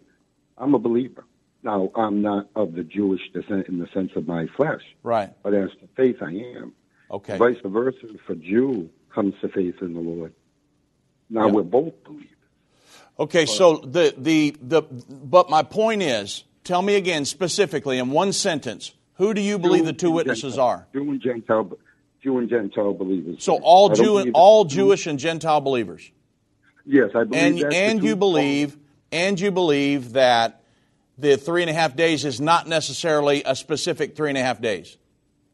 I'm 0.58 0.74
a 0.76 0.80
believer. 0.80 1.26
Now, 1.64 1.92
I'm 1.96 2.22
not 2.22 2.48
of 2.56 2.74
the 2.74 2.84
Jewish 2.84 3.22
descent 3.34 3.68
in 3.68 3.80
the 3.80 3.88
sense 3.94 4.12
of 4.16 4.28
my 4.28 4.48
flesh, 4.56 4.82
Right. 5.04 5.32
but 5.44 5.54
as 5.54 5.72
to 5.82 5.88
faith, 5.96 6.18
I 6.22 6.32
am. 6.32 6.74
Okay. 7.12 7.38
Vice 7.38 7.58
versa, 7.66 8.08
for 8.26 8.36
Jew 8.36 8.90
comes 9.20 9.34
to 9.42 9.50
faith 9.50 9.76
in 9.82 9.94
the 9.94 10.00
Lord, 10.00 10.34
now 11.30 11.48
Yeah. 11.48 11.52
we're 11.52 11.64
both 11.64 11.94
believers. 12.06 12.26
Okay, 13.20 13.46
so 13.46 13.76
the, 13.78 14.14
the, 14.18 14.56
the, 14.62 14.82
but 14.82 15.50
my 15.50 15.62
point 15.62 16.02
is, 16.02 16.46
tell 16.64 16.82
me 16.82 16.96
again 16.96 17.26
specifically 17.26 17.98
in 17.98 18.12
one 18.12 18.32
sentence, 18.32 18.94
who 19.16 19.34
do 19.34 19.42
you 19.42 19.60
believe 19.60 19.86
the 19.86 19.92
two 19.92 20.08
and 20.08 20.16
witnesses 20.16 20.54
Gentile. 20.54 20.66
are? 20.66 20.88
Jew 20.94 21.12
and 21.12 21.22
Gentile, 21.22 21.78
Jew 22.24 22.38
and 22.38 22.50
Gentile 22.50 22.94
believers. 22.94 23.44
So 23.44 23.58
all 23.58 23.90
Jew, 23.90 24.04
believe- 24.04 24.32
all 24.36 24.64
Jewish 24.64 25.06
and 25.06 25.20
Gentile 25.20 25.60
believers. 25.60 26.10
Yes, 26.86 27.10
I 27.14 27.26
believe 27.26 27.64
And, 27.66 27.74
and 27.74 28.02
you 28.04 28.16
believe, 28.16 28.78
and 29.12 29.38
you 29.38 29.52
believe 29.52 30.14
that 30.14 30.62
the 31.18 31.36
three 31.36 31.62
and 31.62 31.70
a 31.70 31.74
half 31.74 31.98
days 31.98 32.24
is 32.24 32.40
not 32.40 32.68
necessarily 32.70 33.44
a 33.46 33.54
specific 33.54 34.16
three 34.16 34.30
and 34.30 34.38
a 34.38 34.42
half 34.44 34.62
days. 34.62 34.96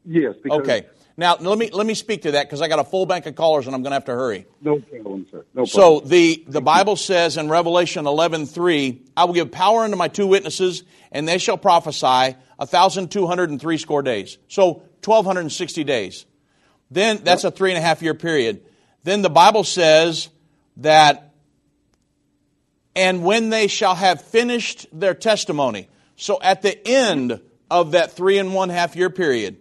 Yes, 0.04 0.36
because 0.40 0.60
Okay. 0.60 0.86
Now 1.18 1.36
let 1.40 1.56
me 1.58 1.70
let 1.70 1.86
me 1.86 1.94
speak 1.94 2.22
to 2.22 2.32
that 2.32 2.46
because 2.46 2.60
I 2.60 2.68
got 2.68 2.78
a 2.78 2.84
full 2.84 3.06
bank 3.06 3.24
of 3.24 3.34
callers 3.34 3.66
and 3.66 3.74
I'm 3.74 3.82
going 3.82 3.92
to 3.92 3.96
have 3.96 4.04
to 4.06 4.12
hurry. 4.12 4.46
no 4.60 4.80
problem, 4.80 5.26
sir. 5.30 5.44
No 5.54 5.64
problem. 5.64 5.66
So 5.66 6.00
the, 6.00 6.44
the 6.46 6.60
Bible 6.60 6.96
says 6.96 7.38
in 7.38 7.48
Revelation 7.48 8.04
11:3, 8.04 9.00
I 9.16 9.24
will 9.24 9.32
give 9.32 9.50
power 9.50 9.84
unto 9.84 9.96
my 9.96 10.08
two 10.08 10.26
witnesses, 10.26 10.82
and 11.10 11.26
they 11.26 11.38
shall 11.38 11.56
prophesy 11.56 12.36
a 12.58 12.66
thousand 12.66 13.10
two 13.10 13.26
hundred 13.26 13.48
and 13.50 13.60
three 13.60 13.78
score 13.78 14.02
days. 14.02 14.36
So 14.48 14.82
twelve 15.00 15.24
hundred 15.24 15.40
and 15.40 15.52
sixty 15.52 15.84
days. 15.84 16.26
Then 16.90 17.20
that's 17.24 17.44
a 17.44 17.50
three 17.50 17.70
and 17.70 17.78
a 17.78 17.82
half 17.82 18.02
year 18.02 18.14
period. 18.14 18.62
Then 19.02 19.22
the 19.22 19.30
Bible 19.30 19.64
says 19.64 20.28
that, 20.78 21.32
and 22.94 23.24
when 23.24 23.48
they 23.48 23.68
shall 23.68 23.94
have 23.94 24.20
finished 24.20 24.86
their 24.92 25.14
testimony. 25.14 25.88
So 26.16 26.38
at 26.42 26.62
the 26.62 26.86
end 26.86 27.40
of 27.70 27.92
that 27.92 28.12
three 28.12 28.38
and 28.38 28.54
one 28.54 28.68
half 28.68 28.96
year 28.96 29.10
period, 29.10 29.56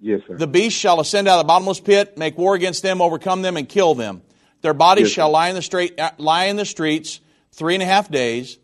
yes, 0.00 0.20
sir. 0.26 0.36
the 0.36 0.46
beast 0.46 0.76
shall 0.76 1.00
ascend 1.00 1.28
out 1.28 1.38
of 1.38 1.44
the 1.44 1.48
bottomless 1.48 1.80
pit, 1.80 2.16
make 2.18 2.36
war 2.38 2.54
against 2.54 2.82
them, 2.82 3.00
overcome 3.00 3.42
them, 3.42 3.56
and 3.56 3.68
kill 3.68 3.94
them. 3.94 4.22
Their 4.62 4.74
bodies 4.74 5.04
Yes, 5.08 5.12
shall 5.12 5.30
lie 5.30 5.48
in 5.48 5.54
the 5.54 5.62
straight, 5.62 5.98
uh, 6.00 6.10
lie 6.18 6.46
in 6.46 6.56
the 6.56 6.64
streets 6.64 7.20
three 7.52 7.74
and 7.74 7.82
a 7.82 7.86
half 7.86 8.10
days. 8.10 8.58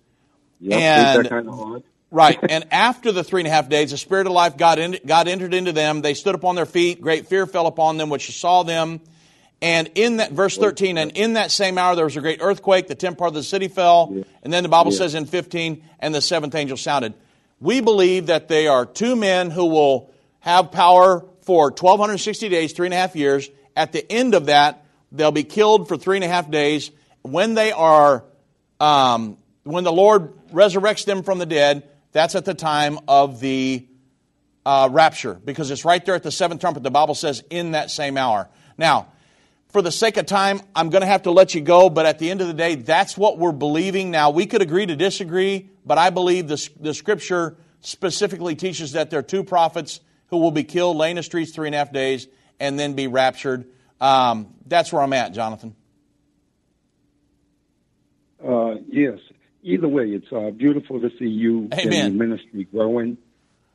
Yep, 0.61 0.81
and 0.81 1.25
that 1.25 1.29
kind 1.31 1.49
of 1.49 1.55
hard? 1.59 1.83
right, 2.11 2.39
and 2.49 2.65
after 2.73 3.13
the 3.13 3.23
three 3.25 3.41
and 3.43 3.49
a 3.49 3.51
half 3.51 3.69
days, 3.69 3.91
the 3.91 3.99
spirit 3.99 4.27
of 4.27 4.33
life 4.33 4.57
God, 4.57 4.79
in, 4.79 4.99
God 5.07 5.29
entered 5.29 5.55
into 5.55 5.73
them. 5.73 6.03
They 6.03 6.15
stood 6.15 6.35
upon 6.35 6.55
their 6.57 6.67
feet. 6.67 7.01
Great 7.01 7.27
fear 7.27 7.47
fell 7.47 7.67
upon 7.67 7.97
them, 7.99 8.11
which 8.11 8.39
saw 8.39 8.63
them. 8.63 9.01
And 9.61 9.91
in 9.95 10.17
that 10.17 10.33
verse 10.33 10.57
thirteen, 10.59 10.99
and 10.99 11.13
in 11.13 11.35
that 11.35 11.53
same 11.53 11.79
hour 11.79 11.95
there 11.95 12.05
was 12.05 12.17
a 12.17 12.21
great 12.21 12.41
earthquake. 12.43 12.89
The 12.89 12.97
tenth 12.97 13.17
part 13.17 13.29
of 13.29 13.35
the 13.35 13.45
city 13.45 13.69
fell. 13.69 14.25
And 14.43 14.53
then 14.53 14.65
the 14.65 14.69
Bible 14.69 14.91
Yeah. 14.91 14.99
says 14.99 15.15
in 15.15 15.25
fifteen, 15.27 15.85
and 16.01 16.13
the 16.13 16.21
seventh 16.21 16.55
angel 16.57 16.77
sounded. 16.77 17.15
We 17.61 17.81
believe 17.81 18.27
that 18.27 18.49
they 18.49 18.67
are 18.67 18.85
two 18.85 19.15
men 19.15 19.51
who 19.53 19.67
will 19.67 20.11
have 20.43 20.73
power 20.73 21.25
for 21.43 21.67
1,260 21.67 22.49
days, 22.49 22.73
three 22.73 22.89
and 22.89 22.95
a 22.95 22.97
half 22.97 23.17
years. 23.17 23.49
At 23.77 23.93
the 23.93 24.11
end 24.11 24.35
of 24.35 24.47
that, 24.47 24.85
they'll 25.13 25.33
be 25.33 25.45
killed 25.45 25.89
for 25.89 25.97
three 25.97 26.17
and 26.17 26.25
a 26.25 26.29
half 26.29 26.51
days. 26.51 26.91
When 27.23 27.55
they 27.55 27.71
are, 27.73 28.25
um, 28.81 29.39
when 29.63 29.85
the 29.85 29.93
Lord 29.93 30.35
resurrects 30.49 31.05
them 31.05 31.23
from 31.23 31.39
the 31.39 31.47
dead, 31.47 31.89
that's 32.11 32.35
at 32.35 32.45
the 32.45 32.55
time 32.55 32.99
of 33.07 33.41
the 33.41 33.87
uh, 34.67 34.89
rapture, 34.91 35.35
because 35.35 35.71
it's 35.71 35.85
right 35.85 36.05
there 36.05 36.17
at 36.17 36.25
the 36.25 36.33
seventh 36.33 36.61
trumpet. 36.61 36.83
The 36.83 36.91
Bible 36.91 37.15
says 37.15 37.43
in 37.49 37.73
that 37.73 37.91
same 37.91 38.17
hour. 38.17 38.49
Now, 38.77 39.09
for 39.69 39.81
the 39.81 39.93
sake 39.93 40.17
of 40.17 40.27
time, 40.27 40.61
I'm 40.75 40.91
going 40.91 41.03
to 41.03 41.07
have 41.07 41.23
to 41.23 41.31
let 41.31 41.55
you 41.55 41.61
go, 41.61 41.89
but 41.89 42.05
at 42.05 42.19
the 42.19 42.31
end 42.31 42.41
of 42.41 42.49
the 42.49 42.55
day, 42.55 42.75
that's 42.75 43.17
what 43.17 43.39
we're 43.39 43.53
believing. 43.53 44.11
Now, 44.11 44.31
we 44.31 44.47
could 44.47 44.61
agree 44.61 44.87
to 44.87 44.97
disagree, 44.97 45.71
but 45.87 45.99
I 45.99 46.11
believe 46.11 46.49
the, 46.49 46.69
the 46.81 46.95
scripture 46.95 47.57
specifically 47.81 48.57
teaches 48.57 48.93
that 48.93 49.11
there 49.11 49.21
are 49.21 49.25
two 49.25 49.45
prophets 49.45 50.01
who 50.33 50.39
will 50.39 50.51
be 50.51 50.65
killed, 50.65 50.97
lay 50.97 51.11
in 51.11 51.17
the 51.17 51.23
streets 51.23 51.53
three 51.53 51.69
and 51.69 51.75
a 51.75 51.79
half 51.79 51.93
days, 51.93 52.27
and 52.59 52.79
then 52.79 52.95
be 52.95 53.07
raptured. 53.07 53.67
Um, 54.01 54.55
that's 54.67 54.91
where 54.91 55.03
I'm 55.03 55.13
at, 55.13 55.35
Jonathan. 55.35 55.77
Uh, 58.43 58.77
yes. 58.89 59.19
Either 59.63 59.87
way, 59.87 60.07
it's 60.07 60.33
uh, 60.33 60.51
beautiful 60.51 61.01
to 61.01 61.11
see 61.19 61.27
you 61.27 61.69
Amen. 61.75 61.93
and 61.93 62.15
your 62.17 62.27
ministry 62.27 62.65
growing. 62.65 63.19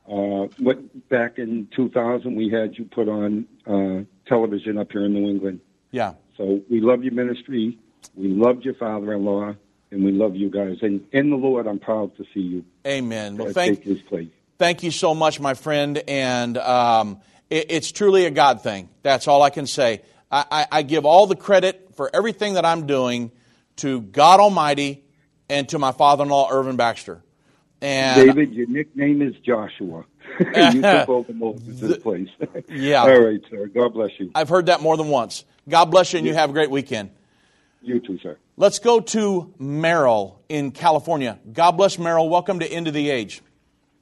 Uh, 0.04 0.48
what 0.58 1.08
back 1.08 1.38
in 1.38 1.68
2000, 1.76 2.34
we 2.34 2.50
had 2.50 2.76
you 2.76 2.84
put 2.86 3.08
on 3.08 3.46
uh, 3.64 4.02
television 4.28 4.78
up 4.78 4.90
here 4.90 5.04
in 5.04 5.14
New 5.14 5.28
England. 5.28 5.60
Yeah. 5.92 6.14
So 6.36 6.60
we 6.68 6.80
love 6.80 7.04
your 7.04 7.14
ministry. 7.14 7.78
We 8.16 8.28
loved 8.28 8.64
your 8.64 8.74
father-in-law, 8.74 9.54
and 9.92 10.04
we 10.04 10.10
love 10.10 10.34
you 10.34 10.50
guys. 10.50 10.78
And 10.82 11.06
in 11.12 11.30
the 11.30 11.36
Lord, 11.36 11.68
I'm 11.68 11.78
proud 11.78 12.16
to 12.16 12.24
see 12.34 12.40
you 12.40 12.64
Amen. 12.84 13.36
Well, 13.36 13.50
uh, 13.50 13.52
thank, 13.52 13.78
take 13.78 13.84
His 13.84 14.02
place. 14.02 14.28
Thank 14.58 14.82
you 14.82 14.90
so 14.90 15.14
much, 15.14 15.38
my 15.38 15.54
friend. 15.54 16.02
And 16.08 16.58
um, 16.58 17.20
it, 17.48 17.66
it's 17.70 17.92
truly 17.92 18.26
a 18.26 18.30
God 18.30 18.62
thing. 18.62 18.88
That's 19.02 19.28
all 19.28 19.42
I 19.42 19.50
can 19.50 19.66
say. 19.66 20.02
I, 20.30 20.44
I, 20.50 20.66
I 20.72 20.82
give 20.82 21.06
all 21.06 21.26
the 21.26 21.36
credit 21.36 21.90
for 21.94 22.10
everything 22.12 22.54
that 22.54 22.64
I'm 22.64 22.86
doing 22.86 23.30
to 23.76 24.00
God 24.00 24.40
Almighty 24.40 25.04
and 25.48 25.68
to 25.68 25.78
my 25.78 25.92
father 25.92 26.24
in 26.24 26.30
law, 26.30 26.50
Irvin 26.50 26.76
Baxter. 26.76 27.22
And 27.80 28.26
David, 28.26 28.52
your 28.52 28.66
nickname 28.66 29.22
is 29.22 29.34
Joshua. 29.36 30.04
you 30.72 30.82
took 30.82 31.08
over 31.08 31.32
Moses' 31.32 31.96
place. 32.02 32.28
Yeah. 32.68 33.02
All 33.02 33.20
right, 33.20 33.40
sir. 33.48 33.66
God 33.68 33.94
bless 33.94 34.10
you. 34.18 34.30
I've 34.34 34.48
heard 34.48 34.66
that 34.66 34.82
more 34.82 34.96
than 34.96 35.08
once. 35.08 35.44
God 35.68 35.86
bless 35.86 36.12
you, 36.12 36.18
and 36.18 36.26
you 36.26 36.34
have 36.34 36.50
a 36.50 36.52
great 36.52 36.70
weekend. 36.70 37.10
You 37.80 38.00
too, 38.00 38.18
sir. 38.18 38.36
Let's 38.56 38.80
go 38.80 39.00
to 39.00 39.54
Merrill 39.58 40.42
in 40.48 40.72
California. 40.72 41.38
God 41.52 41.72
bless 41.72 41.98
Merrill. 41.98 42.28
Welcome 42.28 42.58
to 42.58 42.66
End 42.66 42.88
of 42.88 42.94
the 42.94 43.08
Age. 43.10 43.40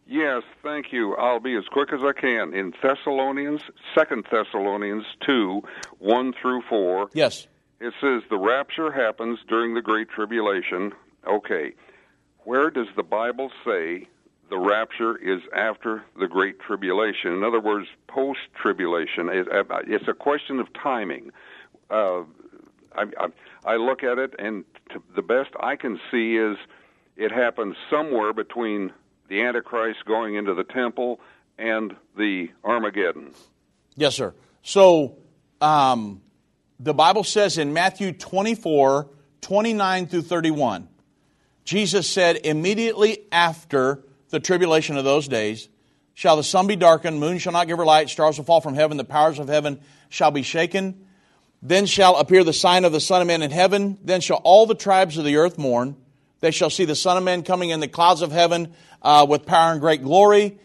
Yes, 0.09 0.43
thank 0.63 0.93
you. 0.93 1.17
I'll 1.17 1.41
be 1.41 1.57
as 1.57 1.65
quick 1.73 1.93
as 1.93 2.01
I 2.03 2.13
can. 2.13 2.55
In 2.55 2.73
Thessalonians, 2.81 3.61
Second 3.95 4.25
Thessalonians 4.31 5.05
two, 5.27 5.63
one 5.99 6.33
through 6.41 6.63
four. 6.69 7.11
Yes. 7.13 7.49
It 7.81 7.93
says 8.01 8.23
the 8.31 8.39
rapture 8.39 8.93
happens 8.93 9.41
during 9.49 9.75
the 9.75 9.83
Great 9.83 10.09
Tribulation. 10.09 10.93
Okay. 11.27 11.73
Where 12.45 12.71
does 12.71 12.87
the 12.95 13.03
Bible 13.03 13.51
say 13.65 14.07
the 14.49 14.59
rapture 14.59 15.17
is 15.17 15.43
after 15.53 16.05
the 16.19 16.29
Great 16.29 16.61
Tribulation? 16.61 17.33
In 17.33 17.43
other 17.43 17.61
words, 17.61 17.89
post 18.07 18.39
tribulation. 18.55 19.29
It's 19.29 20.09
a 20.09 20.15
question 20.15 20.61
of 20.61 20.73
timing. 20.73 21.33
Uh, 21.91 22.21
I, 22.95 23.07
I, 23.19 23.27
I 23.65 23.77
look 23.77 24.05
at 24.05 24.19
it, 24.19 24.35
and 24.39 24.65
the 25.17 25.23
best 25.23 25.51
I 25.59 25.75
can 25.75 25.99
see 26.11 26.37
is 26.37 26.57
it 27.17 27.33
happens 27.33 27.75
somewhere 27.91 28.33
between 28.33 28.93
the 29.29 29.43
Antichrist 29.43 30.05
going 30.05 30.35
into 30.35 30.55
the 30.55 30.65
temple 30.65 31.21
and 31.59 31.95
the 32.17 32.51
Armageddon. 32.65 33.33
Yes, 33.97 34.15
sir. 34.15 34.35
So 34.63 35.17
um, 35.61 36.21
the 36.79 36.95
Bible 36.95 37.25
says 37.25 37.59
in 37.59 37.73
Matthew 37.73 38.13
24, 38.13 39.09
29 39.41 40.07
through 40.07 40.23
31, 40.23 40.89
Jesus 41.65 42.09
said, 42.09 42.41
immediately 42.45 43.25
after 43.33 44.03
the 44.31 44.41
tribulation 44.41 44.97
of 44.97 45.05
those 45.05 45.29
days, 45.29 45.69
shall 46.15 46.37
the 46.37 46.45
sun 46.45 46.67
be 46.67 46.77
darkened, 46.77 47.19
moon 47.19 47.39
shall 47.39 47.53
not 47.53 47.67
give 47.67 47.79
her 47.79 47.85
light, 47.85 48.09
stars 48.09 48.39
will 48.39 48.45
fall 48.45 48.61
from 48.61 48.75
heaven, 48.75 48.97
the 48.97 49.05
powers 49.05 49.39
of 49.39 49.49
heaven 49.49 49.81
shall 50.09 50.31
be 50.31 50.43
shaken. 50.43 51.07
Then 51.63 51.87
shall 51.87 52.17
appear 52.17 52.45
the 52.45 52.53
sign 52.53 52.85
of 52.85 52.93
the 52.93 53.01
Son 53.01 53.21
of 53.21 53.27
Man 53.27 53.43
in 53.43 53.51
heaven. 53.51 53.99
Then 54.03 54.21
shall 54.21 54.41
all 54.45 54.67
the 54.67 54.75
tribes 54.75 55.19
of 55.19 55.25
the 55.25 55.37
earth 55.37 55.59
mourn. 55.59 55.97
They 56.41 56.51
shall 56.51 56.71
see 56.71 56.85
the 56.85 56.95
Son 56.95 57.17
of 57.17 57.25
Man 57.25 57.43
coming 57.43 57.71
in 57.71 57.81
the 57.81 57.89
clouds 57.89 58.23
of 58.23 58.33
heaven 58.33 58.75
uh, 59.03 59.27
with 59.29 59.47
power 59.47 59.73
and 59.73 59.81
great 59.81 60.03
glory. 60.03 60.59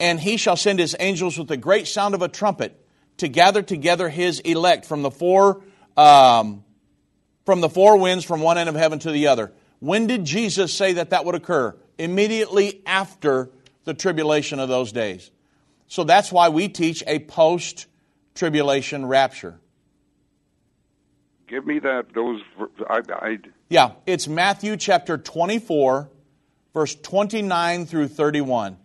And 0.00 0.18
he 0.20 0.36
shall 0.36 0.56
send 0.56 0.78
his 0.78 0.96
angels 0.98 1.38
with 1.38 1.50
a 1.50 1.56
great 1.56 1.88
sound 1.88 2.14
of 2.14 2.22
a 2.22 2.28
trumpet 2.28 2.78
to 3.18 3.28
gather 3.28 3.62
together 3.62 4.08
his 4.08 4.40
elect 4.40 4.86
from 4.86 5.02
the 5.02 5.10
four 5.10 5.62
um, 5.96 6.64
from 7.44 7.60
the 7.60 7.68
four 7.68 7.96
winds 7.96 8.24
from 8.24 8.40
one 8.40 8.58
end 8.58 8.68
of 8.68 8.74
heaven 8.74 8.98
to 9.00 9.10
the 9.10 9.26
other. 9.28 9.52
When 9.80 10.06
did 10.06 10.24
Jesus 10.24 10.72
say 10.72 10.94
that 10.94 11.10
that 11.10 11.24
would 11.24 11.34
occur? 11.34 11.76
Immediately 11.98 12.82
after 12.86 13.50
the 13.84 13.94
tribulation 13.94 14.60
of 14.60 14.68
those 14.68 14.92
days. 14.92 15.30
So 15.86 16.04
that's 16.04 16.30
why 16.30 16.50
we 16.50 16.68
teach 16.68 17.02
a 17.06 17.18
post 17.20 17.86
tribulation 18.34 19.06
rapture. 19.06 19.58
Give 21.48 21.66
me 21.66 21.78
that 21.78 22.12
those 22.14 22.42
I, 22.88 23.00
I 23.08 23.38
Yeah, 23.68 23.92
it's 24.06 24.28
Matthew 24.28 24.76
chapter 24.76 25.18
24 25.18 26.10
verse 26.74 26.94
29 26.94 27.86
through 27.86 28.08
31. 28.08 28.76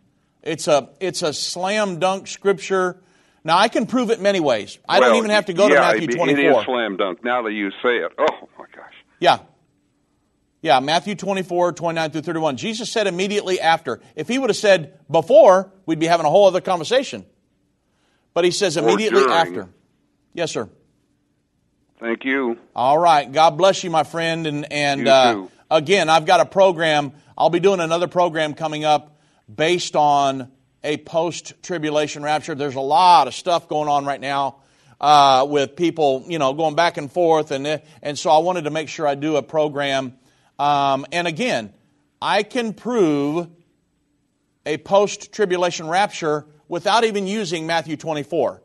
It's 0.41 0.67
a 0.67 0.89
it's 0.99 1.21
a 1.21 1.33
slam 1.33 1.99
dunk 1.99 2.27
scripture 2.27 2.99
now, 3.43 3.57
I 3.57 3.67
can 3.67 3.85
prove 3.85 4.09
it 4.09 4.21
many 4.21 4.39
ways. 4.39 4.79
I 4.87 4.99
well, 4.99 5.09
don't 5.09 5.17
even 5.17 5.31
have 5.31 5.47
to 5.47 5.53
go 5.53 5.67
yeah, 5.67 5.91
to 5.91 5.99
Matthew 5.99 6.07
24. 6.15 6.43
It 6.43 6.57
is 6.57 6.65
slam 6.65 6.97
dunk 6.97 7.23
now 7.23 7.41
that 7.41 7.51
you 7.51 7.71
say 7.83 7.97
it. 7.97 8.11
Oh, 8.17 8.49
my 8.57 8.65
gosh. 8.73 8.93
Yeah. 9.19 9.39
Yeah, 10.61 10.79
Matthew 10.79 11.15
24, 11.15 11.73
29 11.73 12.11
through 12.11 12.21
31. 12.21 12.55
Jesus 12.55 12.89
said 12.89 13.05
immediately 13.05 13.59
after. 13.59 13.99
If 14.15 14.29
he 14.29 14.39
would 14.39 14.49
have 14.49 14.57
said 14.57 14.97
before, 15.11 15.73
we'd 15.85 15.99
be 15.99 16.05
having 16.05 16.25
a 16.25 16.29
whole 16.29 16.47
other 16.47 16.61
conversation. 16.61 17.25
But 18.33 18.45
he 18.45 18.51
says 18.51 18.77
immediately 18.77 19.23
after. 19.23 19.67
Yes, 20.33 20.51
sir. 20.51 20.69
Thank 22.03 22.25
you. 22.25 22.57
All 22.75 22.99
right. 22.99 23.31
God 23.31 23.51
bless 23.51 23.81
you, 23.81 23.89
my 23.89 24.03
friend. 24.03 24.45
And, 24.45 24.73
and 24.73 25.07
uh, 25.07 25.47
again, 25.71 26.09
I've 26.09 26.25
got 26.25 26.41
a 26.41 26.45
program. 26.45 27.13
I'll 27.37 27.49
be 27.49 27.61
doing 27.61 27.79
another 27.79 28.09
program 28.09 28.55
coming 28.55 28.83
up 28.83 29.21
based 29.53 29.95
on 29.95 30.51
a 30.83 30.97
post 30.97 31.63
tribulation 31.63 32.21
rapture. 32.21 32.55
There's 32.55 32.75
a 32.75 32.81
lot 32.81 33.29
of 33.29 33.33
stuff 33.33 33.69
going 33.69 33.87
on 33.87 34.03
right 34.03 34.19
now 34.19 34.57
uh, 34.99 35.47
with 35.49 35.77
people, 35.77 36.25
you 36.27 36.39
know, 36.39 36.51
going 36.51 36.75
back 36.75 36.97
and 36.97 37.09
forth. 37.09 37.51
And, 37.51 37.81
and 38.01 38.19
so 38.19 38.31
I 38.31 38.39
wanted 38.39 38.65
to 38.65 38.69
make 38.69 38.89
sure 38.89 39.07
I 39.07 39.15
do 39.15 39.37
a 39.37 39.41
program. 39.41 40.17
Um, 40.59 41.05
and 41.13 41.25
again, 41.25 41.73
I 42.21 42.43
can 42.43 42.73
prove 42.73 43.47
a 44.65 44.75
post 44.75 45.31
tribulation 45.31 45.87
rapture 45.87 46.47
without 46.67 47.05
even 47.05 47.27
using 47.27 47.65
Matthew 47.65 47.95
24. 47.95 48.61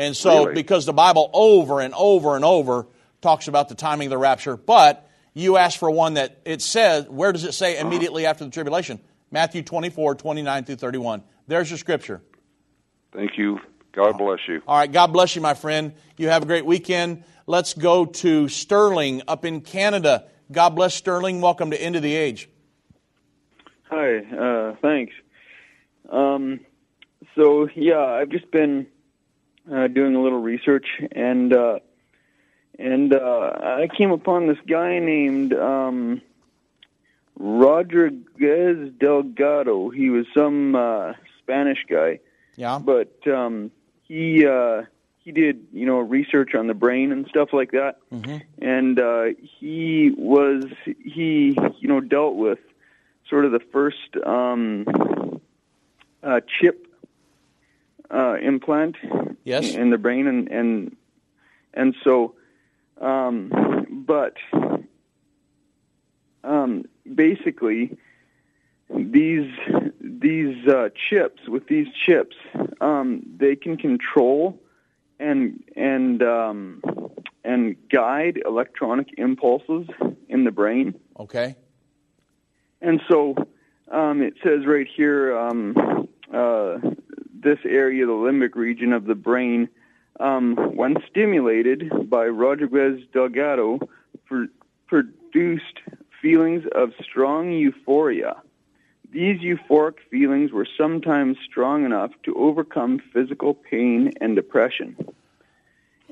And 0.00 0.16
so, 0.16 0.44
really? 0.44 0.54
because 0.54 0.86
the 0.86 0.94
Bible 0.94 1.28
over 1.34 1.80
and 1.80 1.92
over 1.92 2.34
and 2.34 2.42
over 2.42 2.86
talks 3.20 3.48
about 3.48 3.68
the 3.68 3.74
timing 3.74 4.06
of 4.06 4.10
the 4.10 4.16
rapture, 4.16 4.56
but 4.56 5.06
you 5.34 5.58
ask 5.58 5.78
for 5.78 5.90
one 5.90 6.14
that 6.14 6.40
it 6.46 6.62
says, 6.62 7.06
where 7.06 7.32
does 7.32 7.44
it 7.44 7.52
say 7.52 7.78
immediately 7.78 8.24
after 8.24 8.42
the 8.42 8.50
tribulation? 8.50 8.98
Matthew 9.30 9.62
24, 9.62 10.14
29 10.14 10.64
through 10.64 10.76
31. 10.76 11.22
There's 11.48 11.70
your 11.70 11.76
scripture. 11.76 12.22
Thank 13.12 13.36
you. 13.36 13.60
God 13.92 14.16
bless 14.16 14.38
you. 14.48 14.62
All 14.66 14.78
right. 14.78 14.90
God 14.90 15.08
bless 15.08 15.36
you, 15.36 15.42
my 15.42 15.52
friend. 15.52 15.92
You 16.16 16.30
have 16.30 16.44
a 16.44 16.46
great 16.46 16.64
weekend. 16.64 17.24
Let's 17.46 17.74
go 17.74 18.06
to 18.06 18.48
Sterling 18.48 19.20
up 19.28 19.44
in 19.44 19.60
Canada. 19.60 20.28
God 20.50 20.70
bless 20.70 20.94
Sterling. 20.94 21.42
Welcome 21.42 21.72
to 21.72 21.80
End 21.80 21.94
of 21.94 22.02
the 22.02 22.14
Age. 22.14 22.48
Hi. 23.90 24.16
Uh, 24.16 24.76
thanks. 24.80 25.12
Um, 26.08 26.60
so, 27.34 27.68
yeah, 27.76 28.00
I've 28.00 28.30
just 28.30 28.50
been 28.50 28.86
uh, 29.72 29.86
doing 29.88 30.14
a 30.14 30.22
little 30.22 30.40
research 30.40 30.86
and. 31.12 31.52
Uh, 31.52 31.78
and 32.78 33.12
uh, 33.12 33.52
I 33.60 33.88
came 33.94 34.10
upon 34.10 34.46
this 34.46 34.56
guy 34.66 35.00
named 35.00 35.52
um, 35.52 36.22
Rodriguez 37.38 38.90
Delgado. 38.98 39.90
He 39.90 40.08
was 40.08 40.24
some 40.34 40.74
uh, 40.74 41.12
Spanish 41.40 41.84
guy. 41.88 42.20
Yeah. 42.56 42.78
But 42.78 43.16
um, 43.26 43.70
he 44.02 44.46
uh, 44.46 44.82
he 45.18 45.32
did 45.32 45.66
you 45.72 45.86
know 45.86 45.98
research 45.98 46.54
on 46.54 46.66
the 46.66 46.74
brain 46.74 47.12
and 47.12 47.26
stuff 47.28 47.50
like 47.52 47.72
that, 47.72 47.96
mm-hmm. 48.12 48.38
and 48.60 48.98
uh, 48.98 49.24
he 49.58 50.12
was 50.16 50.64
he 50.84 51.56
you 51.78 51.88
know 51.88 52.00
dealt 52.00 52.36
with 52.36 52.58
sort 53.28 53.44
of 53.44 53.52
the 53.52 53.60
first 53.72 54.16
um, 54.26 55.40
uh, 56.22 56.40
chip 56.60 56.86
uh, 58.12 58.36
implant 58.40 58.96
yes. 59.44 59.74
in 59.74 59.90
the 59.90 59.98
brain, 59.98 60.26
and 60.26 60.48
and 60.50 60.96
and 61.74 61.94
so, 62.02 62.34
um, 63.00 64.04
but 64.06 64.36
um, 66.44 66.84
basically 67.14 67.96
these 68.88 69.50
these 70.00 70.66
uh, 70.66 70.88
chips 71.08 71.42
with 71.48 71.66
these 71.68 71.86
chips 72.06 72.36
um, 72.80 73.22
they 73.36 73.54
can 73.54 73.76
control 73.76 74.60
and 75.18 75.62
and 75.76 76.22
um, 76.22 76.82
and 77.44 77.76
guide 77.90 78.40
electronic 78.44 79.08
impulses 79.18 79.86
in 80.28 80.44
the 80.44 80.50
brain. 80.50 80.94
Okay. 81.18 81.56
And 82.80 83.00
so 83.10 83.34
um, 83.90 84.22
it 84.22 84.34
says 84.42 84.66
right 84.66 84.86
here 84.96 85.36
um, 85.36 86.08
uh, 86.32 86.78
this 87.42 87.58
area, 87.64 88.06
the 88.06 88.12
limbic 88.12 88.54
region 88.54 88.92
of 88.92 89.04
the 89.04 89.14
brain, 89.14 89.68
um, 90.18 90.56
when 90.74 90.96
stimulated 91.08 92.10
by 92.10 92.26
Rodriguez 92.26 93.00
Delgado, 93.12 93.80
for, 94.26 94.46
produced 94.86 95.80
feelings 96.20 96.64
of 96.74 96.90
strong 97.02 97.52
euphoria. 97.52 98.36
These 99.12 99.40
euphoric 99.40 99.94
feelings 100.10 100.52
were 100.52 100.66
sometimes 100.78 101.36
strong 101.44 101.84
enough 101.84 102.12
to 102.24 102.34
overcome 102.34 103.00
physical 103.12 103.54
pain 103.54 104.12
and 104.20 104.36
depression. 104.36 104.96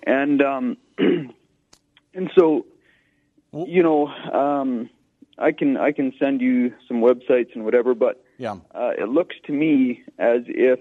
And 0.05 0.43
um, 0.43 0.77
and 0.99 2.31
so, 2.37 2.67
you 3.53 3.83
know, 3.83 4.09
um, 4.09 4.91
I 5.39 5.53
can 5.53 5.77
I 5.77 5.93
can 5.93 6.13
send 6.19 6.41
you 6.41 6.75
some 6.89 7.01
websites 7.01 7.55
and 7.55 7.65
whatever, 7.65 7.95
but 7.95 8.25
yeah, 8.39 8.57
uh, 8.75 8.93
it 8.99 9.09
looks 9.09 9.37
to 9.47 9.53
me 9.53 10.03
as 10.19 10.43
if 10.47 10.81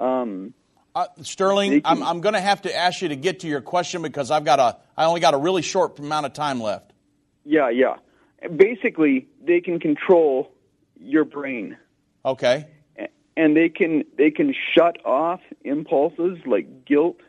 um, 0.00 0.54
uh, 0.94 1.06
Sterling, 1.22 1.82
I'm, 1.84 2.02
I'm 2.02 2.20
going 2.20 2.32
to 2.32 2.40
have 2.40 2.62
to 2.62 2.74
ask 2.74 3.00
you 3.02 3.08
to 3.08 3.16
get 3.16 3.40
to 3.40 3.46
your 3.46 3.60
question 3.60 4.02
because 4.02 4.30
I've 4.30 4.44
got 4.44 4.58
a 4.58 4.78
I 4.96 5.04
only 5.04 5.20
got 5.20 5.34
a 5.34 5.38
really 5.38 5.62
short 5.62 5.98
amount 5.98 6.26
of 6.26 6.32
time 6.32 6.60
left. 6.60 6.92
Yeah, 7.44 7.70
yeah 7.70 7.96
basically 8.48 9.28
they 9.42 9.60
can 9.60 9.80
control 9.80 10.52
your 10.98 11.24
brain. 11.24 11.76
Okay. 12.24 12.66
And 13.36 13.56
they 13.56 13.68
can 13.68 14.04
they 14.18 14.30
can 14.30 14.54
shut 14.74 15.04
off 15.04 15.40
impulses 15.64 16.38
like 16.44 16.84
guilt 16.84 17.20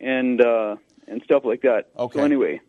and 0.00 0.40
uh, 0.40 0.76
and 1.06 1.22
stuff 1.24 1.44
like 1.44 1.62
that. 1.62 1.88
Okay. 1.96 2.18
So 2.18 2.24
anyway. 2.24 2.60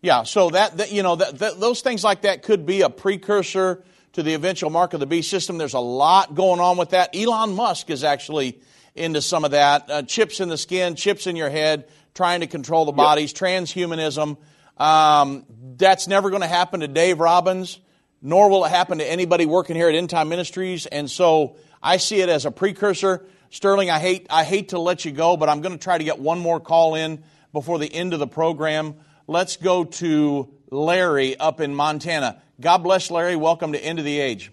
Yeah. 0.00 0.22
So 0.22 0.50
that, 0.50 0.78
that 0.78 0.92
you 0.92 1.02
know 1.02 1.16
that, 1.16 1.38
that, 1.38 1.60
those 1.60 1.82
things 1.82 2.02
like 2.02 2.22
that 2.22 2.42
could 2.42 2.64
be 2.64 2.80
a 2.82 2.88
precursor 2.88 3.84
to 4.12 4.22
the 4.22 4.34
eventual 4.34 4.70
mark 4.70 4.92
of 4.92 5.00
the 5.00 5.06
beast 5.06 5.30
system. 5.30 5.58
There's 5.58 5.74
a 5.74 5.80
lot 5.80 6.34
going 6.34 6.60
on 6.60 6.76
with 6.76 6.90
that. 6.90 7.14
Elon 7.14 7.54
Musk 7.54 7.90
is 7.90 8.04
actually 8.04 8.60
into 8.94 9.22
some 9.22 9.44
of 9.44 9.52
that. 9.52 9.90
Uh, 9.90 10.02
chips 10.02 10.40
in 10.40 10.48
the 10.48 10.58
skin, 10.58 10.96
chips 10.96 11.26
in 11.26 11.36
your 11.36 11.50
head, 11.50 11.88
trying 12.14 12.40
to 12.40 12.46
control 12.46 12.84
the 12.84 12.92
bodies, 12.92 13.32
yep. 13.32 13.40
transhumanism. 13.40 14.36
Um, 14.76 15.46
that's 15.76 16.08
never 16.08 16.30
going 16.30 16.42
to 16.42 16.48
happen 16.48 16.80
to 16.80 16.88
Dave 16.88 17.20
Robbins, 17.20 17.78
nor 18.22 18.50
will 18.50 18.64
it 18.64 18.70
happen 18.70 18.98
to 18.98 19.10
anybody 19.10 19.46
working 19.46 19.76
here 19.76 19.88
at 19.88 19.94
End 19.94 20.10
Time 20.10 20.28
Ministries. 20.28 20.86
And 20.86 21.10
so 21.10 21.56
I 21.82 21.98
see 21.98 22.20
it 22.20 22.28
as 22.28 22.46
a 22.46 22.50
precursor. 22.50 23.24
Sterling, 23.50 23.90
I 23.90 23.98
hate, 23.98 24.26
I 24.30 24.44
hate 24.44 24.70
to 24.70 24.78
let 24.78 25.04
you 25.04 25.12
go, 25.12 25.36
but 25.36 25.48
I'm 25.48 25.60
going 25.60 25.72
to 25.72 25.82
try 25.82 25.98
to 25.98 26.04
get 26.04 26.18
one 26.18 26.38
more 26.38 26.60
call 26.60 26.94
in 26.94 27.22
before 27.52 27.78
the 27.78 27.92
end 27.92 28.12
of 28.12 28.20
the 28.20 28.26
program. 28.26 28.94
let's 29.26 29.56
go 29.56 29.84
to 29.84 30.52
Larry 30.70 31.36
up 31.36 31.60
in 31.60 31.74
Montana. 31.74 32.40
God 32.60 32.78
bless 32.78 33.10
Larry. 33.10 33.36
Welcome 33.36 33.72
to 33.72 33.82
End 33.82 33.98
of 33.98 34.04
the 34.04 34.20
Age. 34.20 34.52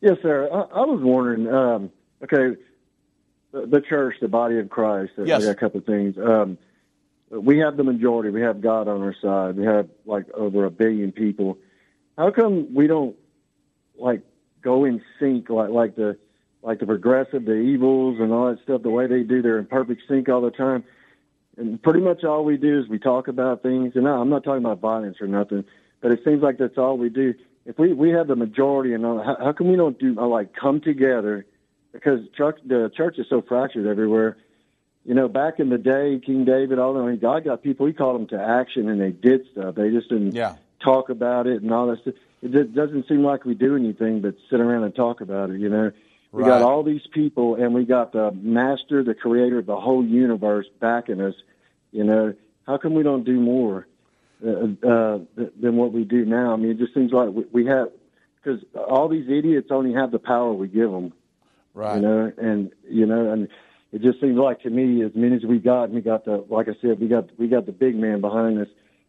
Yes, 0.00 0.16
sir. 0.22 0.48
I, 0.50 0.80
I 0.80 0.84
was 0.86 1.00
wondering. 1.02 1.52
Um, 1.52 1.90
okay, 2.22 2.60
the, 3.52 3.66
the, 3.66 3.80
church, 3.80 4.16
the 4.20 4.28
body 4.28 4.58
of 4.58 4.70
Christ. 4.70 5.12
Yes. 5.18 5.42
I 5.42 5.46
got 5.46 5.50
a 5.50 5.54
couple 5.54 5.80
of 5.80 5.86
things. 5.86 6.16
Um, 6.18 6.56
we 7.30 7.58
have 7.58 7.76
the 7.76 7.84
majority. 7.84 8.30
We 8.30 8.40
have 8.40 8.60
God 8.60 8.88
on 8.88 9.02
our 9.02 9.14
side. 9.20 9.56
We 9.56 9.64
have 9.64 9.88
like 10.06 10.30
over 10.32 10.64
a 10.64 10.70
billion 10.70 11.12
people. 11.12 11.58
How 12.16 12.30
come 12.30 12.74
we 12.74 12.86
don't 12.86 13.16
like 13.98 14.22
go 14.62 14.84
in 14.84 15.02
sync 15.20 15.50
like 15.50 15.70
like 15.70 15.96
the 15.96 16.16
like 16.62 16.78
the 16.80 16.86
progressive, 16.86 17.44
the 17.44 17.54
evils, 17.54 18.18
and 18.18 18.32
all 18.32 18.50
that 18.50 18.62
stuff? 18.62 18.82
The 18.82 18.90
way 18.90 19.06
they 19.06 19.24
do, 19.24 19.42
they're 19.42 19.58
in 19.58 19.66
perfect 19.66 20.02
sync 20.08 20.28
all 20.28 20.40
the 20.40 20.50
time. 20.50 20.84
And 21.58 21.82
pretty 21.82 22.00
much 22.00 22.24
all 22.24 22.44
we 22.44 22.56
do 22.56 22.80
is 22.80 22.88
we 22.88 22.98
talk 22.98 23.28
about 23.28 23.62
things. 23.62 23.92
And 23.94 24.08
I'm 24.08 24.30
not 24.30 24.44
talking 24.44 24.64
about 24.64 24.80
violence 24.80 25.18
or 25.20 25.26
nothing, 25.26 25.64
but 26.00 26.12
it 26.12 26.20
seems 26.24 26.42
like 26.42 26.58
that's 26.58 26.78
all 26.78 26.96
we 26.96 27.08
do 27.08 27.34
if 27.68 27.78
we 27.78 27.92
we 27.92 28.10
have 28.10 28.26
the 28.28 28.36
majority 28.36 28.94
and 28.94 29.04
how, 29.04 29.36
how 29.38 29.52
come 29.52 29.68
we 29.68 29.76
don't 29.76 29.98
do 29.98 30.18
uh, 30.18 30.26
like 30.26 30.54
come 30.54 30.80
together 30.80 31.44
because 31.92 32.20
church, 32.36 32.58
the 32.66 32.90
church 32.96 33.18
is 33.18 33.26
so 33.28 33.42
fractured 33.42 33.86
everywhere. 33.86 34.36
You 35.04 35.14
know, 35.14 35.28
back 35.28 35.58
in 35.58 35.70
the 35.70 35.78
day, 35.78 36.20
King 36.24 36.44
David, 36.44 36.78
all 36.78 36.94
mean, 36.94 37.18
God 37.18 37.44
got 37.44 37.62
people. 37.62 37.86
He 37.86 37.92
called 37.92 38.20
them 38.20 38.26
to 38.28 38.42
action, 38.42 38.88
and 38.88 39.00
they 39.00 39.10
did 39.10 39.46
stuff. 39.52 39.74
They 39.74 39.90
just 39.90 40.08
didn't 40.08 40.34
yeah. 40.34 40.56
talk 40.84 41.08
about 41.08 41.46
it 41.46 41.62
and 41.62 41.72
all 41.72 41.86
that 41.88 42.00
stuff. 42.02 42.14
It 42.42 42.74
doesn't 42.74 43.08
seem 43.08 43.24
like 43.24 43.44
we 43.44 43.54
do 43.54 43.74
anything 43.74 44.20
but 44.20 44.36
sit 44.50 44.60
around 44.60 44.84
and 44.84 44.94
talk 44.94 45.20
about 45.20 45.50
it. 45.50 45.60
You 45.60 45.68
know, 45.68 45.92
we 46.30 46.42
right. 46.42 46.48
got 46.48 46.62
all 46.62 46.82
these 46.82 47.06
people, 47.12 47.54
and 47.54 47.74
we 47.74 47.84
got 47.84 48.12
the 48.12 48.32
Master, 48.32 49.02
the 49.02 49.14
Creator 49.14 49.58
of 49.58 49.66
the 49.66 49.80
whole 49.80 50.04
universe, 50.04 50.66
backing 50.78 51.20
us. 51.20 51.34
You 51.90 52.04
know, 52.04 52.34
how 52.66 52.76
come 52.76 52.94
we 52.94 53.02
don't 53.02 53.24
do 53.24 53.40
more? 53.40 53.86
Uh, 54.44 54.86
uh, 54.86 55.18
than 55.36 55.76
what 55.76 55.92
we 55.92 56.04
do 56.04 56.24
now. 56.24 56.52
I 56.52 56.56
mean, 56.56 56.70
it 56.70 56.78
just 56.78 56.94
seems 56.94 57.12
like 57.12 57.30
we, 57.30 57.44
we 57.52 57.66
have 57.66 57.88
because 58.42 58.64
all 58.74 59.08
these 59.08 59.28
idiots 59.28 59.68
only 59.70 59.92
have 59.94 60.10
the 60.10 60.18
power 60.18 60.52
we 60.52 60.68
give 60.68 60.90
them. 60.90 61.12
Right. 61.74 61.96
You 61.96 62.02
know, 62.02 62.32
and 62.38 62.72
you 62.88 63.06
know, 63.06 63.32
and 63.32 63.48
it 63.92 64.02
just 64.02 64.20
seems 64.20 64.36
like 64.36 64.60
to 64.62 64.70
me, 64.70 65.02
as 65.04 65.12
many 65.14 65.36
as 65.36 65.44
we 65.44 65.58
got, 65.58 65.90
we 65.90 66.00
got 66.00 66.24
the 66.24 66.44
like 66.48 66.68
I 66.68 66.72
said, 66.80 67.00
we 67.00 67.08
got 67.08 67.28
we 67.38 67.48
got 67.48 67.66
the 67.66 67.72
big 67.72 67.96
man 67.96 68.20
behind 68.20 68.58
us, 68.60 68.68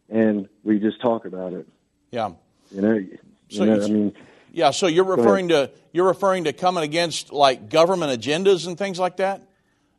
and 0.10 0.48
we 0.64 0.80
just 0.80 1.02
talk 1.02 1.26
about 1.26 1.54
it. 1.54 1.68
Yeah. 2.12 2.32
You 2.72 2.82
know. 2.82 3.06
So 3.50 3.64
you 3.64 3.70
know, 3.70 3.84
I 3.84 3.88
mean. 3.88 4.14
Yeah, 4.52 4.72
so 4.72 4.88
you're 4.88 5.06
referring 5.06 5.50
to 5.50 5.70
you're 5.92 6.08
referring 6.08 6.46
to 6.46 6.54
coming 6.54 6.84
against 6.84 7.32
like 7.32 7.70
government 7.70 8.20
agendas 8.20 8.66
and 8.66 8.78
things 8.78 8.98
like 8.98 9.18
that. 9.18 9.44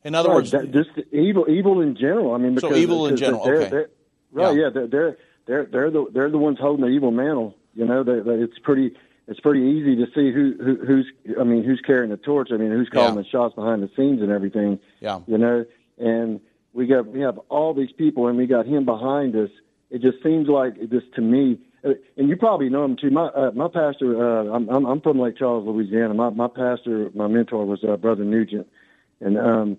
In 0.03 0.15
other 0.15 0.31
right, 0.31 0.37
words, 0.37 0.51
that, 0.53 0.73
just 0.73 0.91
evil, 1.13 1.47
evil 1.49 1.81
in 1.83 1.95
general. 1.95 2.35
I 2.35 2.39
mean, 2.39 2.59
so 2.59 2.69
because, 2.69 2.83
evil 2.83 3.07
in 3.07 3.17
general. 3.17 3.45
They're, 3.45 3.61
okay. 3.61 3.69
They're, 3.69 3.91
right? 4.33 4.55
Yeah. 4.55 4.63
Yeah, 4.65 4.71
they're, 4.71 4.87
they're 4.87 5.17
they're 5.47 5.67
they're 5.67 5.91
the 5.91 6.07
they're 6.13 6.31
the 6.31 6.39
ones 6.39 6.59
holding 6.61 6.85
the 6.85 6.91
evil 6.91 7.11
mantle. 7.11 7.57
You 7.75 7.87
know, 7.87 8.03
they, 8.03 8.21
they, 8.21 8.43
it's 8.43 8.59
pretty 8.59 8.93
it's 9.29 9.41
pretty 9.41 9.61
easy 9.63 9.97
to 9.97 10.07
see 10.15 10.33
who, 10.33 10.55
who 10.63 10.85
who's 10.85 11.07
I 11.41 11.45
mean 11.45 11.63
who's 11.65 11.81
carrying 11.87 12.11
the 12.11 12.17
torch. 12.17 12.49
I 12.53 12.57
mean 12.57 12.71
who's 12.71 12.89
calling 12.89 13.15
Yeah. 13.17 13.23
the 13.23 13.29
shots 13.29 13.55
behind 13.55 13.83
the 13.83 13.91
scenes 13.97 14.21
and 14.23 14.31
everything. 14.31 14.79
Yeah. 15.01 15.21
You 15.27 15.39
know, 15.39 15.65
and 15.99 16.41
we 16.73 16.87
got 16.87 17.07
we 17.07 17.21
have 17.21 17.39
all 17.49 17.75
these 17.75 17.93
people 17.93 18.29
and 18.29 18.37
we 18.37 18.47
got 18.47 18.67
him 18.67 18.85
behind 18.85 19.35
us. 19.37 19.51
It 19.91 20.03
just 20.03 20.23
seems 20.23 20.49
like 20.49 20.89
this 20.89 21.03
to 21.17 21.21
me. 21.21 21.59
uh, 21.85 21.91
And 22.17 22.29
you 22.29 22.37
probably 22.37 22.69
know 22.69 22.85
him 22.85 22.97
too. 22.97 23.11
My 23.11 23.27
uh, 23.27 23.51
my 23.55 23.67
pastor, 23.67 24.09
uh, 24.49 24.53
I'm, 24.55 24.69
I'm 24.69 24.85
I'm 24.87 25.01
from 25.01 25.19
Lake 25.19 25.37
Charles, 25.37 25.67
Louisiana. 25.67 26.15
My 26.15 26.31
my 26.31 26.47
pastor, 26.49 27.11
my 27.15 27.27
mentor 27.27 27.65
was 27.67 27.83
uh, 27.83 27.97
Brother 27.97 28.25
Nugent, 28.25 28.69
and 29.21 29.37
um 29.39 29.77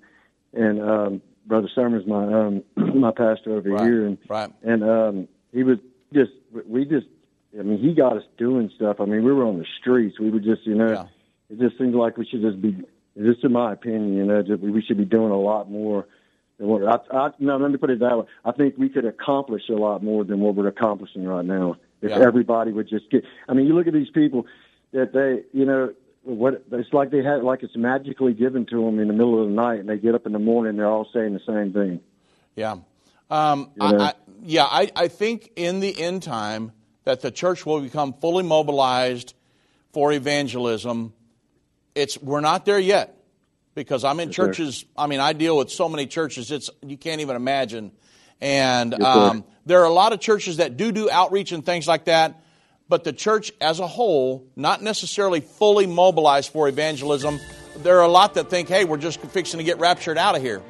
and 0.54 0.82
um 0.82 1.22
Brother 1.46 1.70
Summers, 1.74 2.06
my 2.08 2.24
um 2.34 2.64
my 3.00 3.12
pastor 3.12 3.56
over 3.58 3.70
Right, 3.70 3.84
here, 3.84 4.06
and 4.06 4.18
right. 4.30 4.52
and 4.64 4.84
um 4.84 5.28
he 5.54 5.64
was 5.64 5.78
just 6.14 6.32
we 6.68 6.86
just 6.86 7.08
I 7.60 7.64
mean 7.64 7.80
he 7.80 7.94
got 7.94 8.18
us 8.18 8.24
doing 8.38 8.72
stuff. 8.76 8.98
I 9.00 9.06
mean 9.06 9.24
we 9.24 9.32
were 9.34 9.46
on 9.46 9.58
the 9.60 9.66
streets. 9.80 10.20
We 10.20 10.30
would 10.30 10.44
just 10.44 10.66
you 10.66 10.76
know 10.76 11.08
it 11.50 11.60
just 11.60 11.78
seems 11.78 11.96
like 11.96 12.18
we 12.18 12.26
should 12.26 12.42
just 12.42 12.62
be 12.62 12.78
just 13.18 13.44
in 13.44 13.52
my 13.52 13.74
opinion 13.74 14.16
you 14.16 14.26
know 14.26 14.42
just, 14.42 14.62
we 14.62 14.82
should 14.82 14.98
be 14.98 15.06
doing 15.06 15.32
a 15.32 15.40
lot 15.40 15.70
more. 15.70 16.08
Than 16.58 16.68
what, 16.68 16.84
I, 16.88 17.18
I, 17.18 17.30
no, 17.40 17.58
let 17.58 17.72
me 17.72 17.78
put 17.78 17.90
it 17.90 18.00
that 18.00 18.18
way. 18.20 18.26
I 18.46 18.52
think 18.52 18.76
we 18.78 18.88
could 18.90 19.06
accomplish 19.06 19.64
a 19.70 19.74
lot 19.74 20.04
more 20.04 20.24
than 20.24 20.40
what 20.42 20.56
we're 20.56 20.68
accomplishing 20.68 21.26
right 21.26 21.44
now 21.46 21.76
if 22.02 22.12
Yeah. 22.12 22.20
everybody 22.26 22.72
would 22.72 22.88
just 22.88 23.10
get. 23.10 23.24
I 23.50 23.54
mean, 23.54 23.66
you 23.66 23.74
look 23.74 23.88
at 23.88 23.94
these 23.94 24.12
people 24.12 24.46
that 24.94 25.12
they, 25.14 25.44
you 25.58 25.66
know, 25.66 25.92
what 26.24 26.64
it's 26.72 26.94
like 26.94 27.10
they 27.12 27.24
had 27.24 27.44
like 27.44 27.64
it's 27.64 27.76
magically 27.76 28.34
given 28.34 28.66
to 28.68 28.86
them 28.86 29.00
in 29.00 29.08
the 29.08 29.14
middle 29.14 29.42
of 29.42 29.50
the 29.50 29.56
night, 29.56 29.80
and 29.80 29.90
they 29.90 29.98
get 29.98 30.16
up 30.16 30.26
in 30.26 30.34
the 30.34 30.40
morning, 30.40 30.72
and 30.72 30.80
they're 30.80 30.88
all 30.88 31.08
saying 31.14 31.34
the 31.34 31.42
same 31.46 31.74
thing. 31.74 32.00
Yeah. 32.56 32.78
Um, 33.30 33.72
You 33.76 33.92
know? 33.92 33.98
I, 34.00 34.04
I, 34.08 34.14
yeah, 34.44 34.66
I, 34.66 34.92
I 34.96 35.08
think 35.08 35.52
in 35.56 35.80
the 35.80 36.00
end 36.02 36.24
time 36.24 36.72
that 37.06 37.22
the 37.22 37.32
church 37.32 37.66
will 37.66 37.82
become 37.82 38.14
fully 38.14 38.44
mobilized 38.44 39.34
for 39.94 40.12
evangelism. 40.12 41.14
It's 41.96 42.22
we're 42.22 42.42
not 42.42 42.66
there 42.66 42.80
yet 42.80 43.18
because 43.76 44.04
I'm 44.04 44.20
in 44.20 44.30
Yes, 44.30 44.36
sir. 44.36 44.48
churches. 44.48 44.86
I 44.98 45.08
mean, 45.08 45.20
I 45.20 45.34
deal 45.34 45.58
with 45.58 45.72
so 45.72 45.90
many 45.90 46.06
churches. 46.08 46.52
It's 46.52 46.70
you 46.86 46.98
can't 46.98 47.22
even 47.22 47.36
imagine. 47.36 47.92
And 48.40 48.96
Yes, 48.98 49.04
um, 49.06 49.44
there 49.66 49.82
are 49.82 49.86
a 49.86 49.94
lot 49.94 50.14
of 50.14 50.20
churches 50.20 50.58
that 50.58 50.78
do 50.78 50.92
do 50.92 51.10
outreach 51.10 51.52
and 51.52 51.66
things 51.66 51.88
like 51.88 52.06
that. 52.06 52.42
But 52.92 53.04
the 53.04 53.14
church 53.14 53.52
as 53.60 53.80
a 53.80 53.88
whole, 53.88 54.46
not 54.56 54.84
necessarily 54.84 55.40
fully 55.40 55.88
mobilized 55.88 56.52
for 56.52 56.68
evangelism. 56.68 57.40
There 57.78 57.98
are 57.98 58.04
a 58.04 58.08
lot 58.08 58.36
that 58.36 58.52
think, 58.52 58.70
"Hey, 58.70 58.86
we're 58.86 58.98
just 58.98 59.20
fixing 59.20 59.58
to 59.58 59.64
get 59.64 59.80
raptured 59.80 60.20
out 60.20 60.36
of 60.36 60.44
here." 60.44 60.62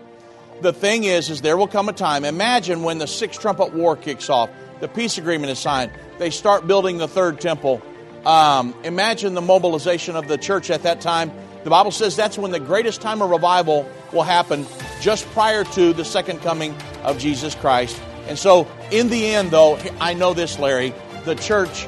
the 0.61 0.73
thing 0.73 1.03
is, 1.03 1.29
is 1.29 1.41
there 1.41 1.57
will 1.57 1.67
come 1.67 1.89
a 1.89 1.93
time. 1.93 2.23
Imagine 2.23 2.83
when 2.83 2.99
the 2.99 3.07
sixth 3.07 3.41
trumpet 3.41 3.73
war 3.73 3.95
kicks 3.95 4.29
off, 4.29 4.49
the 4.79 4.87
peace 4.87 5.17
agreement 5.17 5.51
is 5.51 5.59
signed, 5.59 5.91
they 6.19 6.29
start 6.29 6.67
building 6.67 6.97
the 6.97 7.07
third 7.07 7.41
temple. 7.41 7.81
Um, 8.25 8.75
imagine 8.83 9.33
the 9.33 9.41
mobilization 9.41 10.15
of 10.15 10.27
the 10.27 10.37
church 10.37 10.69
at 10.69 10.83
that 10.83 11.01
time. 11.01 11.31
The 11.63 11.69
Bible 11.69 11.91
says 11.91 12.15
that's 12.15 12.37
when 12.37 12.51
the 12.51 12.59
greatest 12.59 13.01
time 13.01 13.21
of 13.21 13.29
revival 13.29 13.89
will 14.13 14.23
happen, 14.23 14.65
just 14.99 15.25
prior 15.31 15.63
to 15.63 15.93
the 15.93 16.05
second 16.05 16.41
coming 16.41 16.75
of 17.03 17.17
Jesus 17.17 17.55
Christ. 17.55 17.99
And 18.27 18.37
so, 18.37 18.67
in 18.91 19.09
the 19.09 19.25
end, 19.33 19.49
though, 19.49 19.79
I 19.99 20.13
know 20.13 20.33
this, 20.33 20.59
Larry, 20.59 20.93
the 21.25 21.35
church 21.35 21.87